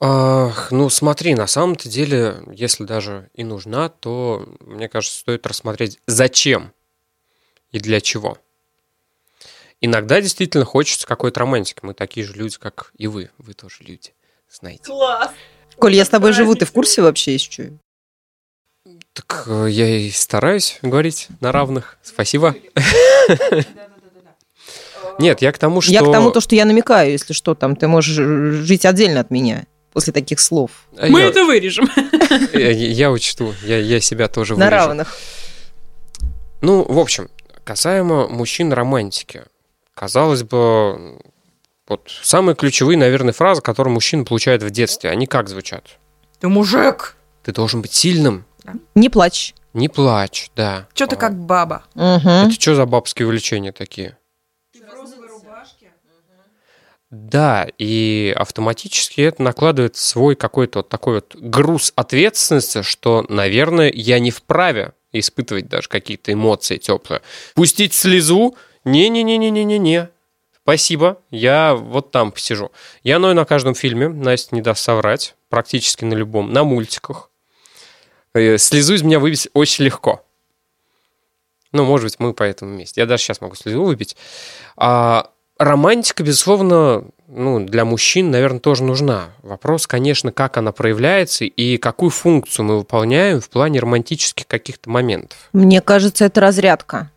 Ах, 0.00 0.70
ну 0.70 0.88
смотри, 0.90 1.34
на 1.34 1.48
самом-то 1.48 1.88
деле, 1.88 2.36
если 2.52 2.84
даже 2.84 3.30
и 3.34 3.42
нужна, 3.42 3.88
то, 3.88 4.48
мне 4.60 4.88
кажется, 4.88 5.18
стоит 5.18 5.44
рассмотреть, 5.46 5.98
зачем 6.06 6.72
и 7.72 7.80
для 7.80 8.00
чего. 8.00 8.38
Иногда 9.80 10.20
действительно 10.20 10.64
хочется 10.64 11.06
какой-то 11.06 11.40
романтики. 11.40 11.80
Мы 11.82 11.94
такие 11.94 12.24
же 12.24 12.34
люди, 12.34 12.58
как 12.58 12.92
и 12.96 13.08
вы. 13.08 13.30
Вы 13.38 13.54
тоже 13.54 13.78
люди, 13.80 14.12
знаете. 14.50 14.84
Класс! 14.84 15.32
Коль, 15.76 15.94
я 15.94 16.04
с 16.04 16.08
тобой 16.08 16.32
живу, 16.32 16.54
ты 16.54 16.64
в 16.64 16.72
курсе 16.72 17.02
вообще 17.02 17.34
еще? 17.34 17.72
Так 19.12 19.44
э, 19.46 19.68
я 19.70 19.88
и 19.88 20.10
стараюсь 20.10 20.78
говорить 20.82 21.28
на 21.40 21.52
равных. 21.52 21.98
Спасибо. 22.02 22.56
Нет, 25.18 25.42
я 25.42 25.52
к 25.52 25.58
тому, 25.58 25.80
что... 25.80 25.92
Я 25.92 26.02
к 26.02 26.12
тому, 26.12 26.30
то, 26.30 26.40
что 26.40 26.54
я 26.54 26.64
намекаю, 26.64 27.10
если 27.10 27.32
что, 27.32 27.56
там 27.56 27.74
ты 27.74 27.88
можешь 27.88 28.14
жить 28.14 28.86
отдельно 28.86 29.20
от 29.20 29.30
меня 29.30 29.66
после 29.92 30.12
таких 30.12 30.40
слов. 30.40 30.70
Мы 30.92 31.20
Я- 31.20 31.28
это 31.28 31.44
вырежем. 31.44 31.88
Я, 32.52 32.70
я 32.70 33.10
учту, 33.10 33.54
я, 33.64 33.78
я 33.78 34.00
себя 34.00 34.28
тоже 34.28 34.56
На 34.56 34.66
вырежу. 34.66 34.86
равных. 34.86 35.16
Ну, 36.60 36.82
в 36.84 36.98
общем, 36.98 37.28
касаемо 37.64 38.28
мужчин 38.28 38.72
романтики. 38.72 39.44
Казалось 39.94 40.42
бы, 40.42 41.18
вот 41.88 42.10
самые 42.22 42.54
ключевые, 42.54 42.98
наверное, 42.98 43.32
фразы, 43.32 43.62
которые 43.62 43.94
мужчина 43.94 44.24
получает 44.24 44.62
в 44.62 44.70
детстве, 44.70 45.10
они 45.10 45.26
как 45.26 45.48
звучат? 45.48 45.84
Ты 46.40 46.48
мужик! 46.48 47.16
Ты 47.44 47.52
должен 47.52 47.80
быть 47.80 47.92
сильным, 47.94 48.44
Не 48.94 49.08
плачь. 49.08 49.54
не 49.72 49.88
плачь, 49.88 50.50
да. 50.54 50.86
Что 50.94 51.06
ты 51.06 51.16
А, 51.16 51.18
как 51.18 51.34
баба? 51.38 51.84
Мгм. 51.94 52.28
Это 52.28 52.50
что 52.52 52.74
за 52.74 52.84
бабские 52.84 53.26
увлечения 53.26 53.72
такие? 53.72 54.17
Да, 57.10 57.66
и 57.78 58.34
автоматически 58.36 59.22
это 59.22 59.42
накладывает 59.42 59.96
свой 59.96 60.36
какой-то 60.36 60.80
вот 60.80 60.90
такой 60.90 61.14
вот 61.16 61.34
груз 61.36 61.92
ответственности, 61.96 62.82
что, 62.82 63.24
наверное, 63.30 63.90
я 63.94 64.18
не 64.18 64.30
вправе 64.30 64.92
испытывать 65.12 65.68
даже 65.68 65.88
какие-то 65.88 66.34
эмоции 66.34 66.76
теплые. 66.76 67.22
Пустить 67.54 67.94
слезу? 67.94 68.56
Не-не-не-не-не-не-не. 68.84 70.10
Спасибо, 70.62 71.18
я 71.30 71.74
вот 71.74 72.10
там 72.10 72.30
посижу. 72.30 72.72
Я 73.02 73.18
ною 73.18 73.34
на 73.34 73.46
каждом 73.46 73.74
фильме, 73.74 74.08
Настя 74.08 74.54
не 74.54 74.60
даст 74.60 74.82
соврать, 74.82 75.34
практически 75.48 76.04
на 76.04 76.12
любом, 76.12 76.52
на 76.52 76.62
мультиках. 76.62 77.30
Э, 78.34 78.58
Слезу 78.58 78.92
из 78.92 79.02
меня 79.02 79.18
выбить 79.18 79.48
очень 79.54 79.84
легко. 79.86 80.22
Ну, 81.72 81.84
может 81.86 82.04
быть, 82.04 82.18
мы 82.18 82.34
поэтому 82.34 82.74
вместе. 82.74 83.00
Я 83.00 83.06
даже 83.06 83.22
сейчас 83.22 83.40
могу 83.40 83.54
слезу 83.54 83.82
выпить. 83.82 84.16
А, 84.76 85.30
романтика, 85.58 86.22
безусловно, 86.22 87.04
ну, 87.26 87.60
для 87.60 87.84
мужчин, 87.84 88.30
наверное, 88.30 88.60
тоже 88.60 88.84
нужна. 88.84 89.30
Вопрос, 89.42 89.86
конечно, 89.86 90.32
как 90.32 90.56
она 90.56 90.72
проявляется 90.72 91.44
и 91.44 91.76
какую 91.76 92.10
функцию 92.10 92.64
мы 92.64 92.78
выполняем 92.78 93.40
в 93.40 93.50
плане 93.50 93.80
романтических 93.80 94.46
каких-то 94.46 94.88
моментов. 94.88 95.36
Мне 95.52 95.80
кажется, 95.80 96.24
это 96.24 96.40
разрядка. 96.40 97.10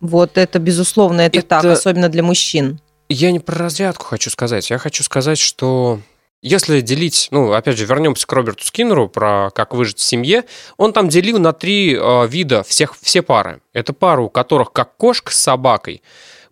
Вот 0.00 0.38
это, 0.38 0.58
безусловно, 0.58 1.22
это, 1.22 1.38
это... 1.38 1.48
так, 1.48 1.64
особенно 1.64 2.08
для 2.08 2.22
мужчин. 2.22 2.80
Я 3.08 3.30
не 3.30 3.40
про 3.40 3.56
разрядку 3.56 4.04
хочу 4.04 4.30
сказать. 4.30 4.70
Я 4.70 4.78
хочу 4.78 5.02
сказать, 5.02 5.38
что 5.38 6.00
если 6.44 6.82
делить, 6.82 7.28
ну, 7.30 7.52
опять 7.52 7.78
же, 7.78 7.86
вернемся 7.86 8.26
к 8.26 8.32
Роберту 8.32 8.64
Скиннеру 8.64 9.08
про 9.08 9.50
как 9.54 9.72
выжить 9.72 9.98
в 9.98 10.02
семье, 10.02 10.44
он 10.76 10.92
там 10.92 11.08
делил 11.08 11.38
на 11.38 11.54
три 11.54 11.94
э, 11.94 12.26
вида 12.26 12.62
всех, 12.62 12.96
все 13.00 13.22
пары. 13.22 13.60
Это 13.72 13.94
пары, 13.94 14.22
у 14.22 14.28
которых 14.28 14.72
как 14.72 14.94
кошка 14.96 15.32
с 15.32 15.38
собакой, 15.38 16.02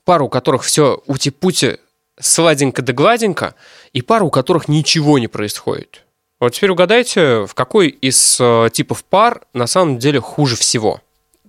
пара, 0.05 0.25
у 0.25 0.29
которых 0.29 0.63
все 0.63 1.03
ути-пути 1.07 1.79
сладенько 2.21 2.83
да 2.83 2.93
гладенько, 2.93 3.55
и 3.93 4.03
пара, 4.03 4.25
у 4.25 4.31
которых 4.31 4.69
ничего 4.69 5.19
не 5.19 5.29
происходит. 5.29 6.03
Вот 6.41 6.55
теперь 6.55 6.71
угадайте, 6.71 7.47
в 7.47 7.55
какой 7.55 7.89
из 7.89 8.39
э, 8.41 8.69
типов 8.73 9.05
пар 9.05 9.43
на 9.55 9.67
самом 9.67 9.99
деле 9.99 10.21
хуже 10.21 10.57
всего? 10.57 11.01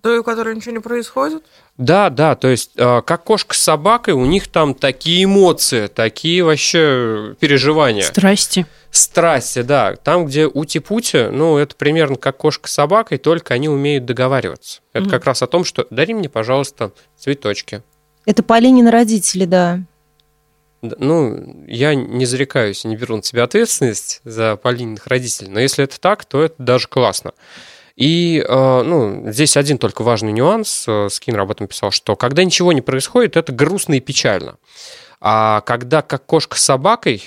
Той, 0.04 0.20
у 0.20 0.24
которой 0.24 0.56
ничего 0.56 0.74
не 0.74 0.82
происходит? 0.82 1.44
Да, 1.78 2.10
да, 2.12 2.36
то 2.36 2.48
есть 2.48 2.72
э, 2.76 3.02
как 3.04 3.24
кошка 3.24 3.56
с 3.56 3.60
собакой, 3.60 4.14
у 4.14 4.26
них 4.26 4.48
там 4.50 4.76
такие 4.76 5.24
эмоции, 5.24 5.88
такие 5.88 6.44
вообще 6.44 7.36
переживания. 7.40 8.04
Страсти. 8.04 8.68
Страсти, 8.92 9.64
да. 9.64 9.96
Там, 9.96 10.26
где 10.26 10.46
ути-пути, 10.46 11.30
ну, 11.32 11.58
это 11.58 11.76
примерно 11.76 12.18
как 12.18 12.38
кошка 12.38 12.70
с 12.70 12.74
собакой, 12.74 13.18
только 13.18 13.56
они 13.56 13.70
умеют 13.70 14.06
договариваться. 14.06 14.82
Это 14.92 15.06
mm-hmm. 15.06 15.10
как 15.10 15.26
раз 15.26 15.42
о 15.42 15.48
том, 15.48 15.64
что 15.64 15.88
дари 15.90 16.14
мне, 16.14 16.30
пожалуйста, 16.30 16.92
цветочки. 17.18 17.82
Это 18.26 18.44
Полинин 18.44 18.88
родители, 18.88 19.46
да. 19.46 19.80
Ну, 20.82 21.64
я 21.68 21.96
не 21.96 22.26
зарекаюсь, 22.26 22.84
не 22.84 22.98
беру 22.98 23.16
на 23.16 23.24
себя 23.24 23.44
ответственность 23.44 24.20
за 24.26 24.58
Полининых 24.58 25.08
родителей, 25.08 25.50
но 25.50 25.60
если 25.60 25.86
это 25.86 26.00
так, 26.00 26.26
то 26.26 26.44
это 26.44 26.56
даже 26.58 26.90
классно. 26.90 27.32
И 27.96 28.44
э, 28.46 28.82
ну, 28.84 29.32
здесь 29.32 29.56
один 29.56 29.78
только 29.78 30.02
важный 30.02 30.32
нюанс, 30.32 30.86
э, 30.88 31.08
Скиннер 31.10 31.42
об 31.42 31.52
этом 31.52 31.68
писал, 31.68 31.92
что 31.92 32.16
когда 32.16 32.44
ничего 32.44 32.74
не 32.74 32.82
происходит, 32.82 33.38
это 33.38 33.54
грустно 33.54 33.94
и 33.94 34.00
печально. 34.00 34.58
А 35.22 35.62
когда 35.62 36.02
как 36.02 36.26
кошка 36.26 36.58
с 36.58 36.64
собакой, 36.64 37.24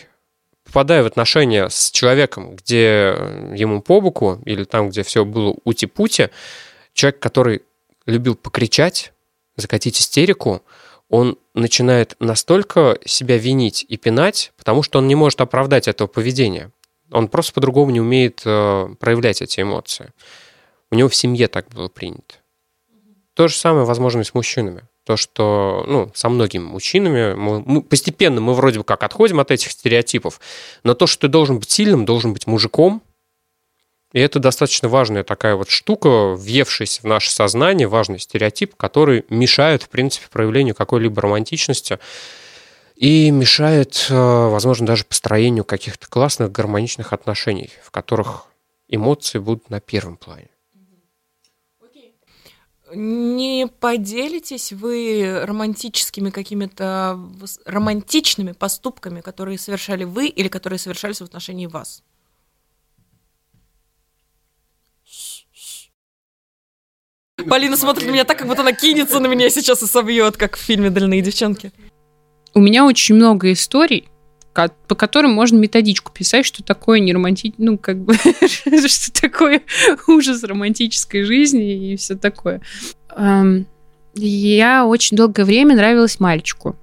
попадая 0.64 1.02
в 1.02 1.06
отношения 1.06 1.70
с 1.70 1.90
человеком, 1.90 2.56
где 2.56 3.14
ему 3.54 3.80
по 3.80 4.00
боку, 4.00 4.40
или 4.44 4.64
там, 4.64 4.90
где 4.90 5.02
все 5.02 5.24
было 5.24 5.56
ути-пути, 5.64 6.28
человек, 6.92 7.20
который 7.20 7.62
любил 8.04 8.34
покричать, 8.34 9.12
закатить 9.56 10.00
истерику, 10.00 10.62
он 11.08 11.38
начинает 11.54 12.16
настолько 12.18 12.98
себя 13.04 13.38
винить 13.38 13.84
и 13.88 13.96
пинать, 13.96 14.52
потому 14.56 14.82
что 14.82 14.98
он 14.98 15.06
не 15.06 15.14
может 15.14 15.40
оправдать 15.40 15.88
этого 15.88 16.08
поведения. 16.08 16.70
Он 17.12 17.28
просто 17.28 17.52
по-другому 17.52 17.92
не 17.92 18.00
умеет 18.00 18.42
э, 18.44 18.88
проявлять 18.98 19.40
эти 19.40 19.60
эмоции. 19.60 20.12
У 20.90 20.96
него 20.96 21.08
в 21.08 21.14
семье 21.14 21.48
так 21.48 21.68
было 21.68 21.88
принято. 21.88 22.36
То 23.34 23.48
же 23.48 23.56
самое, 23.56 23.84
возможно, 23.84 24.20
и 24.20 24.24
с 24.24 24.34
мужчинами. 24.34 24.82
То, 25.04 25.16
что 25.16 25.84
ну, 25.86 26.10
со 26.14 26.28
многими 26.28 26.64
мужчинами 26.64 27.34
мы, 27.34 27.62
мы, 27.64 27.82
постепенно 27.82 28.40
мы 28.40 28.54
вроде 28.54 28.80
бы 28.80 28.84
как 28.84 29.04
отходим 29.04 29.38
от 29.38 29.52
этих 29.52 29.70
стереотипов, 29.70 30.40
но 30.82 30.94
то, 30.94 31.06
что 31.06 31.22
ты 31.22 31.28
должен 31.28 31.60
быть 31.60 31.70
сильным, 31.70 32.04
должен 32.04 32.32
быть 32.32 32.48
мужиком, 32.48 33.02
и 34.16 34.18
это 34.18 34.38
достаточно 34.38 34.88
важная 34.88 35.24
такая 35.24 35.56
вот 35.56 35.68
штука, 35.68 36.30
въевшаяся 36.30 37.02
в 37.02 37.04
наше 37.04 37.30
сознание, 37.30 37.86
важный 37.86 38.18
стереотип, 38.18 38.74
который 38.74 39.26
мешает, 39.28 39.82
в 39.82 39.90
принципе, 39.90 40.28
проявлению 40.32 40.74
какой-либо 40.74 41.20
романтичности 41.20 41.98
и 42.94 43.30
мешает, 43.30 44.06
э, 44.08 44.14
возможно, 44.14 44.86
даже 44.86 45.04
построению 45.04 45.64
каких-то 45.64 46.08
классных 46.08 46.50
гармоничных 46.50 47.12
отношений, 47.12 47.68
в 47.82 47.90
которых 47.90 48.46
эмоции 48.88 49.38
будут 49.38 49.68
на 49.68 49.80
первом 49.80 50.16
плане. 50.16 50.48
Не 52.94 53.68
поделитесь 53.68 54.72
вы 54.72 55.42
романтическими 55.44 56.30
какими-то 56.30 57.20
романтичными 57.66 58.52
поступками, 58.52 59.20
которые 59.20 59.58
совершали 59.58 60.04
вы 60.04 60.28
или 60.28 60.48
которые 60.48 60.78
совершались 60.78 61.20
в 61.20 61.24
отношении 61.24 61.66
вас? 61.66 62.02
Полина 67.44 67.76
смотрит 67.76 68.06
на 68.06 68.12
меня 68.12 68.24
так, 68.24 68.38
как 68.38 68.48
будто 68.48 68.62
она 68.62 68.72
кинется 68.72 69.20
на 69.20 69.26
меня 69.26 69.50
сейчас 69.50 69.82
и 69.82 69.86
собьет, 69.86 70.36
как 70.36 70.56
в 70.56 70.60
фильме 70.60 70.88
«Дальные 70.88 71.20
девчонки». 71.20 71.70
У 72.54 72.60
меня 72.60 72.86
очень 72.86 73.14
много 73.14 73.52
историй, 73.52 74.08
по 74.54 74.94
которым 74.94 75.32
можно 75.32 75.58
методичку 75.58 76.10
писать, 76.10 76.46
что 76.46 76.62
такое 76.62 76.98
не 76.98 77.12
романтично, 77.12 77.56
ну, 77.58 77.78
как 77.78 77.98
бы, 77.98 78.14
что 78.88 79.12
такое 79.20 79.62
ужас 80.08 80.42
романтической 80.42 81.24
жизни 81.24 81.92
и 81.92 81.96
все 81.96 82.16
такое. 82.16 82.62
Я 84.14 84.86
очень 84.86 85.16
долгое 85.18 85.44
время 85.44 85.76
нравилась 85.76 86.18
мальчику. 86.18 86.74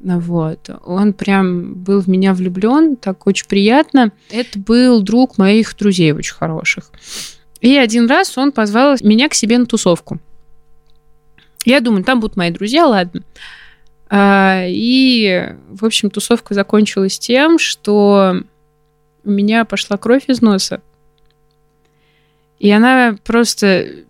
Вот. 0.00 0.70
Он 0.86 1.12
прям 1.12 1.74
был 1.74 2.00
в 2.00 2.08
меня 2.08 2.32
влюблен, 2.32 2.96
так 2.96 3.26
очень 3.26 3.46
приятно. 3.46 4.12
Это 4.30 4.58
был 4.58 5.02
друг 5.02 5.36
моих 5.36 5.76
друзей 5.76 6.12
очень 6.12 6.34
хороших. 6.34 6.90
И 7.60 7.76
один 7.76 8.08
раз 8.08 8.36
он 8.38 8.52
позвал 8.52 8.96
меня 9.00 9.28
к 9.28 9.34
себе 9.34 9.58
на 9.58 9.66
тусовку. 9.66 10.18
Я 11.64 11.80
думаю, 11.80 12.04
там 12.04 12.20
будут 12.20 12.36
мои 12.36 12.50
друзья, 12.50 12.86
ладно. 12.86 13.22
А, 14.10 14.64
и, 14.66 15.54
в 15.68 15.84
общем, 15.84 16.10
тусовка 16.10 16.54
закончилась 16.54 17.18
тем, 17.18 17.58
что 17.58 18.42
у 19.24 19.30
меня 19.30 19.64
пошла 19.64 19.96
кровь 19.96 20.24
из 20.28 20.40
носа. 20.40 20.80
И 22.58 22.70
она 22.70 23.16
просто 23.24 24.04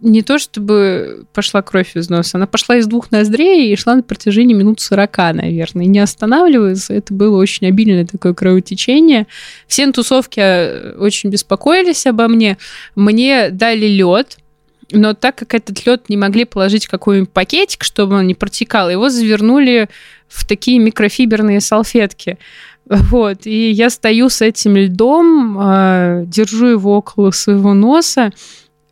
не 0.00 0.22
то 0.22 0.38
чтобы 0.38 1.24
пошла 1.32 1.62
кровь 1.62 1.96
из 1.96 2.08
носа, 2.08 2.38
она 2.38 2.46
пошла 2.46 2.76
из 2.76 2.86
двух 2.86 3.10
ноздрей 3.10 3.72
и 3.72 3.76
шла 3.76 3.94
на 3.96 4.02
протяжении 4.02 4.54
минут 4.54 4.80
40, 4.80 5.16
наверное, 5.34 5.84
и 5.84 5.88
не 5.88 5.98
останавливаясь. 5.98 6.90
Это 6.90 7.12
было 7.12 7.36
очень 7.36 7.66
обильное 7.66 8.06
такое 8.06 8.32
кровотечение. 8.32 9.26
Все 9.66 9.86
на 9.86 9.92
тусовке 9.92 10.40
э, 10.40 10.96
очень 10.98 11.30
беспокоились 11.30 12.06
обо 12.06 12.28
мне. 12.28 12.56
Мне 12.94 13.50
дали 13.50 13.86
лед, 13.86 14.38
но 14.90 15.14
так 15.14 15.36
как 15.36 15.54
этот 15.54 15.84
лед 15.86 16.08
не 16.08 16.16
могли 16.16 16.44
положить 16.44 16.86
в 16.86 16.90
какой-нибудь 16.90 17.30
пакетик, 17.30 17.84
чтобы 17.84 18.16
он 18.16 18.26
не 18.26 18.34
протекал, 18.34 18.90
его 18.90 19.08
завернули 19.08 19.88
в 20.28 20.46
такие 20.46 20.78
микрофиберные 20.78 21.60
салфетки. 21.60 22.38
Вот, 22.86 23.46
и 23.46 23.70
я 23.70 23.88
стою 23.88 24.30
с 24.30 24.40
этим 24.40 24.76
льдом, 24.76 25.58
э, 25.60 26.24
держу 26.26 26.66
его 26.66 26.96
около 26.96 27.30
своего 27.30 27.72
носа, 27.74 28.32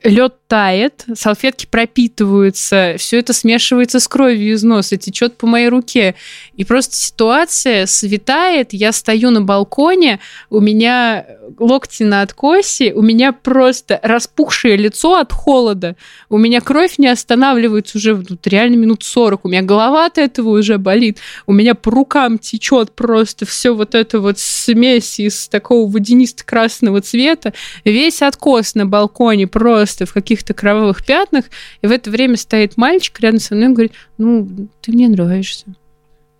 лед 0.05 0.38
тает, 0.49 1.05
салфетки 1.15 1.67
пропитываются, 1.71 2.95
все 2.99 3.19
это 3.19 3.35
смешивается 3.35 4.01
с 4.01 4.09
кровью 4.09 4.55
из 4.55 4.63
носа, 4.63 4.97
течет 4.97 5.37
по 5.37 5.47
моей 5.47 5.69
руке. 5.69 6.15
И 6.57 6.65
просто 6.65 6.97
ситуация 6.97 7.85
светает, 7.87 8.73
я 8.73 8.93
стою 8.93 9.31
на 9.31 9.43
балконе, 9.43 10.21
у 10.49 10.61
меня 10.61 11.27
локти 11.59 12.03
на 12.03 12.23
откосе, 12.23 12.95
у 12.95 13.03
меня 13.03 13.33
просто 13.33 14.01
распухшее 14.03 14.77
лицо 14.77 15.17
от 15.17 15.33
холода, 15.33 15.97
у 16.31 16.39
меня 16.39 16.63
кровь 16.63 16.97
не 16.97 17.09
останавливается 17.09 17.99
уже 17.99 18.15
вот, 18.15 18.47
реально 18.47 18.77
минут 18.77 19.05
40, 19.05 19.45
у 19.45 19.49
меня 19.49 19.63
голова 19.63 20.07
от 20.07 20.17
этого 20.17 20.59
уже 20.59 20.79
болит, 20.79 21.19
у 21.47 21.53
меня 21.53 21.75
по 21.75 21.91
рукам 21.91 22.39
течет 22.39 22.93
просто 22.93 23.45
все 23.45 23.75
вот 23.75 23.95
это 23.95 24.19
вот 24.21 24.39
смесь 24.39 25.21
из 25.21 25.49
такого 25.49 25.91
водянисто-красного 25.91 27.03
цвета, 27.03 27.53
весь 27.85 28.23
откос 28.23 28.75
на 28.75 28.87
балконе 28.87 29.47
просто 29.47 30.07
в 30.07 30.13
каких-то 30.39 30.55
кровавых 30.55 31.05
пятнах, 31.05 31.47
и 31.83 31.87
в 31.87 31.91
это 31.91 32.11
время 32.11 32.37
стоит 32.37 32.77
мальчик 32.77 33.19
рядом 33.21 33.41
со 33.41 33.55
мной 33.55 33.71
и 33.71 33.73
говорит, 33.73 33.93
ну, 34.19 34.69
ты 34.81 34.93
мне 34.93 35.09
нравишься. 35.09 35.67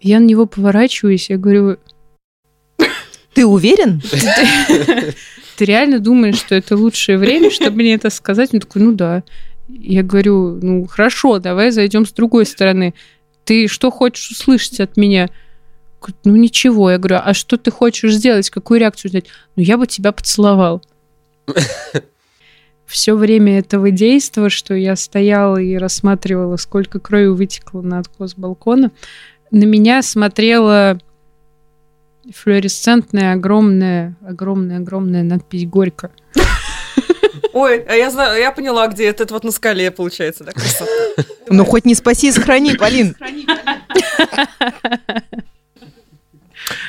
Я 0.01 0.21
на 0.21 0.25
него 0.25 0.47
поворачиваюсь, 0.47 1.31
я 1.31 1.37
говорю... 1.37 1.79
Ты 3.35 3.45
уверен? 3.45 4.03
Ты 5.57 5.65
реально 5.65 5.99
думаешь, 5.99 6.39
что 6.39 6.55
это 6.55 6.77
лучшее 6.77 7.19
время, 7.19 7.51
чтобы 7.51 7.77
мне 7.77 7.95
это 7.95 8.11
сказать? 8.11 8.55
Он 8.55 8.61
такой, 8.61 8.83
ну 8.83 8.93
да. 8.93 9.25
Я 9.69 10.03
говорю, 10.03 10.59
ну 10.63 10.87
хорошо, 10.87 11.39
давай 11.41 11.73
зайдем 11.73 12.07
с 12.07 12.13
другой 12.13 12.47
стороны. 12.47 12.95
Ты 13.45 13.67
что 13.67 13.91
хочешь 13.91 14.31
услышать 14.31 14.81
от 14.81 14.97
меня? 14.97 15.31
Ну 16.25 16.37
ничего. 16.37 16.91
Я 16.91 16.99
говорю, 16.99 17.21
а 17.25 17.35
что 17.35 17.57
ты 17.57 17.71
хочешь 17.73 18.15
сделать? 18.15 18.51
Какую 18.51 18.81
реакцию 18.81 19.09
сделать? 19.11 19.27
Ну 19.57 19.63
я 19.63 19.77
бы 19.77 19.87
тебя 19.87 20.13
поцеловал 20.13 20.83
все 22.89 23.15
время 23.15 23.59
этого 23.59 23.91
действия, 23.91 24.49
что 24.49 24.75
я 24.75 24.97
стояла 24.97 25.59
и 25.59 25.77
рассматривала, 25.77 26.57
сколько 26.57 26.99
крови 26.99 27.27
вытекло 27.27 27.83
на 27.83 27.99
откос 27.99 28.35
балкона, 28.35 28.91
на 29.51 29.65
меня 29.65 30.03
смотрела 30.03 30.99
флуоресцентная 32.35 33.35
огромная, 33.35 34.17
огромная, 34.27 34.79
огромная 34.79 35.23
надпись 35.23 35.67
«Горько». 35.67 36.11
Ой, 37.53 37.81
а 37.89 37.95
я 37.95 38.11
знаю, 38.11 38.41
я 38.41 38.53
поняла, 38.53 38.89
где 38.89 39.07
это, 39.07 39.25
это 39.25 39.35
вот 39.35 39.45
на 39.45 39.51
скале 39.51 39.91
получается, 39.91 40.45
да, 40.45 40.53
Ну, 41.49 41.65
хоть 41.65 41.85
не 41.85 41.95
спаси, 41.95 42.31
сохрани, 42.31 42.75
Полин. 42.75 43.17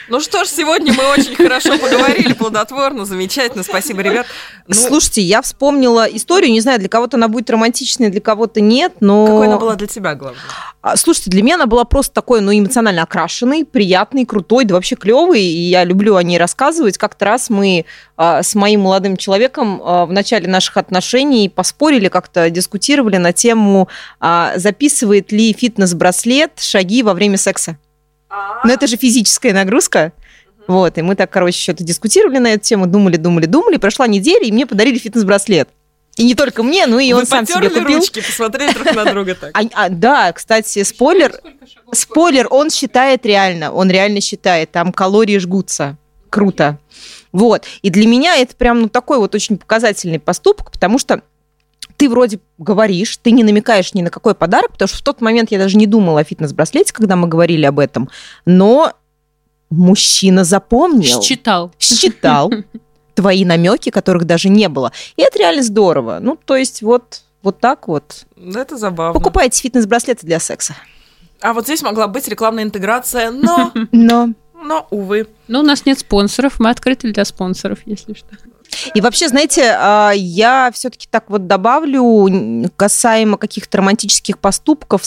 Ну 0.10 0.19
что 0.19 0.43
ж, 0.43 0.48
сегодня 0.48 0.91
мы 0.93 1.04
очень 1.12 1.36
хорошо 1.36 1.78
поговорили, 1.78 2.34
плодотворно, 2.34 3.06
замечательно. 3.06 3.63
Спасибо, 3.63 4.02
ребят. 4.02 4.26
Ну, 4.67 4.74
Слушайте, 4.74 5.22
я 5.22 5.41
вспомнила 5.41 6.06
историю, 6.06 6.52
не 6.52 6.62
знаю, 6.62 6.80
для 6.80 6.89
кого-то 6.89 7.17
она 7.17 7.28
будет 7.28 7.50
романтичной, 7.50 8.10
для 8.10 8.22
кого-то 8.22 8.60
нет, 8.60 8.93
но... 9.02 9.26
какой 9.26 9.48
она 9.48 9.58
была 9.58 9.76
для 9.76 9.88
тебя, 9.88 10.15
главное? 10.15 10.41
А, 10.82 10.98
Слушайте, 10.98 11.30
для 11.30 11.43
меня 11.43 11.56
она 11.56 11.67
была 11.67 11.86
просто 11.86 12.13
такой, 12.13 12.41
ну, 12.41 12.52
эмоционально 12.52 13.04
окрашенной, 13.04 13.65
приятной, 13.65 14.26
крутой, 14.26 14.65
да 14.65 14.74
вообще 14.76 14.95
клевой, 14.95 15.41
и 15.41 15.69
я 15.69 15.84
люблю 15.84 16.15
о 16.15 16.24
ней 16.24 16.39
рассказывать. 16.39 16.98
Как-то 16.98 17.26
раз 17.26 17.52
мы 17.52 17.86
а, 18.17 18.41
с 18.41 18.56
моим 18.56 18.82
молодым 18.82 19.15
человеком 19.15 19.82
а, 19.84 20.06
в 20.08 20.12
начале 20.12 20.48
наших 20.48 20.78
отношений 20.78 21.50
поспорили, 21.50 22.08
как-то 22.08 22.50
дискутировали 22.50 23.17
на 23.17 23.34
тему, 23.34 23.89
записывает 24.56 25.32
ли 25.32 25.54
фитнес-браслет 25.54 26.60
шаги 26.60 27.04
во 27.04 27.13
время 27.13 27.38
секса. 27.38 27.78
Но 28.63 28.72
это 28.72 28.88
же 28.88 28.98
физическая 28.98 29.54
нагрузка. 29.54 30.13
Вот, 30.68 30.98
и 31.00 31.02
мы 31.02 31.15
так, 31.15 31.32
короче, 31.32 31.60
что-то 31.60 31.84
дискутировали 31.84 32.38
на 32.38 32.54
эту 32.54 32.63
тему, 32.63 32.86
думали, 32.86 33.18
думали, 33.18 33.48
думали. 33.48 33.78
Прошла 33.78 34.06
неделя, 34.06 34.46
и 34.46 34.52
мне 34.52 34.68
подарили 34.68 35.00
фитнес-браслет. 35.00 35.68
И 36.15 36.24
не 36.24 36.36
только 36.36 36.63
мне, 36.63 36.86
но 36.86 37.00
и 37.00 37.12
он 37.13 37.22
Вы 37.22 37.26
сам 37.26 37.48
себе 37.48 37.70
купил. 37.70 37.98
ручки, 37.98 38.22
посмотрели 38.22 38.74
друг 38.74 38.94
на 38.94 39.06
друга 39.06 39.36
так. 39.36 39.52
А- 39.54 39.86
а, 39.86 39.89
да, 39.89 40.34
кстати, 40.34 40.84
спойлер, 40.84 41.34
спойлер, 41.94 42.48
он 42.52 42.70
считает 42.70 43.26
реально, 43.26 43.72
он 43.72 43.89
реально 43.89 44.22
считает, 44.22 44.70
там 44.72 44.92
калории 44.92 45.38
жгутся. 45.38 45.98
Круто. 46.30 46.78
Вот. 47.32 47.65
И 47.82 47.89
для 47.89 48.06
меня 48.06 48.36
это 48.36 48.56
прям 48.56 48.82
ну, 48.82 48.89
такой 48.89 49.18
вот 49.18 49.34
очень 49.34 49.58
показательный 49.58 50.20
поступок, 50.20 50.72
потому 50.72 51.00
что 51.00 51.24
ты 52.00 52.10
вроде 52.10 52.40
говоришь, 52.58 53.18
ты 53.18 53.32
не 53.32 53.44
намекаешь 53.44 53.94
ни 53.94 54.02
на 54.02 54.10
какой 54.10 54.34
подарок, 54.34 54.72
потому 54.72 54.88
что 54.88 54.98
в 54.98 55.02
тот 55.02 55.20
момент 55.20 55.52
я 55.52 55.60
даже 55.60 55.76
не 55.78 55.86
думала 55.86 56.22
о 56.22 56.24
фитнес-браслете, 56.24 56.94
когда 56.94 57.18
мы 57.18 57.28
говорили 57.28 57.66
об 57.66 57.78
этом, 57.78 58.10
но 58.46 58.94
мужчина 59.70 60.46
запомнил, 60.46 61.22
Считал. 61.22 61.74
считал 61.78 62.54
твои 63.16 63.44
намеки, 63.44 63.90
которых 63.90 64.24
даже 64.24 64.48
не 64.48 64.70
было. 64.70 64.94
И 65.18 65.22
это 65.22 65.40
реально 65.40 65.62
здорово. 65.62 66.20
Ну, 66.22 66.38
то 66.38 66.56
есть 66.56 66.82
вот, 66.82 67.24
вот 67.44 67.60
так 67.60 67.90
вот. 67.90 68.24
Ну, 68.38 68.58
Это 68.58 68.78
забавно. 68.78 69.20
Покупайте 69.20 69.62
фитнес-браслеты 69.62 70.26
для 70.26 70.40
секса. 70.40 70.76
А 71.42 71.52
вот 71.54 71.66
здесь 71.66 71.82
могла 71.82 72.08
быть 72.08 72.30
рекламная 72.30 72.64
интеграция, 72.64 73.30
но, 73.30 73.74
Но 73.92 74.30
но, 74.54 74.88
увы. 74.90 75.28
Но 75.50 75.60
у 75.60 75.64
нас 75.64 75.86
нет 75.86 76.00
спонсоров, 76.00 76.60
мы 76.60 76.70
открыты 76.70 77.12
для 77.12 77.26
спонсоров, 77.26 77.80
если 77.86 78.14
что. 78.14 78.38
И 78.94 79.02
вообще, 79.02 79.30
знаете, 79.30 79.76
а, 79.78 80.12
я 80.16 80.72
все-таки 80.74 81.08
так 81.10 81.26
вот 81.30 81.48
добавлю 81.48 82.70
касаемо 82.76 83.38
каких-то 83.38 83.78
романтических 83.78 84.40
поступков. 84.40 85.04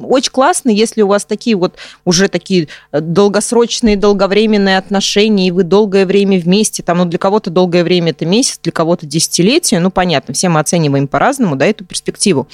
Очень 0.00 0.30
классно, 0.30 0.70
если 0.70 1.02
у 1.02 1.08
вас 1.08 1.24
такие 1.24 1.56
вот 1.56 1.76
уже 2.04 2.28
такие 2.28 2.68
э, 2.92 3.00
долгосрочные, 3.00 3.96
долговременные 3.96 4.78
отношения, 4.78 5.48
и 5.48 5.50
вы 5.50 5.64
долгое 5.64 6.06
время 6.06 6.38
вместе, 6.38 6.84
там, 6.84 6.98
ну, 6.98 7.04
для 7.04 7.18
кого-то 7.18 7.50
долгое 7.50 7.82
время 7.82 8.10
это 8.10 8.24
месяц, 8.24 8.60
для 8.62 8.70
кого-то 8.70 9.06
десятилетие, 9.06 9.80
ну, 9.80 9.90
понятно, 9.90 10.34
все 10.34 10.48
мы 10.48 10.60
оцениваем 10.60 11.08
по-разному, 11.08 11.56
да, 11.56 11.66
эту 11.66 11.84
перспективу. 11.84 12.46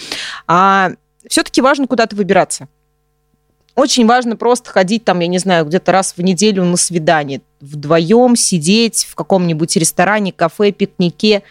А 0.47 0.92
все-таки 1.29 1.61
важно 1.61 1.87
куда-то 1.87 2.16
выбираться. 2.16 2.68
Очень 3.74 4.06
важно 4.06 4.37
просто 4.37 4.70
ходить 4.70 5.04
там, 5.04 5.18
я 5.18 5.26
не 5.26 5.38
знаю, 5.38 5.64
где-то 5.64 5.90
раз 5.90 6.14
в 6.16 6.22
неделю 6.22 6.64
на 6.64 6.76
свидание, 6.76 7.40
вдвоем 7.60 8.37
сидеть 8.37 9.04
в 9.04 9.16
каком-нибудь 9.16 9.76
ресторане, 9.76 10.32
кафе, 10.32 10.70
пикнике. 10.70 11.42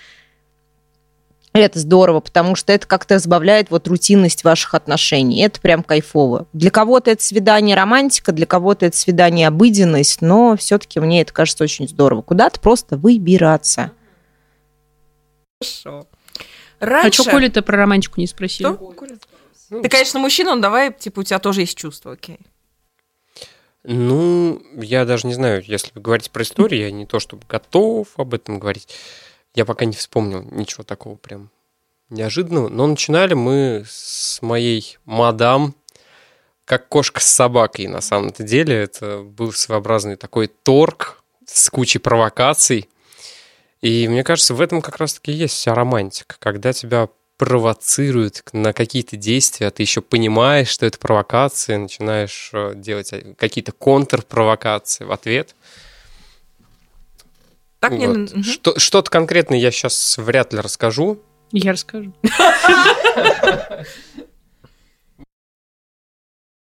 Это 1.52 1.78
здорово, 1.80 2.22
потому 2.22 2.56
что 2.56 2.72
это 2.72 2.88
как-то 2.88 3.18
избавляет 3.18 3.70
вот 3.70 3.88
рутинность 3.88 4.44
ваших 4.44 4.74
отношений. 4.74 5.42
Это 5.42 5.60
прям 5.62 5.84
кайфово. 5.84 6.48
Для 6.54 6.72
кого-то 6.72 7.12
это 7.12 7.24
свидание 7.24 7.76
романтика, 7.76 8.32
для 8.32 8.46
кого-то 8.46 8.88
это 8.88 8.98
свидание 8.98 9.50
обыденность, 9.50 10.22
но 10.22 10.56
все-таки 10.58 11.00
мне 11.00 11.22
это 11.22 11.32
кажется 11.34 11.64
очень 11.64 11.88
здорово. 11.88 12.22
Куда-то 12.22 12.60
просто 12.60 12.98
выбираться. 12.98 13.92
Хорошо. 15.62 16.08
А 16.80 16.86
Раньше... 16.86 17.22
что 17.22 17.32
Коля-то 17.32 17.62
про 17.62 17.78
романтику 17.78 18.20
не 18.20 18.28
спросил? 18.28 18.76
Что? 18.76 18.94
Ты, 19.82 19.90
конечно, 19.90 20.20
мужчина, 20.20 20.56
но 20.56 20.62
давай, 20.62 20.94
типа, 20.94 21.22
у 21.22 21.24
тебя 21.24 21.40
тоже 21.40 21.62
есть 21.62 21.78
чувства, 21.78 22.14
окей. 22.14 22.40
Ну, 23.84 24.62
я 24.76 25.06
даже 25.06 25.28
не 25.28 25.34
знаю, 25.34 25.62
если 25.66 25.92
вы 25.94 26.02
говорите 26.02 26.32
про 26.32 26.44
историю, 26.44 26.82
я 26.82 26.92
не 26.92 27.06
то 27.06 27.20
чтобы 27.20 27.44
готов 27.48 28.08
об 28.18 28.34
этом 28.34 28.60
говорить. 28.60 28.88
Я 29.56 29.66
пока 29.66 29.86
не 29.86 29.94
вспомнил 29.94 30.42
ничего 30.42 30.84
такого 30.84 31.16
прям 31.16 31.50
неожиданного. 32.10 32.70
Но 32.70 32.88
начинали 32.88 33.34
мы 33.34 33.84
с 33.88 34.42
моей 34.42 34.98
мадам, 35.06 35.76
как 36.66 36.88
кошка 36.88 37.20
с 37.20 37.26
собакой, 37.26 37.88
на 37.88 38.02
самом-то 38.02 38.44
деле. 38.44 38.76
Это 38.76 39.20
был 39.20 39.52
своеобразный 39.52 40.16
такой 40.16 40.48
торг 40.48 41.22
с 41.46 41.70
кучей 41.70 42.00
провокаций. 42.00 42.90
И 43.82 44.08
мне 44.08 44.24
кажется, 44.24 44.54
в 44.54 44.62
этом 44.62 44.82
как 44.82 44.98
раз-таки 44.98 45.34
есть 45.34 45.56
вся 45.56 45.76
романтика, 45.76 46.38
когда 46.40 46.72
тебя 46.72 47.10
провоцируют 47.44 48.42
на 48.54 48.72
какие-то 48.72 49.18
действия, 49.18 49.68
а 49.68 49.72
ты 49.72 49.84
еще 49.84 50.02
понимаешь, 50.02 50.70
что 50.70 50.86
это 50.86 50.98
провокация, 50.98 51.78
начинаешь 51.78 52.52
э, 52.54 52.72
делать 52.74 53.12
э, 53.12 53.34
какие-то 53.38 53.74
контрпровокации 53.74 55.04
в 55.04 55.12
ответ. 55.12 55.54
Так 57.82 57.92
не... 57.92 58.08
Вот. 58.08 58.16
Мгм. 58.18 58.44
Что- 58.44 58.80
Что-то 58.80 59.12
конкретное 59.12 59.58
я 59.58 59.72
сейчас 59.72 60.18
вряд 60.18 60.54
ли 60.54 60.60
расскажу. 60.62 61.22
Я 61.52 61.74
расскажу. 61.74 62.14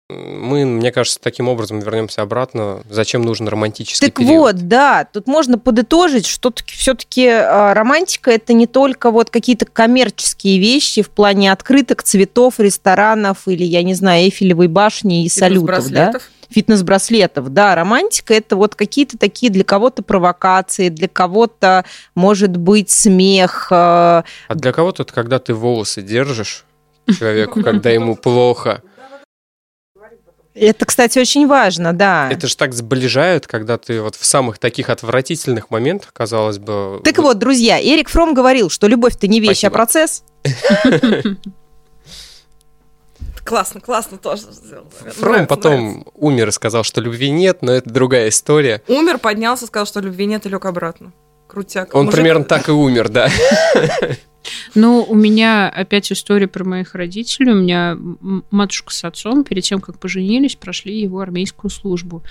Мы, 0.10 0.66
мне 0.66 0.92
кажется, 0.92 1.20
таким 1.22 1.48
образом 1.48 1.80
вернемся 1.80 2.22
обратно. 2.22 2.82
Зачем 2.90 3.22
нужен 3.22 3.48
романтический 3.48 4.08
Так 4.08 4.18
период? 4.18 4.34
вот, 4.56 4.68
да, 4.68 5.08
тут 5.12 5.28
можно 5.28 5.58
подытожить, 5.58 6.28
что 6.28 6.54
все-таки 6.66 7.30
романтика 7.30 8.30
это 8.32 8.54
не 8.54 8.68
только 8.68 9.12
вот 9.12 9.30
какие-то 9.30 9.66
коммерческие 9.66 10.60
вещи 10.60 11.02
в 11.02 11.10
плане 11.10 11.52
открыток, 11.52 12.04
цветов, 12.04 12.60
ресторанов 12.60 13.48
или, 13.48 13.64
я 13.64 13.82
не 13.82 13.94
знаю, 13.94 14.26
Эйфелевой 14.26 14.68
башни 14.68 15.24
и 15.24 15.30
салютов, 15.30 15.90
да? 15.90 16.12
Фитнес-браслетов. 16.50 17.50
Да, 17.50 17.74
романтика 17.74 18.34
это 18.34 18.56
вот 18.56 18.76
какие-то 18.76 19.18
такие 19.18 19.52
для 19.52 19.64
кого-то 19.64 20.04
провокации, 20.04 20.90
для 20.90 21.08
кого-то, 21.08 21.86
может 22.14 22.56
быть, 22.58 22.92
смех. 22.92 23.70
э, 23.72 23.76
А 23.76 24.24
для 24.54 24.72
кого-то 24.72 25.02
это 25.04 25.14
когда 25.14 25.40
ты 25.40 25.56
волосы 25.56 26.04
держишь 26.04 26.66
человеку, 27.18 27.64
когда 27.64 27.90
ему 27.90 28.16
плохо. 28.16 28.84
Это, 30.56 30.86
кстати, 30.86 31.18
очень 31.18 31.48
важно, 31.48 31.94
да. 31.94 32.30
Это 32.32 32.48
же 32.48 32.56
так 32.56 32.74
сближает, 32.74 33.48
когда 33.48 33.78
ты 33.78 34.02
вот 34.02 34.16
в 34.16 34.24
самых 34.24 34.60
таких 34.60 34.90
отвратительных 34.90 35.72
моментах, 35.72 36.14
казалось 36.14 36.60
бы... 36.60 37.02
Так 37.04 37.18
вот, 37.18 37.40
друзья, 37.40 37.82
Эрик 37.82 38.10
Фром 38.10 38.34
говорил, 38.36 38.70
что 38.70 38.88
любовь-то 38.88 39.28
не 39.28 39.40
вещь, 39.40 39.60
Спасибо. 39.60 39.74
а 39.74 39.78
процесс. 39.78 40.24
Классно, 43.44 43.82
классно 43.82 44.18
тоже 44.18 44.44
сделал. 44.52 44.86
Фром 44.90 45.32
Нравится, 45.32 45.48
потом 45.48 46.06
умер 46.14 46.48
и 46.48 46.52
сказал, 46.52 46.84
что 46.84 47.02
любви 47.02 47.30
нет, 47.30 47.62
но 47.62 47.74
это 47.74 47.90
другая 47.90 48.30
история. 48.30 48.82
Умер, 48.88 49.18
поднялся, 49.18 49.68
сказал, 49.68 49.86
что 49.86 50.00
любви 50.00 50.26
нет, 50.26 50.46
и 50.46 50.50
лег 50.50 50.64
обратно. 50.66 51.12
Крутяк. 51.54 51.94
Он 51.94 52.06
Мужик- 52.06 52.16
примерно 52.16 52.44
так 52.46 52.68
и 52.68 52.72
умер, 52.72 53.10
да. 53.10 53.30
Ну, 54.76 55.06
у 55.08 55.16
меня 55.16 55.70
опять 55.70 56.12
история 56.12 56.48
про 56.48 56.66
моих 56.66 56.96
родителей. 56.96 57.54
У 57.54 57.62
меня 57.62 57.98
матушка 58.52 58.92
с 58.92 59.04
отцом 59.06 59.44
перед 59.46 59.64
тем, 59.64 59.80
как 59.80 60.00
поженились, 60.00 60.56
прошли 60.56 61.00
его 61.00 61.22
армейскую 61.22 61.72
службу. 61.72 62.24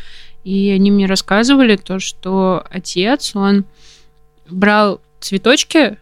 И 0.44 0.70
они 0.70 0.90
мне 0.90 1.06
рассказывали 1.06 1.76
то, 1.76 2.00
что 2.00 2.66
отец, 2.68 3.35
он 3.35 3.64
брал 4.50 5.00
цветочки, 5.20 5.96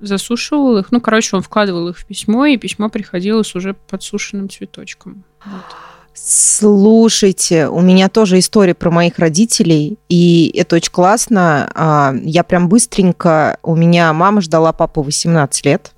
засушивал 0.00 0.78
их. 0.78 0.92
Ну, 0.92 1.00
короче, 1.00 1.36
он 1.36 1.42
вкладывал 1.42 1.88
их 1.88 1.98
в 1.98 2.04
письмо, 2.04 2.46
и 2.46 2.58
письмо 2.58 2.88
приходило 2.90 3.42
с 3.42 3.54
уже 3.54 3.74
подсушенным 3.74 4.50
цветочком. 4.50 5.24
Вот. 5.44 5.64
Слушайте, 6.12 7.68
у 7.68 7.80
меня 7.80 8.08
тоже 8.08 8.38
история 8.38 8.74
про 8.74 8.90
моих 8.90 9.18
родителей, 9.18 9.98
и 10.08 10.52
это 10.56 10.76
очень 10.76 10.92
классно. 10.92 11.70
А, 11.74 12.14
Я 12.22 12.44
прям 12.44 12.68
быстренько... 12.68 13.58
У 13.62 13.74
меня 13.74 14.12
мама 14.12 14.40
ждала 14.40 14.72
папу 14.72 15.02
18 15.02 15.64
лет. 15.66 15.92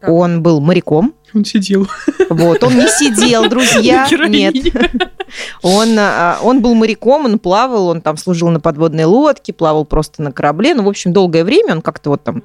Так. 0.00 0.10
Он 0.10 0.42
был 0.42 0.60
моряком. 0.60 1.14
Он 1.34 1.44
сидел. 1.44 1.88
Вот, 2.28 2.62
он 2.62 2.76
не 2.76 2.88
сидел, 2.88 3.48
друзья. 3.48 4.06
Нет. 4.28 4.54
Он, 5.62 5.96
а, 5.98 6.38
он 6.42 6.60
был 6.60 6.74
моряком, 6.74 7.24
он 7.24 7.38
плавал, 7.38 7.88
он 7.88 8.00
там 8.00 8.16
служил 8.16 8.50
на 8.50 8.60
подводной 8.60 9.04
лодке, 9.04 9.52
плавал 9.52 9.84
просто 9.84 10.22
на 10.22 10.30
корабле. 10.30 10.74
Ну, 10.74 10.84
в 10.84 10.88
общем, 10.88 11.12
долгое 11.12 11.44
время 11.44 11.76
он 11.76 11.82
как-то 11.82 12.10
вот 12.10 12.22
там 12.22 12.42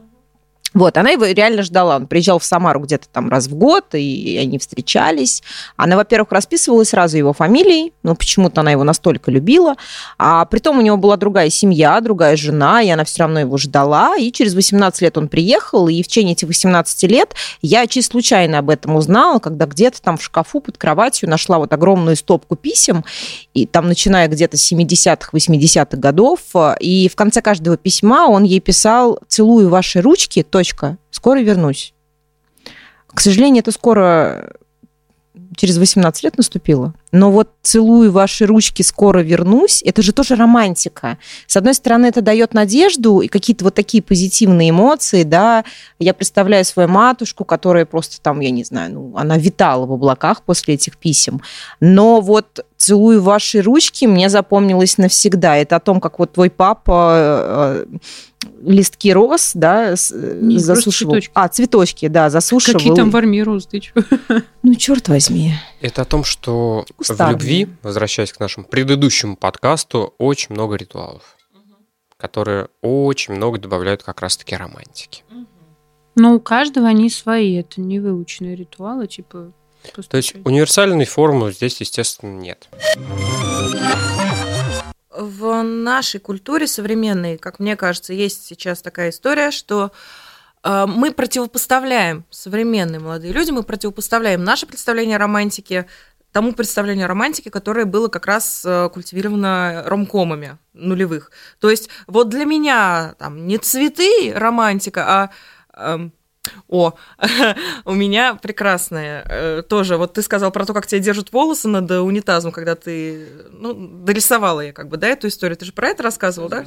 Вот, 0.73 0.97
она 0.97 1.09
его 1.09 1.25
реально 1.25 1.63
ждала. 1.63 1.95
Он 1.95 2.07
приезжал 2.07 2.37
в 2.39 2.45
Самару 2.45 2.81
где-то 2.81 3.07
там 3.11 3.29
раз 3.29 3.47
в 3.47 3.55
год, 3.55 3.95
и 3.95 4.37
они 4.41 4.59
встречались. 4.59 5.41
Она, 5.77 5.95
во-первых, 5.95 6.31
расписывалась 6.31 6.89
сразу 6.89 7.17
его 7.17 7.33
фамилией, 7.33 7.93
но 8.03 8.15
почему-то 8.15 8.61
она 8.61 8.71
его 8.71 8.83
настолько 8.83 9.31
любила. 9.31 9.75
А 10.17 10.45
притом 10.45 10.77
у 10.77 10.81
него 10.81 10.97
была 10.97 11.17
другая 11.17 11.49
семья, 11.49 11.99
другая 12.01 12.35
жена, 12.35 12.83
и 12.83 12.89
она 12.89 13.03
все 13.03 13.23
равно 13.23 13.39
его 13.39 13.57
ждала. 13.57 14.15
И 14.15 14.31
через 14.31 14.53
18 14.53 15.01
лет 15.01 15.17
он 15.17 15.27
приехал, 15.27 15.87
и 15.87 16.03
в 16.03 16.07
течение 16.07 16.33
этих 16.33 16.47
18 16.47 17.03
лет 17.03 17.33
я 17.61 17.87
чисто 17.87 18.11
случайно 18.11 18.59
об 18.59 18.69
этом 18.69 18.95
узнала, 18.95 19.39
когда 19.39 19.65
где-то 19.65 20.01
там 20.01 20.17
в 20.17 20.23
шкафу 20.23 20.59
под 20.59 20.77
кроватью 20.77 21.29
нашла 21.29 21.57
вот 21.57 21.73
огромную 21.73 22.15
стопку 22.15 22.55
писем, 22.55 23.03
и 23.53 23.65
там 23.65 23.87
начиная 23.87 24.27
где-то 24.27 24.57
с 24.57 24.71
70-х, 24.71 25.29
80-х 25.33 25.97
годов, 25.97 26.41
и 26.79 27.09
в 27.09 27.15
конце 27.15 27.41
каждого 27.41 27.77
письма 27.77 28.27
он 28.27 28.43
ей 28.43 28.59
писал 28.59 29.19
«Целую 29.27 29.69
ваши 29.69 30.01
ручки», 30.01 30.43
то 30.43 30.58
точка. 30.59 30.97
Скоро 31.09 31.39
вернусь. 31.39 31.93
К 33.07 33.21
сожалению, 33.21 33.61
это 33.61 33.71
скоро 33.71 34.51
через 35.55 35.77
18 35.77 36.23
лет 36.23 36.35
наступило. 36.35 36.93
Но 37.11 37.31
вот 37.31 37.49
целую 37.61 38.11
ваши 38.11 38.45
ручки, 38.45 38.81
скоро 38.81 39.19
вернусь, 39.19 39.81
это 39.83 40.01
же 40.01 40.11
тоже 40.11 40.35
романтика. 40.35 41.17
С 41.47 41.57
одной 41.57 41.73
стороны, 41.73 42.07
это 42.07 42.21
дает 42.21 42.53
надежду 42.53 43.19
и 43.21 43.27
какие-то 43.27 43.63
вот 43.63 43.73
такие 43.73 44.03
позитивные 44.03 44.69
эмоции, 44.69 45.23
да. 45.23 45.65
Я 45.97 46.13
представляю 46.13 46.65
свою 46.65 46.89
матушку, 46.89 47.45
которая 47.45 47.85
просто 47.85 48.21
там, 48.21 48.39
я 48.41 48.51
не 48.51 48.63
знаю, 48.63 48.93
ну, 48.93 49.13
она 49.17 49.37
витала 49.37 49.85
в 49.85 49.91
облаках 49.91 50.43
после 50.43 50.75
этих 50.75 50.97
писем. 50.97 51.41
Но 51.79 52.21
вот 52.21 52.65
целую 52.77 53.21
ваши 53.21 53.61
ручки 53.61 54.05
мне 54.05 54.29
запомнилось 54.29 54.97
навсегда. 54.97 55.57
Это 55.57 55.77
о 55.77 55.79
том, 55.79 55.99
как 55.99 56.19
вот 56.19 56.33
твой 56.33 56.49
папа 56.49 57.85
э, 57.91 57.97
листки 58.63 59.13
роз, 59.13 59.51
да, 59.53 59.95
Не, 60.41 60.59
засушивал. 60.59 61.13
Цветочки. 61.13 61.31
А, 61.33 61.47
цветочки, 61.47 62.07
да, 62.07 62.29
засушивал. 62.29 62.79
Какие 62.79 62.95
там 62.95 63.09
в 63.09 63.15
армии 63.15 63.41
розы, 63.41 63.67
ты 63.69 63.79
чё? 63.79 63.93
Ну, 64.61 64.75
черт 64.75 65.07
возьми. 65.07 65.53
Это 65.81 66.01
о 66.01 66.05
том, 66.05 66.23
что 66.23 66.85
Кустарные. 66.97 67.37
в 67.37 67.39
любви, 67.39 67.67
возвращаясь 67.83 68.33
к 68.33 68.39
нашему 68.39 68.65
предыдущему 68.65 69.37
подкасту, 69.37 70.13
очень 70.17 70.53
много 70.53 70.75
ритуалов, 70.75 71.37
которые 72.17 72.67
очень 72.81 73.35
много 73.35 73.59
добавляют 73.59 74.03
как 74.03 74.21
раз-таки 74.21 74.55
романтики. 74.55 75.23
Но 76.15 76.35
у 76.35 76.39
каждого 76.39 76.87
они 76.87 77.09
свои, 77.09 77.55
это 77.55 77.79
не 77.79 77.99
выученные 77.99 78.55
ритуалы, 78.55 79.07
типа... 79.07 79.53
То 80.09 80.17
есть 80.17 80.35
универсальной 80.43 81.05
формулы 81.05 81.53
здесь, 81.53 81.79
естественно, 81.79 82.37
нет 82.37 82.67
в 85.19 85.61
нашей 85.63 86.19
культуре 86.19 86.65
современной, 86.65 87.37
как 87.37 87.59
мне 87.59 87.75
кажется, 87.75 88.13
есть 88.13 88.45
сейчас 88.45 88.81
такая 88.81 89.09
история, 89.09 89.51
что 89.51 89.87
э, 89.87 90.28
мы 90.63 91.11
противопоставляем, 91.11 92.25
современные 92.29 92.99
молодые 92.99 93.31
люди, 93.33 93.51
мы 93.51 93.63
противопоставляем 93.63 94.43
наше 94.43 94.65
представление 94.65 95.15
о 95.15 95.19
романтике 95.19 95.87
тому 96.31 96.53
представлению 96.53 97.05
о 97.05 97.07
романтике, 97.07 97.49
которое 97.49 97.85
было 97.85 98.07
как 98.07 98.27
раз 98.27 98.63
э, 98.65 98.89
культивировано 98.93 99.83
ромкомами 99.85 100.57
нулевых. 100.73 101.31
То 101.59 101.69
есть 101.69 101.89
вот 102.07 102.29
для 102.29 102.45
меня 102.45 103.15
там 103.17 103.47
не 103.47 103.57
цветы 103.57 104.31
романтика, 104.35 105.05
а 105.07 105.29
эм, 105.73 106.13
о, 106.67 106.93
у 107.85 107.93
меня 107.93 108.35
прекрасная 108.35 109.23
э, 109.27 109.63
тоже. 109.63 109.97
Вот 109.97 110.13
ты 110.13 110.21
сказал 110.21 110.51
про 110.51 110.65
то, 110.65 110.73
как 110.73 110.87
тебя 110.87 110.99
держат 110.99 111.31
волосы 111.31 111.67
над 111.67 111.89
унитазом, 111.91 112.51
когда 112.51 112.75
ты, 112.75 113.27
ну, 113.51 113.73
дорисовала 113.73 114.61
я 114.61 114.73
как 114.73 114.87
бы, 114.87 114.97
да, 114.97 115.07
эту 115.07 115.27
историю. 115.27 115.57
Ты 115.57 115.65
же 115.65 115.73
про 115.73 115.89
это 115.89 116.03
рассказывал, 116.03 116.47
да? 116.49 116.65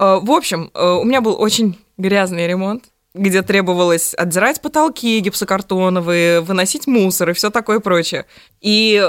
Э, 0.00 0.18
в 0.20 0.32
общем, 0.32 0.70
э, 0.74 0.92
у 1.00 1.04
меня 1.04 1.20
был 1.20 1.40
очень 1.40 1.78
грязный 1.98 2.48
ремонт 2.48 2.84
где 3.12 3.42
требовалось 3.42 4.14
отдирать 4.14 4.62
потолки 4.62 5.18
гипсокартоновые, 5.18 6.42
выносить 6.42 6.86
мусор 6.86 7.30
и 7.30 7.32
все 7.32 7.50
такое 7.50 7.80
прочее. 7.80 8.26
И 8.60 9.04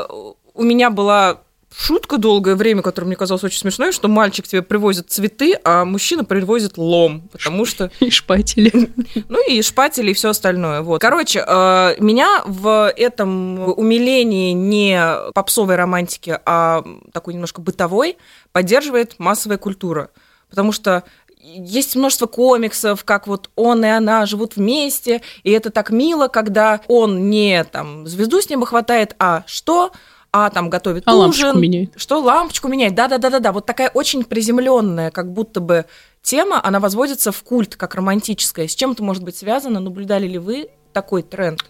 у 0.55 0.63
меня 0.63 0.89
была 0.89 1.41
шутка 1.73 2.17
долгое 2.17 2.55
время, 2.55 2.81
которая 2.81 3.07
мне 3.07 3.15
казалась 3.15 3.43
очень 3.43 3.59
смешной, 3.59 3.91
что 3.91 4.07
мальчик 4.07 4.47
тебе 4.47 4.61
привозит 4.61 5.09
цветы, 5.09 5.57
а 5.63 5.85
мужчина 5.85 6.23
привозит 6.23 6.77
лом, 6.77 7.29
потому 7.31 7.65
что... 7.65 7.91
И 7.99 8.09
шпатели. 8.09 8.71
Ну 9.29 9.49
и 9.49 9.61
шпатели 9.61 10.11
и 10.11 10.13
все 10.13 10.29
остальное. 10.29 10.81
Вот. 10.81 10.99
Короче, 10.99 11.43
э, 11.45 11.95
меня 11.99 12.41
в 12.45 12.91
этом 12.97 13.77
умилении 13.77 14.51
не 14.53 14.99
попсовой 15.33 15.75
романтики, 15.75 16.39
а 16.45 16.83
такой 17.13 17.35
немножко 17.35 17.61
бытовой 17.61 18.17
поддерживает 18.51 19.19
массовая 19.19 19.57
культура. 19.57 20.09
Потому 20.51 20.71
что 20.71 21.03
есть 21.41 21.95
множество 21.95 22.27
комиксов, 22.27 23.03
как 23.03 23.25
вот 23.25 23.49
он 23.55 23.83
и 23.83 23.87
она 23.87 24.27
живут 24.27 24.57
вместе, 24.57 25.21
и 25.43 25.49
это 25.49 25.71
так 25.71 25.89
мило, 25.89 26.27
когда 26.27 26.81
он 26.87 27.31
не 27.31 27.63
там 27.63 28.05
звезду 28.05 28.41
с 28.41 28.49
неба 28.49 28.67
хватает, 28.67 29.15
а 29.17 29.43
что? 29.47 29.91
а 30.33 30.49
там 30.49 30.69
готовит 30.69 31.03
а 31.07 31.15
ужин, 31.15 31.59
меняет. 31.59 31.91
что 31.97 32.21
лампочку 32.21 32.69
меняет. 32.69 32.95
Да-да-да-да-да. 32.95 33.51
Вот 33.51 33.65
такая 33.65 33.89
очень 33.89 34.23
приземленная, 34.23 35.11
как 35.11 35.33
будто 35.33 35.59
бы 35.59 35.85
тема, 36.21 36.65
она 36.65 36.79
возводится 36.79 37.33
в 37.33 37.43
культ, 37.43 37.75
как 37.75 37.95
романтическая. 37.95 38.67
С 38.67 38.75
чем 38.75 38.91
это 38.91 39.03
может 39.03 39.23
быть 39.23 39.35
связано? 39.35 39.81
Наблюдали 39.81 40.27
ли 40.27 40.37
вы 40.37 40.69
такой 40.93 41.23
тренд? 41.23 41.65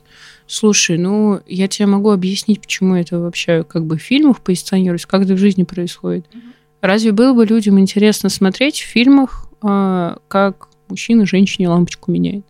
Слушай, 0.45 0.97
ну, 0.97 1.41
я 1.47 1.67
тебе 1.67 1.87
могу 1.87 2.11
объяснить, 2.11 2.61
почему 2.61 2.95
это 2.95 3.17
вообще 3.17 3.63
как 3.63 3.85
бы 3.85 3.97
в 3.97 4.01
фильмах 4.01 4.41
позиционируется, 4.41 5.07
как 5.07 5.23
это 5.23 5.33
в 5.33 5.37
жизни 5.37 5.63
происходит. 5.63 6.27
Угу. 6.31 6.41
Разве 6.81 7.11
было 7.11 7.33
бы 7.33 7.45
людям 7.45 7.79
интересно 7.79 8.29
смотреть 8.29 8.79
в 8.79 8.85
фильмах, 8.85 9.47
э, 9.63 10.15
как 10.27 10.67
мужчина 10.89 11.25
женщине 11.25 11.69
лампочку 11.69 12.11
меняет? 12.11 12.45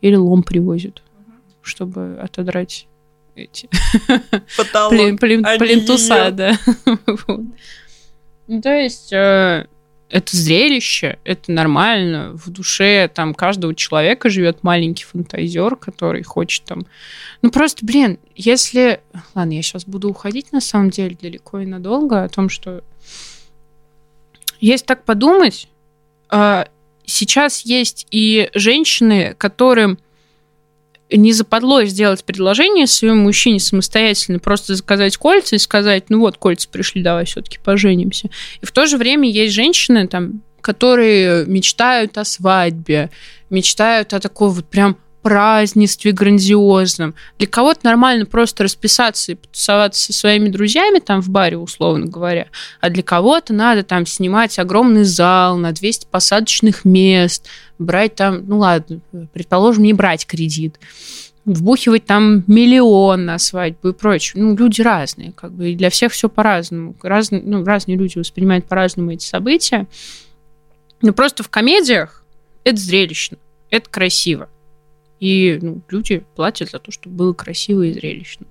Или 0.00 0.16
лом 0.16 0.42
привозит, 0.42 1.02
чтобы 1.62 2.18
отодрать 2.20 2.86
эти 3.34 3.68
Потолок, 4.56 4.90
плин, 4.90 5.18
плин, 5.18 5.44
плинтуса, 5.58 6.30
да. 6.30 6.58
Ну, 8.48 8.62
то 8.62 8.72
есть 8.72 9.12
э, 9.12 9.66
это 10.08 10.36
зрелище, 10.36 11.18
это 11.24 11.50
нормально. 11.50 12.30
В 12.34 12.50
душе 12.50 13.10
там 13.12 13.34
каждого 13.34 13.74
человека 13.74 14.30
живет 14.30 14.62
маленький 14.62 15.04
фантазер, 15.04 15.74
который 15.76 16.22
хочет 16.22 16.64
там... 16.64 16.86
Ну 17.42 17.50
просто, 17.50 17.84
блин, 17.84 18.18
если... 18.36 19.00
Ладно, 19.34 19.52
я 19.52 19.62
сейчас 19.62 19.84
буду 19.84 20.08
уходить 20.08 20.52
на 20.52 20.60
самом 20.60 20.90
деле 20.90 21.16
далеко 21.20 21.58
и 21.58 21.66
надолго 21.66 22.22
о 22.22 22.28
том, 22.28 22.48
что 22.48 22.84
если 24.60 24.86
так 24.86 25.04
подумать, 25.04 25.68
э, 26.30 26.64
сейчас 27.04 27.62
есть 27.62 28.06
и 28.10 28.50
женщины, 28.54 29.34
которым 29.38 29.98
не 31.10 31.32
западло 31.32 31.84
сделать 31.84 32.24
предложение 32.24 32.86
своему 32.86 33.22
мужчине 33.22 33.60
самостоятельно, 33.60 34.38
просто 34.38 34.74
заказать 34.74 35.16
кольца 35.16 35.56
и 35.56 35.60
сказать, 35.60 36.10
ну 36.10 36.20
вот, 36.20 36.36
кольца 36.36 36.68
пришли, 36.68 37.02
давай 37.02 37.26
все-таки 37.26 37.58
поженимся. 37.62 38.28
И 38.60 38.66
в 38.66 38.72
то 38.72 38.86
же 38.86 38.96
время 38.96 39.30
есть 39.30 39.54
женщины, 39.54 40.08
там, 40.08 40.42
которые 40.60 41.46
мечтают 41.46 42.18
о 42.18 42.24
свадьбе, 42.24 43.10
мечтают 43.50 44.14
о 44.14 44.20
такой 44.20 44.50
вот 44.50 44.66
прям 44.66 44.96
празднестве 45.26 46.12
грандиозном. 46.12 47.16
Для 47.36 47.48
кого-то 47.48 47.80
нормально 47.82 48.26
просто 48.26 48.62
расписаться 48.62 49.32
и 49.32 49.34
потусоваться 49.34 50.04
со 50.04 50.12
своими 50.12 50.48
друзьями 50.48 51.00
там 51.00 51.20
в 51.20 51.30
баре, 51.30 51.56
условно 51.56 52.06
говоря. 52.06 52.46
А 52.80 52.90
для 52.90 53.02
кого-то 53.02 53.52
надо 53.52 53.82
там 53.82 54.06
снимать 54.06 54.56
огромный 54.60 55.02
зал 55.02 55.56
на 55.56 55.72
200 55.72 56.06
посадочных 56.12 56.84
мест, 56.84 57.44
брать 57.76 58.14
там, 58.14 58.46
ну 58.46 58.58
ладно, 58.58 59.00
предположим, 59.32 59.82
не 59.82 59.94
брать 59.94 60.26
кредит 60.26 60.78
вбухивать 61.44 62.04
там 62.04 62.42
миллион 62.48 63.24
на 63.24 63.38
свадьбу 63.38 63.88
и 63.88 63.92
прочее. 63.92 64.42
Ну, 64.42 64.56
люди 64.56 64.80
разные, 64.80 65.30
как 65.30 65.52
бы, 65.52 65.70
и 65.70 65.76
для 65.76 65.90
всех 65.90 66.12
все 66.12 66.28
по-разному. 66.28 66.96
Разные, 67.02 67.40
ну, 67.40 67.64
разные 67.64 67.96
люди 67.96 68.18
воспринимают 68.18 68.66
по-разному 68.66 69.12
эти 69.12 69.24
события. 69.24 69.86
Но 71.02 71.12
просто 71.12 71.44
в 71.44 71.48
комедиях 71.48 72.24
это 72.64 72.78
зрелищно, 72.78 73.38
это 73.70 73.88
красиво. 73.88 74.48
И 75.20 75.58
ну, 75.60 75.80
люди 75.88 76.24
платят 76.34 76.70
за 76.70 76.78
то, 76.78 76.90
чтобы 76.90 77.16
было 77.16 77.32
красиво 77.32 77.82
и 77.82 77.92
зрелищно. 77.92 78.46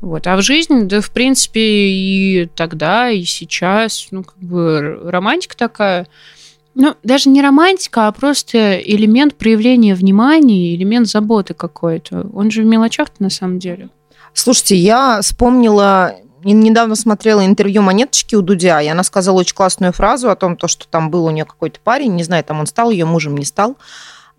Вот. 0.00 0.26
А 0.26 0.36
в 0.36 0.42
жизни, 0.42 0.82
да, 0.82 1.00
в 1.00 1.10
принципе, 1.10 1.60
и 1.60 2.50
тогда, 2.56 3.10
и 3.10 3.22
сейчас, 3.22 4.08
ну, 4.10 4.24
как 4.24 4.38
бы 4.38 5.00
романтика 5.04 5.56
такая, 5.56 6.08
ну, 6.74 6.96
даже 7.04 7.28
не 7.28 7.40
романтика, 7.40 8.08
а 8.08 8.12
просто 8.12 8.78
элемент 8.78 9.36
проявления 9.36 9.94
внимания, 9.94 10.74
элемент 10.74 11.06
заботы 11.06 11.54
какой-то. 11.54 12.28
Он 12.32 12.50
же 12.50 12.62
в 12.62 12.66
мелочах 12.66 13.08
на 13.20 13.30
самом 13.30 13.58
деле. 13.58 13.90
Слушайте, 14.34 14.76
я 14.76 15.20
вспомнила 15.20 16.16
недавно 16.44 16.96
смотрела 16.96 17.44
интервью 17.46 17.82
Монеточки 17.82 18.34
у 18.34 18.42
Дудя, 18.42 18.80
и 18.82 18.88
она 18.88 19.02
сказала 19.04 19.38
очень 19.38 19.54
классную 19.54 19.92
фразу 19.92 20.30
о 20.30 20.36
том, 20.36 20.56
то, 20.56 20.68
что 20.68 20.88
там 20.88 21.10
был 21.10 21.24
у 21.24 21.30
нее 21.30 21.44
какой-то 21.44 21.78
парень, 21.80 22.14
не 22.14 22.24
знаю, 22.24 22.42
там 22.44 22.60
он 22.60 22.66
стал 22.66 22.90
ее 22.90 23.04
мужем, 23.04 23.36
не 23.36 23.44
стал, 23.44 23.76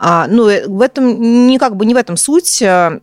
а, 0.05 0.27
ну, 0.27 0.49
э, 0.49 0.67
в 0.67 0.81
этом, 0.81 1.47
не 1.47 1.57
как 1.57 1.77
бы 1.77 1.85
не 1.85 1.93
в 1.93 1.97
этом 1.97 2.17
суть. 2.17 2.61
Э, 2.61 2.99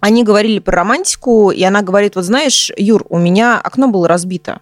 они 0.00 0.22
говорили 0.22 0.58
про 0.58 0.76
романтику, 0.76 1.50
и 1.50 1.62
она 1.62 1.80
говорит, 1.80 2.14
вот 2.14 2.26
знаешь, 2.26 2.70
Юр, 2.76 3.06
у 3.08 3.16
меня 3.16 3.58
окно 3.58 3.88
было 3.88 4.06
разбито. 4.06 4.60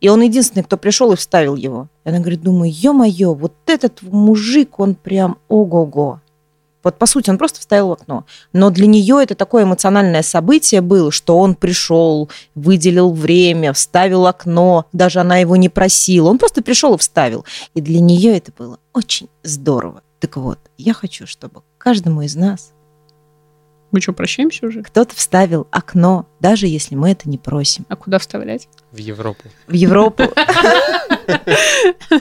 И 0.00 0.08
он 0.08 0.20
единственный, 0.20 0.62
кто 0.62 0.76
пришел 0.76 1.10
и 1.12 1.16
вставил 1.16 1.56
его. 1.56 1.88
И 2.04 2.08
она 2.08 2.20
говорит, 2.20 2.42
думаю, 2.42 2.70
ё-моё, 2.72 3.34
вот 3.34 3.52
этот 3.66 4.00
мужик, 4.02 4.78
он 4.78 4.94
прям 4.94 5.38
ого-го. 5.48 6.20
Вот 6.84 6.98
по 6.98 7.06
сути 7.06 7.30
он 7.30 7.38
просто 7.38 7.58
вставил 7.58 7.88
в 7.88 7.92
окно. 7.92 8.24
Но 8.52 8.70
для 8.70 8.86
нее 8.86 9.20
это 9.20 9.34
такое 9.34 9.64
эмоциональное 9.64 10.22
событие 10.22 10.82
было, 10.82 11.10
что 11.10 11.36
он 11.36 11.56
пришел, 11.56 12.30
выделил 12.54 13.10
время, 13.10 13.72
вставил 13.72 14.26
окно, 14.28 14.86
даже 14.92 15.18
она 15.18 15.38
его 15.38 15.56
не 15.56 15.68
просила. 15.68 16.28
Он 16.28 16.38
просто 16.38 16.62
пришел 16.62 16.94
и 16.94 16.98
вставил. 16.98 17.44
И 17.74 17.80
для 17.80 17.98
нее 17.98 18.36
это 18.36 18.52
было 18.56 18.78
очень 18.92 19.28
здорово. 19.42 20.02
Так 20.24 20.38
вот, 20.38 20.58
я 20.78 20.94
хочу, 20.94 21.26
чтобы 21.26 21.60
каждому 21.76 22.22
из 22.22 22.34
нас 22.34 22.72
Мы 23.90 24.00
что, 24.00 24.14
прощаемся 24.14 24.66
уже? 24.66 24.82
кто-то 24.82 25.14
вставил 25.14 25.68
окно, 25.70 26.26
даже 26.40 26.66
если 26.66 26.94
мы 26.94 27.10
это 27.10 27.28
не 27.28 27.36
просим. 27.36 27.84
А 27.90 27.96
куда 27.96 28.18
вставлять? 28.18 28.66
В 28.90 28.96
Европу. 28.96 29.42
В 29.66 29.74
Европу. 29.74 30.22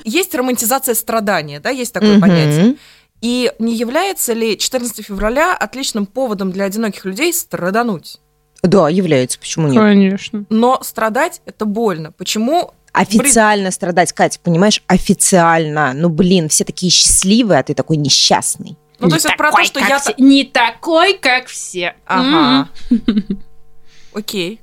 Есть 0.03 0.35
романтизация 0.35 0.95
страдания, 0.95 1.61
да, 1.61 1.69
есть 1.69 1.93
такое 1.93 2.19
понятие. 2.19 2.75
И 3.21 3.53
не 3.57 3.73
является 3.73 4.33
ли 4.33 4.57
14 4.57 5.05
февраля 5.05 5.55
отличным 5.55 6.05
поводом 6.05 6.51
для 6.51 6.65
одиноких 6.65 7.05
людей 7.05 7.31
страдануть? 7.31 8.19
Да, 8.63 8.89
является. 8.89 9.39
Почему 9.39 9.69
нет? 9.69 9.81
Конечно. 9.81 10.43
Но 10.49 10.83
страдать 10.83 11.41
это 11.45 11.63
больно. 11.63 12.11
Почему? 12.11 12.73
Официально 12.93 13.71
страдать, 13.71 14.13
Катя, 14.13 14.39
понимаешь? 14.41 14.81
Официально. 14.87 15.93
Ну, 15.93 16.09
блин, 16.09 16.47
все 16.49 16.63
такие 16.63 16.91
счастливые, 16.91 17.59
а 17.59 17.63
ты 17.63 17.73
такой 17.73 17.97
несчастный. 17.97 18.77
Ну, 18.99 19.09
то 19.09 19.15
есть 19.15 19.25
это 19.25 19.35
про 19.35 19.51
то, 19.51 19.63
что 19.63 19.79
я... 19.79 19.99
Не 20.17 20.45
такой, 20.45 21.17
как 21.17 21.47
все. 21.47 21.95
Ага. 22.05 22.69
Окей. 24.13 24.61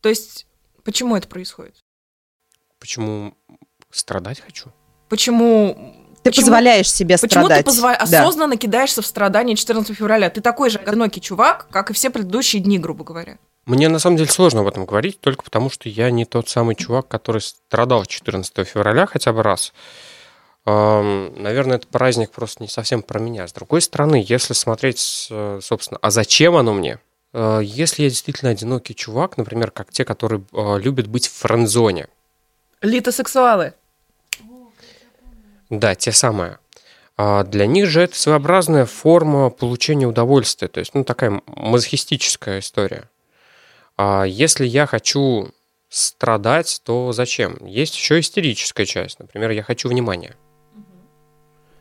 То 0.00 0.08
есть 0.08 0.46
почему 0.84 1.16
это 1.16 1.28
происходит? 1.28 1.74
Почему 2.78 3.34
страдать 3.90 4.40
хочу? 4.40 4.70
Почему... 5.08 5.94
Ты 6.22 6.30
почему- 6.30 6.46
позволяешь 6.46 6.90
себе 6.92 7.18
Почему 7.18 7.44
страдать. 7.44 7.64
ты 7.64 7.70
позва- 7.70 7.96
Да. 8.08 8.20
осознанно 8.20 8.56
кидаешься 8.56 9.02
в 9.02 9.06
страдания 9.06 9.54
14 9.56 9.96
февраля? 9.96 10.30
Ты 10.30 10.40
такой 10.40 10.70
же 10.70 10.78
одинокий 10.78 11.20
чувак, 11.20 11.68
как 11.70 11.90
и 11.90 11.94
все 11.94 12.10
предыдущие 12.10 12.62
дни, 12.62 12.78
грубо 12.78 13.04
говоря. 13.04 13.38
Мне 13.66 13.88
на 13.88 13.98
самом 13.98 14.16
деле 14.16 14.30
сложно 14.30 14.60
об 14.62 14.68
этом 14.68 14.86
говорить, 14.86 15.20
только 15.20 15.44
потому 15.44 15.70
что 15.70 15.88
я 15.88 16.10
не 16.10 16.24
тот 16.24 16.48
самый 16.48 16.74
чувак, 16.74 17.08
который 17.08 17.40
страдал 17.42 18.04
14 18.04 18.66
февраля 18.66 19.06
хотя 19.06 19.32
бы 19.32 19.42
раз. 19.42 19.72
Наверное, 20.64 21.76
этот 21.76 21.88
праздник 21.88 22.30
просто 22.30 22.62
не 22.62 22.68
совсем 22.68 23.02
про 23.02 23.20
меня. 23.20 23.46
С 23.46 23.52
другой 23.52 23.80
стороны, 23.80 24.24
если 24.26 24.52
смотреть, 24.52 24.98
собственно, 25.60 25.98
а 26.00 26.10
зачем 26.10 26.56
оно 26.56 26.74
мне? 26.74 26.98
Э, 27.36 27.60
Если 27.62 28.02
я 28.02 28.08
действительно 28.08 28.50
одинокий 28.50 28.94
чувак, 28.94 29.36
например, 29.36 29.70
как 29.70 29.92
те, 29.92 30.04
которые 30.04 30.42
э, 30.52 30.78
любят 30.78 31.06
быть 31.06 31.28
в 31.28 31.32
френдзоне, 31.34 32.08
Литосексуалы. 32.80 33.74
Да, 35.70 35.94
те 35.94 36.12
самые. 36.12 36.58
А 37.16 37.44
Для 37.44 37.66
них 37.66 37.86
же 37.86 38.02
это 38.02 38.16
своеобразная 38.16 38.86
форма 38.86 39.50
получения 39.50 40.06
удовольствия, 40.06 40.68
то 40.68 40.80
есть, 40.80 40.94
ну, 40.94 41.04
такая 41.04 41.42
мазохистическая 41.46 42.60
история. 42.60 43.08
А 43.96 44.24
если 44.24 44.66
я 44.66 44.86
хочу 44.86 45.50
страдать, 45.88 46.80
то 46.84 47.12
зачем? 47.12 47.56
Есть 47.64 47.96
еще 47.96 48.20
истерическая 48.20 48.86
часть. 48.86 49.18
Например, 49.18 49.50
я 49.50 49.62
хочу 49.62 49.88
внимания. 49.88 50.36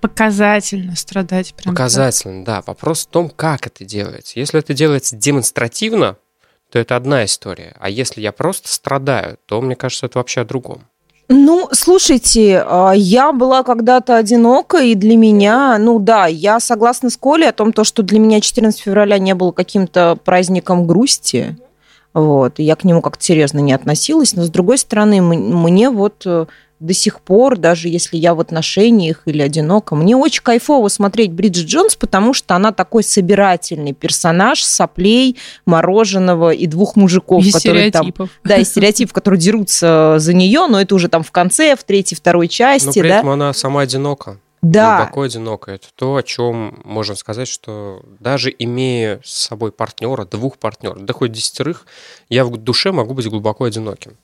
Показательно 0.02 0.96
страдать. 0.96 1.54
Прям 1.56 1.74
Показательно, 1.74 2.46
да. 2.46 2.64
Вопрос 2.66 3.06
в 3.06 3.10
том, 3.10 3.30
как 3.30 3.68
это 3.68 3.84
делается. 3.86 4.40
Если 4.40 4.60
это 4.60 4.74
делается 4.74 5.16
демонстративно, 5.16 6.18
то 6.70 6.80
это 6.80 6.96
одна 6.96 7.26
история. 7.26 7.76
А 7.80 7.90
если 7.90 8.22
я 8.22 8.32
просто 8.32 8.70
страдаю, 8.72 9.38
то, 9.46 9.62
мне 9.62 9.76
кажется, 9.76 10.06
это 10.06 10.20
вообще 10.20 10.42
о 10.42 10.46
другом. 10.46 10.84
Ну, 11.28 11.70
слушайте, 11.72 12.64
а, 12.68 12.92
я 12.92 13.32
была 13.32 13.64
когда-то 13.64 14.16
одинока, 14.16 14.78
и 14.78 14.94
для 14.94 15.18
меня, 15.18 15.78
ну 15.80 15.98
да, 15.98 16.28
я 16.28 16.60
согласна 16.60 17.10
с 17.10 17.18
Колей 17.18 17.50
о 17.50 17.54
том, 17.54 17.74
то, 17.74 17.84
что 17.84 18.04
для 18.04 18.20
меня 18.20 18.42
14 18.42 18.80
февраля 18.80 19.18
не 19.18 19.34
было 19.34 19.52
каким-то 19.52 20.18
праздником 20.24 20.86
грусти. 20.86 21.58
Вот, 22.16 22.60
и 22.60 22.64
я 22.64 22.76
к 22.78 22.86
нему 22.86 23.02
как-то 23.02 23.24
серьезно 23.24 23.60
не 23.60 23.74
относилась. 23.74 24.36
Но, 24.36 24.44
с 24.44 24.50
другой 24.50 24.78
стороны, 24.78 25.22
мне 25.22 25.90
вот 25.90 26.24
э, 26.26 26.46
до 26.80 26.94
сих 26.94 27.20
пор, 27.20 27.58
даже 27.58 27.90
если 27.90 28.16
я 28.16 28.34
в 28.34 28.40
отношениях 28.40 29.24
или 29.26 29.42
одинока, 29.42 29.96
мне 29.96 30.16
очень 30.16 30.42
кайфово 30.42 30.88
смотреть 30.88 31.34
Бриджит 31.34 31.68
Джонс, 31.68 31.98
потому 31.98 32.34
что 32.34 32.56
она 32.56 32.72
такой 32.72 33.04
собирательный 33.04 33.92
персонаж 33.92 34.64
соплей, 34.64 35.36
мороженого 35.66 36.52
и 36.52 36.68
двух 36.68 36.96
мужиков, 36.96 37.44
И 37.46 37.52
которые 37.52 37.92
там 37.92 38.04
стереотипов. 38.04 38.30
да, 38.46 38.56
и 38.58 38.64
стереотип, 38.64 39.12
которые 39.12 39.40
дерутся 39.40 40.16
за 40.18 40.34
нее, 40.34 40.68
но 40.68 40.80
это 40.80 40.96
уже 40.96 41.10
там 41.10 41.22
в 41.22 41.32
конце, 41.32 41.76
в 41.76 41.84
третьей, 41.84 42.16
второй 42.16 42.46
Но 42.46 42.50
части, 42.50 43.00
при 43.00 43.10
да? 43.10 43.18
этом 43.20 43.30
она 43.30 43.54
сама 43.54 43.82
одинока. 43.82 44.40
Да, 44.72 44.98
глубоко 44.98 45.22
одиноко. 45.22 45.72
Это 45.72 45.88
то, 45.94 46.16
о 46.16 46.24
чем 46.24 46.82
можно 46.84 47.14
сказать, 47.16 47.48
что 47.48 48.02
даже 48.20 48.54
имея 48.58 49.22
с 49.24 49.32
собой 49.32 49.72
партнера, 49.72 50.26
двух 50.26 50.58
партнеров, 50.58 51.06
да 51.06 51.14
хоть 51.14 51.32
десятерых, 51.32 51.86
я 52.30 52.44
в 52.46 52.58
душе 52.58 52.92
могу 52.92 53.14
быть 53.14 53.30
глубоко 53.30 53.66
одиноким. 53.66 54.18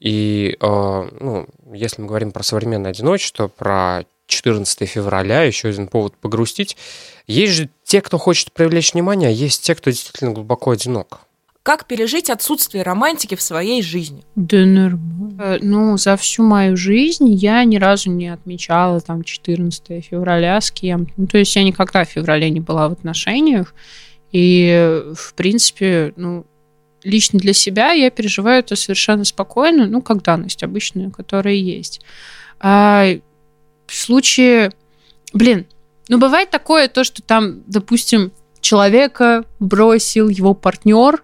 И, 0.00 0.56
э, 0.58 1.08
ну, 1.20 1.46
если 1.72 2.00
мы 2.00 2.08
говорим 2.08 2.32
про 2.32 2.42
современное 2.42 2.92
одиночество, 2.92 3.48
про 3.48 4.04
14 4.26 4.88
февраля, 4.88 5.42
еще 5.42 5.68
один 5.68 5.86
повод 5.86 6.16
погрустить, 6.16 6.78
есть 7.26 7.52
же 7.52 7.68
те, 7.82 8.00
кто 8.00 8.16
хочет 8.16 8.52
привлечь 8.52 8.94
внимание, 8.94 9.28
а 9.28 9.32
есть 9.32 9.62
те, 9.62 9.74
кто 9.74 9.90
действительно 9.90 10.32
глубоко 10.32 10.70
одинок. 10.70 11.20
Как 11.64 11.86
пережить 11.86 12.28
отсутствие 12.28 12.82
романтики 12.82 13.36
в 13.36 13.40
своей 13.40 13.82
жизни? 13.82 14.22
Да 14.36 14.66
нормально. 14.66 15.42
Э, 15.42 15.58
Ну, 15.62 15.96
за 15.96 16.18
всю 16.18 16.42
мою 16.42 16.76
жизнь 16.76 17.26
я 17.26 17.64
ни 17.64 17.78
разу 17.78 18.10
не 18.10 18.28
отмечала 18.28 19.00
там 19.00 19.24
14 19.24 20.04
февраля 20.04 20.60
с 20.60 20.70
кем. 20.70 21.08
Ну, 21.16 21.26
то 21.26 21.38
есть 21.38 21.56
я 21.56 21.64
никогда 21.64 22.04
в 22.04 22.10
феврале 22.10 22.50
не 22.50 22.60
была 22.60 22.90
в 22.90 22.92
отношениях. 22.92 23.74
И, 24.30 25.02
в 25.16 25.32
принципе, 25.32 26.12
ну, 26.16 26.44
лично 27.02 27.38
для 27.38 27.54
себя 27.54 27.92
я 27.92 28.10
переживаю 28.10 28.58
это 28.58 28.76
совершенно 28.76 29.24
спокойно, 29.24 29.86
ну, 29.86 30.02
как 30.02 30.22
данность 30.22 30.62
обычная, 30.62 31.08
которая 31.08 31.54
есть. 31.54 32.02
А 32.60 33.06
в 33.86 33.94
случае... 33.94 34.70
Блин, 35.32 35.64
ну, 36.10 36.18
бывает 36.18 36.50
такое, 36.50 36.88
то, 36.88 37.04
что 37.04 37.22
там, 37.22 37.62
допустим, 37.66 38.32
человека 38.60 39.46
бросил 39.60 40.28
его 40.28 40.52
партнер 40.52 41.22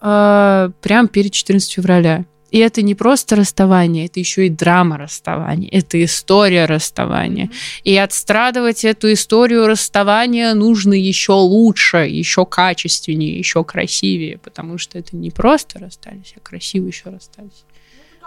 э, 0.00 0.70
прямо 0.80 1.08
перед 1.08 1.32
14 1.32 1.72
февраля. 1.72 2.24
И 2.50 2.58
это 2.58 2.82
не 2.82 2.96
просто 2.96 3.36
расставание, 3.36 4.06
это 4.06 4.18
еще 4.18 4.46
и 4.46 4.50
драма 4.50 4.98
расставания, 4.98 5.68
это 5.70 6.02
история 6.04 6.64
расставания. 6.64 7.48
И 7.84 7.96
отстрадывать 7.96 8.84
эту 8.84 9.12
историю 9.12 9.68
расставания 9.68 10.52
нужно 10.54 10.94
еще 10.94 11.32
лучше, 11.32 11.98
еще 11.98 12.44
качественнее, 12.44 13.38
еще 13.38 13.62
красивее, 13.62 14.38
потому 14.38 14.78
что 14.78 14.98
это 14.98 15.16
не 15.16 15.30
просто 15.30 15.78
расстались, 15.78 16.34
а 16.36 16.40
красиво 16.40 16.88
еще 16.88 17.10
расстались. 17.10 17.64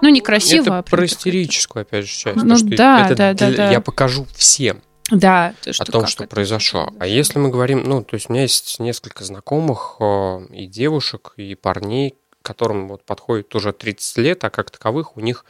Ну, 0.01 0.09
не 0.09 0.21
красиво, 0.21 0.63
это 0.63 0.77
а 0.79 0.83
про 0.83 1.05
истерическую, 1.05 1.81
опять 1.81 2.05
же, 2.05 2.11
часть. 2.11 2.37
Ну 2.37 2.49
то, 2.49 2.57
что 2.57 2.75
да, 2.75 3.05
это 3.05 3.15
да, 3.15 3.33
да, 3.33 3.51
да. 3.51 3.71
Я 3.71 3.81
покажу 3.81 4.25
всем. 4.35 4.81
Да, 5.11 5.53
то, 5.61 5.71
о 5.71 5.85
том, 5.85 6.07
что 6.07 6.23
это 6.23 6.31
произошло. 6.31 6.89
А 6.99 7.05
если 7.05 7.37
мы 7.37 7.49
говорим, 7.49 7.83
ну, 7.83 8.03
то 8.03 8.15
есть 8.15 8.29
у 8.29 8.33
меня 8.33 8.43
есть 8.43 8.79
несколько 8.79 9.23
знакомых 9.23 9.97
э, 9.99 10.45
и 10.51 10.65
девушек, 10.65 11.33
и 11.35 11.55
парней, 11.55 12.15
которым 12.41 12.87
вот 12.87 13.03
подходит 13.03 13.53
уже 13.55 13.73
30 13.73 14.17
лет, 14.17 14.43
а 14.43 14.49
как 14.49 14.71
таковых 14.71 15.17
у 15.17 15.19
них 15.19 15.45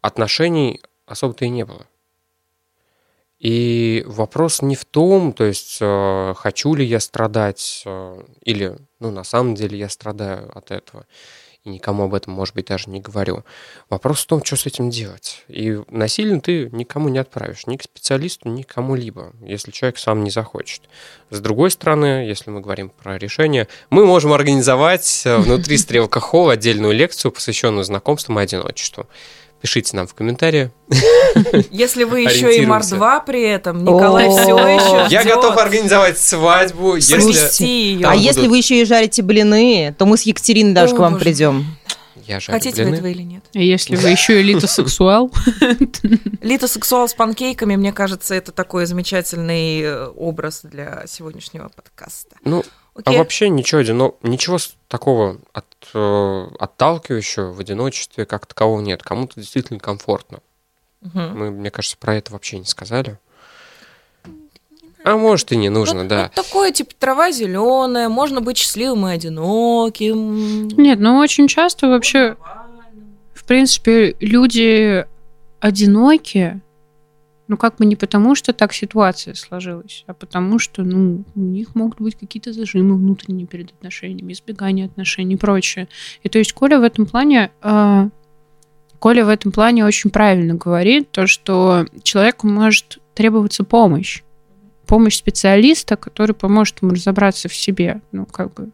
отношений 0.00 0.80
особо-то 1.06 1.44
и 1.44 1.48
не 1.48 1.64
было. 1.64 1.86
И 3.38 4.04
вопрос 4.06 4.62
не 4.62 4.76
в 4.76 4.84
том, 4.84 5.32
то 5.32 5.42
есть 5.42 5.78
э, 5.80 6.34
хочу 6.36 6.74
ли 6.74 6.84
я 6.84 7.00
страдать, 7.00 7.82
э, 7.84 8.22
или, 8.42 8.76
ну, 9.00 9.10
на 9.10 9.24
самом 9.24 9.56
деле 9.56 9.76
я 9.76 9.88
страдаю 9.88 10.56
от 10.56 10.70
этого, 10.70 11.06
и 11.64 11.70
никому 11.70 12.04
об 12.04 12.14
этом, 12.14 12.32
может 12.32 12.54
быть, 12.54 12.66
даже 12.66 12.90
не 12.90 13.00
говорю. 13.00 13.44
Вопрос 13.88 14.22
в 14.22 14.26
том, 14.26 14.44
что 14.44 14.56
с 14.56 14.66
этим 14.66 14.90
делать. 14.90 15.44
И 15.46 15.78
насильно 15.88 16.40
ты 16.40 16.68
никому 16.72 17.08
не 17.08 17.18
отправишь, 17.18 17.66
ни 17.66 17.76
к 17.76 17.82
специалисту, 17.82 18.48
ни 18.48 18.62
к 18.62 18.74
кому-либо, 18.74 19.32
если 19.40 19.70
человек 19.70 19.98
сам 19.98 20.24
не 20.24 20.30
захочет. 20.30 20.82
С 21.30 21.40
другой 21.40 21.70
стороны, 21.70 22.26
если 22.26 22.50
мы 22.50 22.60
говорим 22.60 22.90
про 22.90 23.16
решение, 23.16 23.68
мы 23.90 24.04
можем 24.06 24.32
организовать 24.32 25.22
э, 25.24 25.36
внутри 25.36 25.78
Стрелка 25.78 26.18
Холл 26.18 26.50
отдельную 26.50 26.92
лекцию, 26.92 27.30
посвященную 27.30 27.84
знакомствам 27.84 28.40
и 28.40 28.42
одиночеству. 28.42 29.06
Пишите 29.62 29.96
нам 29.96 30.08
в 30.08 30.14
комментарии. 30.14 30.72
Если 31.70 32.02
вы 32.02 32.22
еще 32.22 32.30
и 32.30 32.58
Ориентируемся. 32.58 32.68
мордва 32.68 33.20
при 33.20 33.42
этом, 33.42 33.84
Николай 33.84 34.28
все 34.28 34.56
еще 34.58 35.06
Я 35.08 35.22
готов 35.24 35.56
организовать 35.56 36.18
свадьбу, 36.18 36.96
если... 36.96 38.02
А 38.04 38.14
если 38.16 38.48
вы 38.48 38.58
еще 38.58 38.80
и 38.80 38.84
жарите 38.84 39.22
блины, 39.22 39.94
то 39.96 40.04
мы 40.04 40.16
с 40.18 40.22
Екатериной 40.22 40.72
даже 40.72 40.96
к 40.96 40.98
вам 40.98 41.18
придем. 41.18 41.64
Я 42.26 42.40
жарю 42.40 42.58
Хотите 42.58 42.82
вы 42.82 42.90
блины. 42.90 42.96
этого 42.96 43.06
или 43.08 43.22
нет? 43.22 43.44
А 43.54 43.58
Если 43.58 43.96
вы 43.96 44.08
еще 44.10 44.40
элитосексуал, 44.40 45.32
Литосексуал 46.40 47.08
с 47.08 47.14
панкейками, 47.14 47.76
мне 47.76 47.92
кажется, 47.92 48.34
это 48.34 48.52
такой 48.52 48.86
замечательный 48.86 49.80
э, 49.82 50.06
образ 50.06 50.60
для 50.62 51.04
сегодняшнего 51.06 51.68
подкаста. 51.74 52.36
Ну, 52.44 52.64
а 53.04 53.12
вообще 53.12 53.48
ничего, 53.48 53.80
одино- 53.80 54.14
ничего 54.22 54.58
такого 54.88 55.38
от 55.52 55.64
отталкивающего 55.94 57.52
в 57.52 57.60
одиночестве 57.60 58.24
как 58.26 58.46
такового 58.46 58.80
нет. 58.80 59.02
Кому-то 59.02 59.40
действительно 59.40 59.78
комфортно. 59.78 60.38
Мгм. 61.00 61.38
Мы, 61.38 61.50
мне 61.50 61.70
кажется, 61.70 61.96
про 61.98 62.14
это 62.16 62.32
вообще 62.32 62.58
не 62.58 62.64
сказали. 62.64 63.18
А 65.04 65.16
может 65.16 65.50
и 65.50 65.56
не 65.56 65.68
нужно, 65.68 66.00
Вот- 66.00 66.08
да. 66.08 66.22
вот 66.34 66.46
такое, 66.46 66.70
типа, 66.70 66.92
трава 66.96 67.32
зеленая, 67.32 68.08
можно 68.08 68.40
быть 68.40 68.56
счастливым 68.56 69.08
и 69.08 69.12
одиноким. 69.12 70.68
Нет, 70.68 71.00
ну 71.00 71.18
очень 71.18 71.48
часто 71.48 71.88
вообще, 71.88 72.36
в 73.34 73.44
принципе, 73.44 74.14
люди 74.20 75.04
одинокие, 75.58 76.60
ну 77.52 77.58
как 77.58 77.76
бы 77.76 77.84
не 77.84 77.96
потому, 77.96 78.34
что 78.34 78.54
так 78.54 78.72
ситуация 78.72 79.34
сложилась, 79.34 80.04
а 80.06 80.14
потому 80.14 80.58
что, 80.58 80.82
ну, 80.84 81.22
у 81.34 81.40
них 81.40 81.74
могут 81.74 82.00
быть 82.00 82.16
какие-то 82.18 82.54
зажимы 82.54 82.96
внутренние 82.96 83.46
перед 83.46 83.72
отношениями, 83.72 84.32
избегание 84.32 84.86
отношений 84.86 85.34
и 85.34 85.36
прочее. 85.36 85.86
И 86.22 86.30
то 86.30 86.38
есть 86.38 86.54
Коля 86.54 86.80
в 86.80 86.82
этом 86.82 87.04
плане... 87.04 87.50
э, 87.60 88.08
Коля 88.98 89.26
в 89.26 89.28
этом 89.28 89.52
плане 89.52 89.84
очень 89.84 90.08
правильно 90.08 90.54
говорит, 90.54 91.10
то, 91.10 91.26
что 91.26 91.84
человеку 92.02 92.46
может 92.46 93.00
требоваться 93.12 93.64
помощь. 93.64 94.22
Помощь 94.86 95.16
специалиста, 95.16 95.96
который 95.96 96.34
поможет 96.34 96.80
ему 96.80 96.92
разобраться 96.92 97.50
в 97.50 97.54
себе. 97.54 98.00
Ну, 98.12 98.24
как 98.24 98.54
бы, 98.54 98.70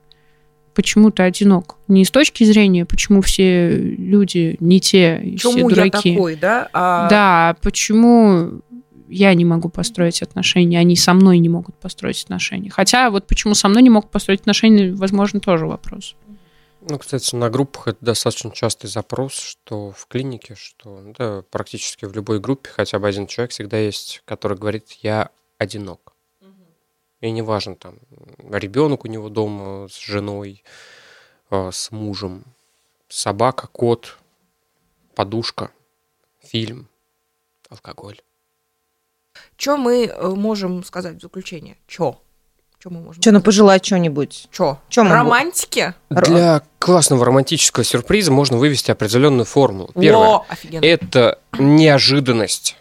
почему 0.78 1.10
ты 1.10 1.24
одинок. 1.24 1.74
Не 1.88 2.04
с 2.04 2.10
точки 2.12 2.44
зрения, 2.44 2.84
почему 2.84 3.20
все 3.20 3.76
люди 3.76 4.56
не 4.60 4.80
те, 4.80 5.20
и 5.20 5.36
все 5.36 5.48
Почему 5.48 5.70
я 5.70 5.74
дураки. 5.74 6.14
такой, 6.14 6.36
да? 6.36 6.68
А 6.72 7.08
Да, 7.08 7.56
почему 7.62 8.60
я 9.08 9.34
не 9.34 9.44
могу 9.44 9.68
построить 9.68 10.22
отношения, 10.22 10.78
они 10.78 10.96
со 10.96 11.14
мной 11.14 11.38
не 11.38 11.48
могут 11.48 11.74
построить 11.76 12.22
отношения. 12.24 12.70
Хотя 12.70 13.10
вот 13.10 13.26
почему 13.26 13.54
со 13.54 13.68
мной 13.68 13.82
не 13.82 13.90
могут 13.90 14.10
построить 14.10 14.40
отношения, 14.40 14.92
возможно, 14.92 15.40
тоже 15.40 15.66
вопрос. 15.66 16.14
Ну, 16.80 16.98
кстати, 16.98 17.34
на 17.34 17.50
группах 17.50 17.88
это 17.88 17.98
достаточно 18.00 18.50
частый 18.50 18.88
запрос, 18.88 19.34
что 19.34 19.90
в 19.90 20.06
клинике, 20.06 20.54
что 20.54 21.00
ну 21.00 21.14
да, 21.16 21.42
практически 21.50 22.04
в 22.04 22.14
любой 22.14 22.40
группе 22.40 22.70
хотя 22.70 22.98
бы 22.98 23.08
один 23.08 23.26
человек 23.26 23.50
всегда 23.50 23.78
есть, 23.78 24.22
который 24.24 24.56
говорит, 24.56 24.92
я 25.02 25.30
одинок. 25.58 26.14
И 27.20 27.30
неважно, 27.30 27.74
там, 27.74 27.98
ребенок 28.38 29.04
у 29.04 29.08
него 29.08 29.28
дома 29.28 29.88
с 29.88 29.98
женой, 29.98 30.62
э, 31.50 31.70
с 31.72 31.90
мужем, 31.90 32.44
собака, 33.08 33.66
кот, 33.66 34.16
подушка, 35.16 35.72
фильм, 36.40 36.88
алкоголь. 37.68 38.20
Что 39.58 39.76
мы 39.76 40.04
э, 40.06 40.28
можем 40.28 40.84
сказать 40.84 41.16
в 41.16 41.20
заключение? 41.20 41.76
Чё? 41.88 42.20
Чё 42.80 42.90
мы 42.90 43.00
можем 43.00 43.20
Что, 43.20 43.32
ну 43.32 43.40
пожелать 43.40 43.84
что-нибудь? 43.84 44.46
Чё? 44.52 44.78
Чё 44.88 45.02
мы- 45.02 45.10
Романтики? 45.10 45.94
Для 46.10 46.62
классного 46.78 47.24
романтического 47.24 47.82
сюрприза 47.82 48.30
можно 48.30 48.56
вывести 48.56 48.92
определенную 48.92 49.46
формулу. 49.46 49.90
Первое. 50.00 50.26
О, 50.28 50.46
офигенно. 50.48 50.84
это 50.84 51.40
неожиданность. 51.58 52.76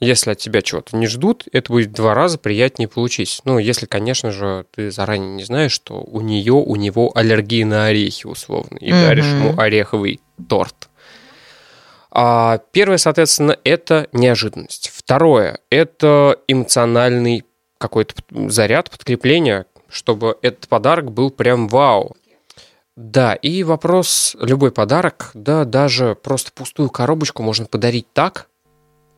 Если 0.00 0.30
от 0.32 0.38
тебя 0.38 0.62
чего-то 0.62 0.96
не 0.96 1.06
ждут, 1.06 1.44
это 1.52 1.70
будет 1.70 1.90
в 1.90 1.92
два 1.92 2.14
раза 2.14 2.38
приятнее 2.38 2.88
получить. 2.88 3.42
Ну, 3.44 3.58
если, 3.58 3.84
конечно 3.84 4.32
же, 4.32 4.64
ты 4.74 4.90
заранее 4.90 5.28
не 5.34 5.44
знаешь, 5.44 5.72
что 5.72 6.00
у 6.00 6.22
нее, 6.22 6.54
у 6.54 6.74
него 6.76 7.12
аллергия 7.14 7.66
на 7.66 7.84
орехи, 7.86 8.26
условно, 8.26 8.78
и 8.78 8.90
Мгм. 8.92 9.02
даришь 9.02 9.26
ему 9.26 9.60
ореховый 9.60 10.20
торт. 10.48 10.88
А 12.10 12.58
первое, 12.72 12.98
соответственно, 12.98 13.56
это 13.64 14.08
неожиданность. 14.12 14.90
Второе, 15.04 15.58
это 15.70 16.38
эмоциональный 16.48 17.44
какой-то 17.78 18.14
заряд, 18.48 18.90
подкрепление, 18.90 19.66
чтобы 19.88 20.36
этот 20.42 20.68
подарок 20.68 21.12
был 21.12 21.30
прям 21.30 21.68
вау. 21.68 22.16
Да, 22.94 23.34
и 23.34 23.62
вопрос, 23.62 24.36
любой 24.40 24.70
подарок, 24.70 25.30
да, 25.34 25.64
даже 25.64 26.14
просто 26.14 26.52
пустую 26.52 26.90
коробочку 26.90 27.42
можно 27.42 27.66
подарить 27.66 28.06
так, 28.12 28.48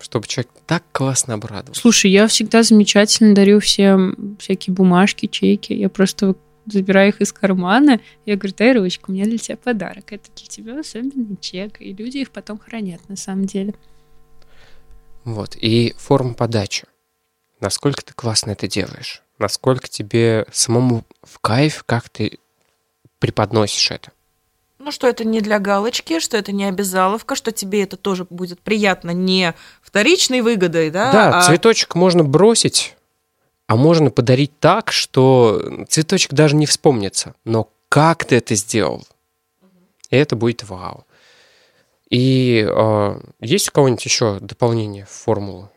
чтобы 0.01 0.26
человек 0.26 0.53
так 0.66 0.85
классно 0.93 1.35
обрадовался. 1.35 1.80
Слушай, 1.80 2.11
я 2.12 2.26
всегда 2.28 2.62
замечательно 2.62 3.35
дарю 3.35 3.61
всем 3.61 4.37
всякие 4.39 4.74
бумажки, 4.74 5.26
чеки. 5.26 5.74
Я 5.74 5.89
просто 5.89 6.35
забираю 6.66 7.09
их 7.09 7.20
из 7.20 7.32
кармана. 7.32 8.01
Я 8.26 8.37
говорю, 8.37 8.55
дай 8.57 8.72
ручку, 8.76 9.11
у 9.11 9.14
меня 9.14 9.24
для 9.24 9.39
тебя 9.39 9.57
подарок. 9.57 10.12
Это 10.12 10.30
для 10.37 10.47
тебя 10.47 10.80
особенный 10.80 11.37
чек. 11.41 11.80
И 11.80 11.93
люди 11.93 12.18
их 12.18 12.30
потом 12.30 12.59
хранят 12.59 13.09
на 13.09 13.16
самом 13.16 13.47
деле. 13.47 13.74
Вот, 15.25 15.57
и 15.57 15.95
форма 15.99 16.35
подачи. 16.35 16.87
Насколько 17.61 18.05
ты 18.05 18.12
классно 18.12 18.51
это 18.53 18.68
делаешь? 18.68 19.22
Насколько 19.39 19.89
тебе 19.89 20.47
самому 20.53 21.05
в 21.22 21.39
кайф, 21.39 21.83
как 21.85 22.09
ты 22.09 22.39
преподносишь 23.18 23.91
это? 23.91 24.12
Ну, 24.79 24.91
что 24.93 25.07
это 25.09 25.25
не 25.25 25.41
для 25.41 25.59
галочки, 25.59 26.20
что 26.20 26.37
это 26.37 26.53
не 26.53 26.66
обязаловка, 26.66 27.37
что 27.37 27.53
тебе 27.53 27.83
это 27.83 27.97
тоже 27.97 28.27
будет 28.29 28.61
приятно 28.61 29.12
не 29.12 29.55
вторичной 29.81 30.43
выгодой, 30.43 30.91
да? 30.91 31.11
Да, 31.11 31.39
а- 31.39 31.43
цветочек 31.43 31.95
можно 31.95 32.22
бросить, 32.22 32.95
а 33.66 33.77
можно 33.77 34.11
подарить 34.11 34.59
так, 34.61 34.93
что 34.93 35.87
цветочек 35.89 36.35
даже 36.35 36.55
не 36.55 36.66
вспомнится. 36.66 37.35
Но 37.45 37.70
как 37.89 38.27
ты 38.27 38.37
это 38.37 38.55
сделал? 38.57 39.07
И 40.11 40.16
это 40.16 40.37
будет 40.37 40.64
вау. 40.64 41.07
И 42.11 42.67
э, 42.69 43.21
есть 43.41 43.69
у 43.69 43.73
кого-нибудь 43.73 44.05
еще 44.05 44.39
дополнение 44.41 45.05
в 45.07 45.11
формулу 45.11 45.71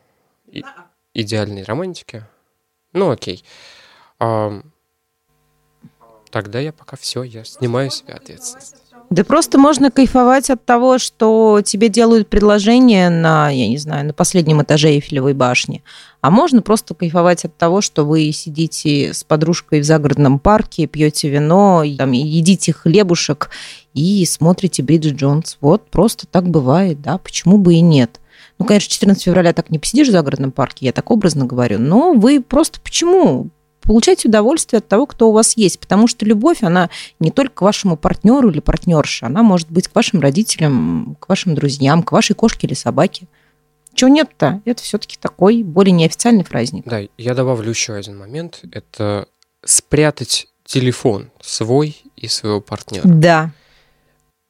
и- 0.46 0.64
идеальной 1.14 1.62
романтики? 1.62 2.24
Ну, 2.92 3.10
окей. 3.10 3.44
Ам, 4.18 4.72
тогда 6.30 6.60
я 6.60 6.72
пока 6.72 6.96
все, 6.96 7.22
я 7.22 7.44
снимаю 7.44 7.90
с 7.90 7.96
себя 7.96 8.14
ответственность. 8.14 8.76
Да 9.10 9.24
просто 9.24 9.58
можно 9.58 9.90
кайфовать 9.90 10.50
от 10.50 10.64
того, 10.66 10.98
что 10.98 11.62
тебе 11.64 11.88
делают 11.88 12.28
предложение 12.28 13.08
на, 13.08 13.48
я 13.48 13.66
не 13.66 13.78
знаю, 13.78 14.06
на 14.06 14.12
последнем 14.12 14.62
этаже 14.62 14.90
Эйфелевой 14.90 15.32
башни. 15.32 15.82
А 16.20 16.30
можно 16.30 16.60
просто 16.60 16.94
кайфовать 16.94 17.44
от 17.46 17.56
того, 17.56 17.80
что 17.80 18.04
вы 18.04 18.30
сидите 18.32 19.14
с 19.14 19.24
подружкой 19.24 19.80
в 19.80 19.84
загородном 19.84 20.38
парке, 20.38 20.86
пьете 20.86 21.30
вино, 21.30 21.84
там, 21.96 22.12
едите 22.12 22.72
хлебушек 22.74 23.50
и 23.98 24.24
смотрите 24.24 24.82
Бриджит 24.82 25.16
Джонс. 25.16 25.58
Вот 25.60 25.90
просто 25.90 26.26
так 26.26 26.48
бывает, 26.48 27.00
да, 27.02 27.18
почему 27.18 27.58
бы 27.58 27.74
и 27.74 27.80
нет. 27.80 28.20
Ну, 28.58 28.64
конечно, 28.64 28.90
14 28.90 29.22
февраля 29.22 29.52
так 29.52 29.70
не 29.70 29.78
посидишь 29.78 30.08
в 30.08 30.12
загородном 30.12 30.52
парке, 30.52 30.86
я 30.86 30.92
так 30.92 31.10
образно 31.10 31.46
говорю, 31.46 31.78
но 31.78 32.12
вы 32.12 32.40
просто 32.40 32.80
почему? 32.80 33.48
Получайте 33.82 34.28
удовольствие 34.28 34.78
от 34.78 34.88
того, 34.88 35.06
кто 35.06 35.30
у 35.30 35.32
вас 35.32 35.56
есть, 35.56 35.80
потому 35.80 36.08
что 36.08 36.24
любовь, 36.26 36.62
она 36.62 36.90
не 37.20 37.30
только 37.30 37.54
к 37.54 37.62
вашему 37.62 37.96
партнеру 37.96 38.50
или 38.50 38.60
партнерше, 38.60 39.24
она 39.24 39.42
может 39.42 39.70
быть 39.70 39.88
к 39.88 39.94
вашим 39.94 40.20
родителям, 40.20 41.16
к 41.18 41.28
вашим 41.28 41.54
друзьям, 41.54 42.02
к 42.02 42.12
вашей 42.12 42.34
кошке 42.34 42.66
или 42.66 42.74
собаке. 42.74 43.26
Чего 43.94 44.10
нет-то? 44.10 44.60
Это 44.64 44.82
все-таки 44.82 45.16
такой 45.20 45.62
более 45.62 45.92
неофициальный 45.92 46.44
праздник. 46.44 46.84
Да, 46.86 47.00
я 47.16 47.34
добавлю 47.34 47.70
еще 47.70 47.94
один 47.94 48.18
момент. 48.18 48.60
Это 48.70 49.26
спрятать 49.64 50.48
телефон 50.64 51.30
свой 51.40 51.96
и 52.16 52.28
своего 52.28 52.60
партнера. 52.60 53.02
Да. 53.04 53.52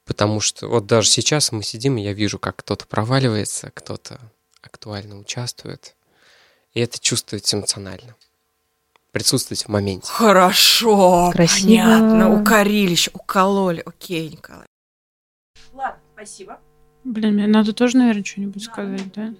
Потому 0.08 0.40
что 0.40 0.68
вот 0.68 0.86
даже 0.86 1.06
сейчас 1.06 1.52
мы 1.52 1.62
сидим, 1.62 1.98
и 1.98 2.02
я 2.02 2.14
вижу, 2.14 2.38
как 2.38 2.56
кто-то 2.56 2.86
проваливается, 2.86 3.70
кто-то 3.74 4.18
актуально 4.62 5.18
участвует. 5.18 5.94
И 6.72 6.80
это 6.80 6.98
чувствуется 6.98 7.58
эмоционально. 7.58 8.16
Присутствовать 9.12 9.64
в 9.64 9.68
моменте. 9.68 10.10
Хорошо, 10.10 11.30
Красиво. 11.30 11.82
понятно. 11.82 12.40
Укорили 12.40 12.92
еще, 12.92 13.10
укололи. 13.12 13.82
Окей, 13.84 14.30
Николай. 14.30 14.66
Ладно, 15.74 16.00
спасибо. 16.14 16.58
Блин, 17.04 17.34
мне 17.34 17.46
надо 17.46 17.74
тоже, 17.74 17.98
наверное, 17.98 18.24
что-нибудь 18.24 18.64
сказать, 18.64 19.12
да? 19.12 19.34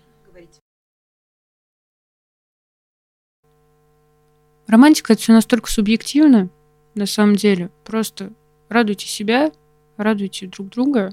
Романтика 4.67 5.15
это 5.15 5.23
все 5.23 5.33
настолько 5.33 5.71
субъективно, 5.71 6.51
на 6.95 7.07
самом 7.07 7.37
деле. 7.37 7.71
Просто 7.87 8.35
радуйте 8.69 9.07
себя, 9.07 9.51
радуйте 9.99 10.47
друг 10.47 10.71
друга, 10.71 11.13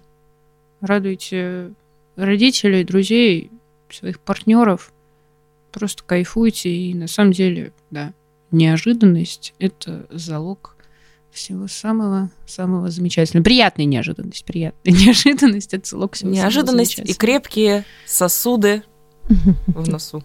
радуйте 0.79 1.73
родителей, 2.15 2.85
друзей, 2.85 3.51
своих 3.89 4.19
партнеров. 4.19 4.93
Просто 5.71 6.03
кайфуйте. 6.03 6.69
И 6.69 6.93
на 6.93 7.07
самом 7.07 7.33
деле, 7.33 7.73
да, 7.91 8.13
неожиданность 8.51 9.53
это 9.59 10.07
залог 10.09 10.75
всего 11.31 11.67
самого-самого 11.67 12.89
замечательного. 12.89 13.43
Приятная 13.43 13.85
неожиданность, 13.85 14.45
приятная 14.45 14.93
неожиданность 14.93 15.73
это 15.73 15.89
залог 15.89 16.13
всего 16.13 16.29
самого 16.29 16.43
Неожиданность 16.43 16.93
и 16.93 16.95
замечательного. 16.97 17.19
крепкие 17.19 17.85
сосуды 18.05 18.83
в 19.67 19.89
носу. 19.89 20.23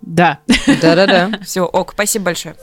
Да. 0.00 0.40
Да-да-да. 0.66 1.38
Все, 1.44 1.62
ок, 1.62 1.92
спасибо 1.92 2.24
большое. 2.26 2.56